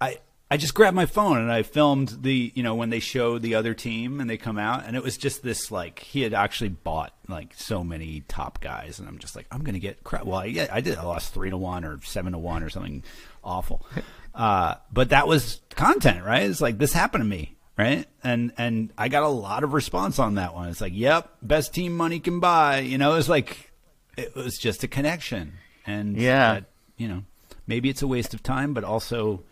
I 0.00 0.18
I 0.48 0.56
just 0.58 0.74
grabbed 0.74 0.94
my 0.94 1.06
phone 1.06 1.38
and 1.38 1.50
I 1.50 1.62
filmed 1.64 2.18
the 2.22 2.52
you 2.54 2.62
know 2.62 2.74
when 2.76 2.90
they 2.90 3.00
showed 3.00 3.42
the 3.42 3.56
other 3.56 3.74
team 3.74 4.20
and 4.20 4.30
they 4.30 4.36
come 4.36 4.58
out 4.58 4.84
and 4.86 4.94
it 4.96 5.02
was 5.02 5.16
just 5.16 5.42
this 5.42 5.70
like 5.72 5.98
he 5.98 6.22
had 6.22 6.34
actually 6.34 6.68
bought 6.68 7.12
like 7.26 7.52
so 7.56 7.82
many 7.82 8.22
top 8.28 8.60
guys 8.60 9.00
and 9.00 9.08
I'm 9.08 9.18
just 9.18 9.34
like 9.34 9.46
I'm 9.50 9.64
gonna 9.64 9.80
get 9.80 10.04
crap. 10.04 10.24
Well, 10.24 10.38
I, 10.40 10.44
yeah, 10.44 10.68
I 10.70 10.80
did. 10.80 10.98
I 10.98 11.02
lost 11.02 11.34
three 11.34 11.50
to 11.50 11.56
one 11.56 11.84
or 11.84 12.00
seven 12.02 12.32
to 12.32 12.38
one 12.38 12.62
or 12.62 12.70
something 12.70 13.02
awful. 13.42 13.84
Uh, 14.36 14.74
but 14.92 15.08
that 15.08 15.26
was 15.26 15.62
content, 15.70 16.22
right? 16.22 16.42
It's 16.42 16.60
like 16.60 16.76
this 16.76 16.92
happened 16.92 17.22
to 17.22 17.26
me, 17.26 17.56
right? 17.78 18.06
And 18.22 18.52
and 18.58 18.92
I 18.98 19.08
got 19.08 19.22
a 19.22 19.28
lot 19.28 19.64
of 19.64 19.72
response 19.72 20.18
on 20.18 20.34
that 20.34 20.52
one. 20.54 20.68
It's 20.68 20.82
like, 20.82 20.92
yep, 20.94 21.30
best 21.40 21.72
team 21.72 21.96
money 21.96 22.20
can 22.20 22.38
buy. 22.38 22.80
You 22.80 22.98
know, 22.98 23.14
it's 23.14 23.30
like 23.30 23.72
it 24.18 24.34
was 24.36 24.58
just 24.58 24.84
a 24.84 24.88
connection, 24.88 25.54
and 25.86 26.18
Yeah. 26.18 26.52
that, 26.52 26.64
you 26.98 27.08
know, 27.08 27.22
maybe 27.66 27.88
it's 27.88 28.02
a 28.02 28.06
waste 28.06 28.34
of 28.34 28.42
time, 28.42 28.74
but 28.74 28.84
also, 28.84 29.42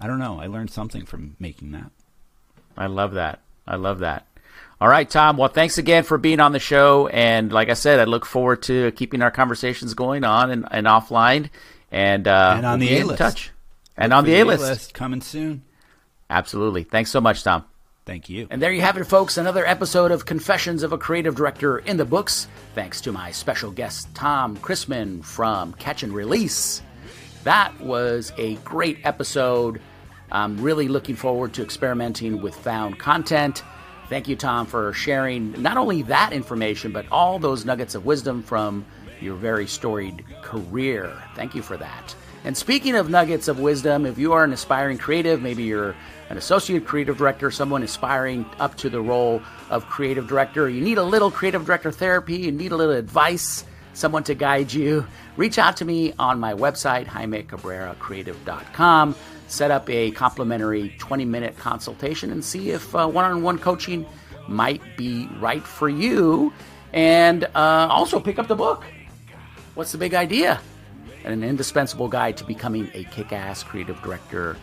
I 0.00 0.06
don't 0.06 0.18
know. 0.18 0.40
I 0.40 0.46
learned 0.46 0.70
something 0.70 1.04
from 1.06 1.36
making 1.38 1.72
that. 1.72 1.90
I 2.76 2.86
love 2.86 3.14
that. 3.14 3.40
I 3.66 3.76
love 3.76 3.98
that. 4.00 4.26
All 4.80 4.88
right, 4.88 5.08
Tom. 5.10 5.36
Well, 5.36 5.48
thanks 5.48 5.76
again 5.78 6.04
for 6.04 6.18
being 6.18 6.38
on 6.38 6.52
the 6.52 6.60
show. 6.60 7.08
And 7.08 7.52
like 7.52 7.68
I 7.68 7.74
said, 7.74 7.98
I 7.98 8.04
look 8.04 8.24
forward 8.24 8.62
to 8.64 8.92
keeping 8.92 9.22
our 9.22 9.30
conversations 9.32 9.94
going 9.94 10.22
on 10.24 10.50
and, 10.50 10.66
and 10.70 10.86
offline. 10.86 11.50
And, 11.90 12.28
uh, 12.28 12.54
And 12.56 12.66
on 12.66 12.78
we'll 12.78 12.88
the 12.88 12.98
A-list. 12.98 13.18
touch. 13.18 13.50
And 13.96 14.12
on 14.12 14.24
the 14.24 14.38
A 14.40 14.44
list. 14.44 14.94
coming 14.94 15.20
soon. 15.20 15.62
Absolutely. 16.30 16.84
Thanks 16.84 17.10
so 17.10 17.20
much, 17.20 17.42
Tom. 17.42 17.64
Thank 18.06 18.28
you. 18.28 18.46
And 18.50 18.62
there 18.62 18.72
you 18.72 18.80
have 18.82 18.96
it, 18.96 19.04
folks. 19.04 19.36
Another 19.36 19.66
episode 19.66 20.12
of 20.12 20.24
Confessions 20.24 20.82
of 20.82 20.92
a 20.92 20.98
Creative 20.98 21.34
Director 21.34 21.78
in 21.78 21.96
the 21.96 22.04
books. 22.04 22.46
Thanks 22.74 23.00
to 23.02 23.12
my 23.12 23.32
special 23.32 23.70
guest, 23.72 24.14
Tom 24.14 24.56
Christmann 24.58 25.22
from 25.22 25.72
Catch 25.74 26.04
and 26.04 26.12
Release. 26.14 26.80
That 27.44 27.78
was 27.80 28.32
a 28.36 28.56
great 28.56 28.98
episode. 29.04 29.80
I'm 30.30 30.60
really 30.60 30.88
looking 30.88 31.16
forward 31.16 31.54
to 31.54 31.62
experimenting 31.62 32.42
with 32.42 32.54
found 32.54 32.98
content. 32.98 33.62
Thank 34.08 34.28
you, 34.28 34.36
Tom, 34.36 34.66
for 34.66 34.92
sharing 34.92 35.60
not 35.60 35.76
only 35.76 36.02
that 36.02 36.32
information, 36.32 36.92
but 36.92 37.06
all 37.10 37.38
those 37.38 37.64
nuggets 37.64 37.94
of 37.94 38.04
wisdom 38.04 38.42
from 38.42 38.84
your 39.20 39.36
very 39.36 39.66
storied 39.66 40.24
career. 40.42 41.12
Thank 41.34 41.54
you 41.54 41.62
for 41.62 41.76
that. 41.76 42.14
And 42.44 42.56
speaking 42.56 42.94
of 42.94 43.10
nuggets 43.10 43.48
of 43.48 43.58
wisdom, 43.58 44.06
if 44.06 44.16
you 44.16 44.32
are 44.32 44.44
an 44.44 44.52
aspiring 44.52 44.96
creative, 44.96 45.42
maybe 45.42 45.64
you're 45.64 45.94
an 46.30 46.36
associate 46.36 46.86
creative 46.86 47.18
director, 47.18 47.50
someone 47.50 47.82
aspiring 47.82 48.46
up 48.60 48.76
to 48.76 48.88
the 48.88 49.00
role 49.00 49.42
of 49.70 49.86
creative 49.86 50.28
director, 50.28 50.68
you 50.68 50.80
need 50.80 50.98
a 50.98 51.02
little 51.02 51.30
creative 51.30 51.66
director 51.66 51.90
therapy, 51.90 52.36
you 52.36 52.52
need 52.52 52.72
a 52.72 52.76
little 52.76 52.94
advice, 52.94 53.64
someone 53.92 54.22
to 54.24 54.34
guide 54.34 54.72
you, 54.72 55.06
reach 55.38 55.58
out 55.58 55.78
to 55.78 55.86
me 55.86 56.12
on 56.18 56.38
my 56.38 56.52
website, 56.52 57.06
jaimecabreracreative.com. 57.06 59.14
Set 59.46 59.70
up 59.70 59.88
a 59.88 60.10
complimentary 60.10 60.94
20 60.98 61.24
minute 61.24 61.56
consultation 61.56 62.30
and 62.30 62.44
see 62.44 62.68
if 62.70 62.92
one 62.92 63.16
on 63.16 63.42
one 63.42 63.58
coaching 63.58 64.04
might 64.46 64.82
be 64.98 65.26
right 65.40 65.62
for 65.62 65.88
you. 65.88 66.52
And 66.92 67.44
uh, 67.44 67.88
also 67.90 68.20
pick 68.20 68.38
up 68.38 68.48
the 68.48 68.56
book. 68.56 68.84
What's 69.74 69.92
the 69.92 69.98
big 69.98 70.12
idea? 70.12 70.60
An 71.24 71.42
indispensable 71.42 72.08
guide 72.08 72.36
to 72.38 72.44
becoming 72.44 72.90
a 72.94 73.04
kick 73.04 73.32
ass 73.32 73.62
creative 73.62 74.00
director. 74.02 74.56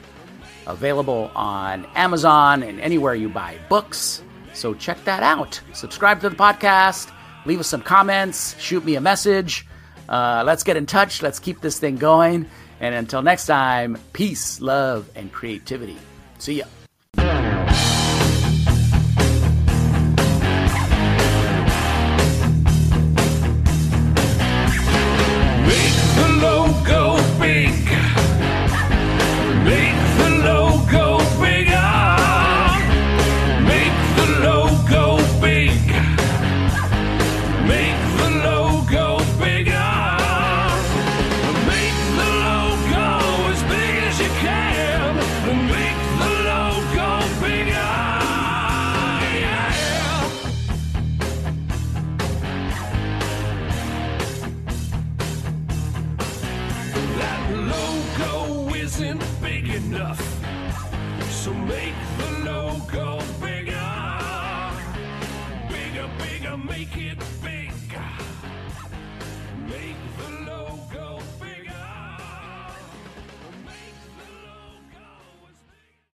Available 0.68 1.32
on 1.36 1.86
Amazon 1.96 2.64
and 2.64 2.82
anywhere 2.82 3.16
you 3.16 3.30
buy 3.30 3.58
books. 3.70 4.24
So 4.54 4.74
check 4.74 5.04
that 5.06 5.24
out. 5.24 5.62
Subscribe 5.74 6.20
to 6.22 6.30
the 6.30 6.36
podcast. 6.36 7.12
Leave 7.46 7.60
us 7.60 7.68
some 7.68 7.82
comments. 7.82 8.60
Shoot 8.60 8.84
me 8.84 8.96
a 8.96 9.02
message. 9.02 9.68
Uh, 10.08 10.44
let's 10.46 10.64
get 10.64 10.78
in 10.78 10.86
touch. 10.86 11.22
Let's 11.22 11.40
keep 11.40 11.62
this 11.62 11.80
thing 11.80 11.98
going. 11.98 12.48
And 12.80 12.94
until 12.94 13.22
next 13.22 13.46
time, 13.46 13.98
peace, 14.14 14.62
love, 14.62 15.10
and 15.16 15.32
creativity. 15.32 15.98
See 16.40 16.60
ya. 16.60 16.66
Make 25.68 25.96
the 26.16 26.28
logo. 26.42 27.26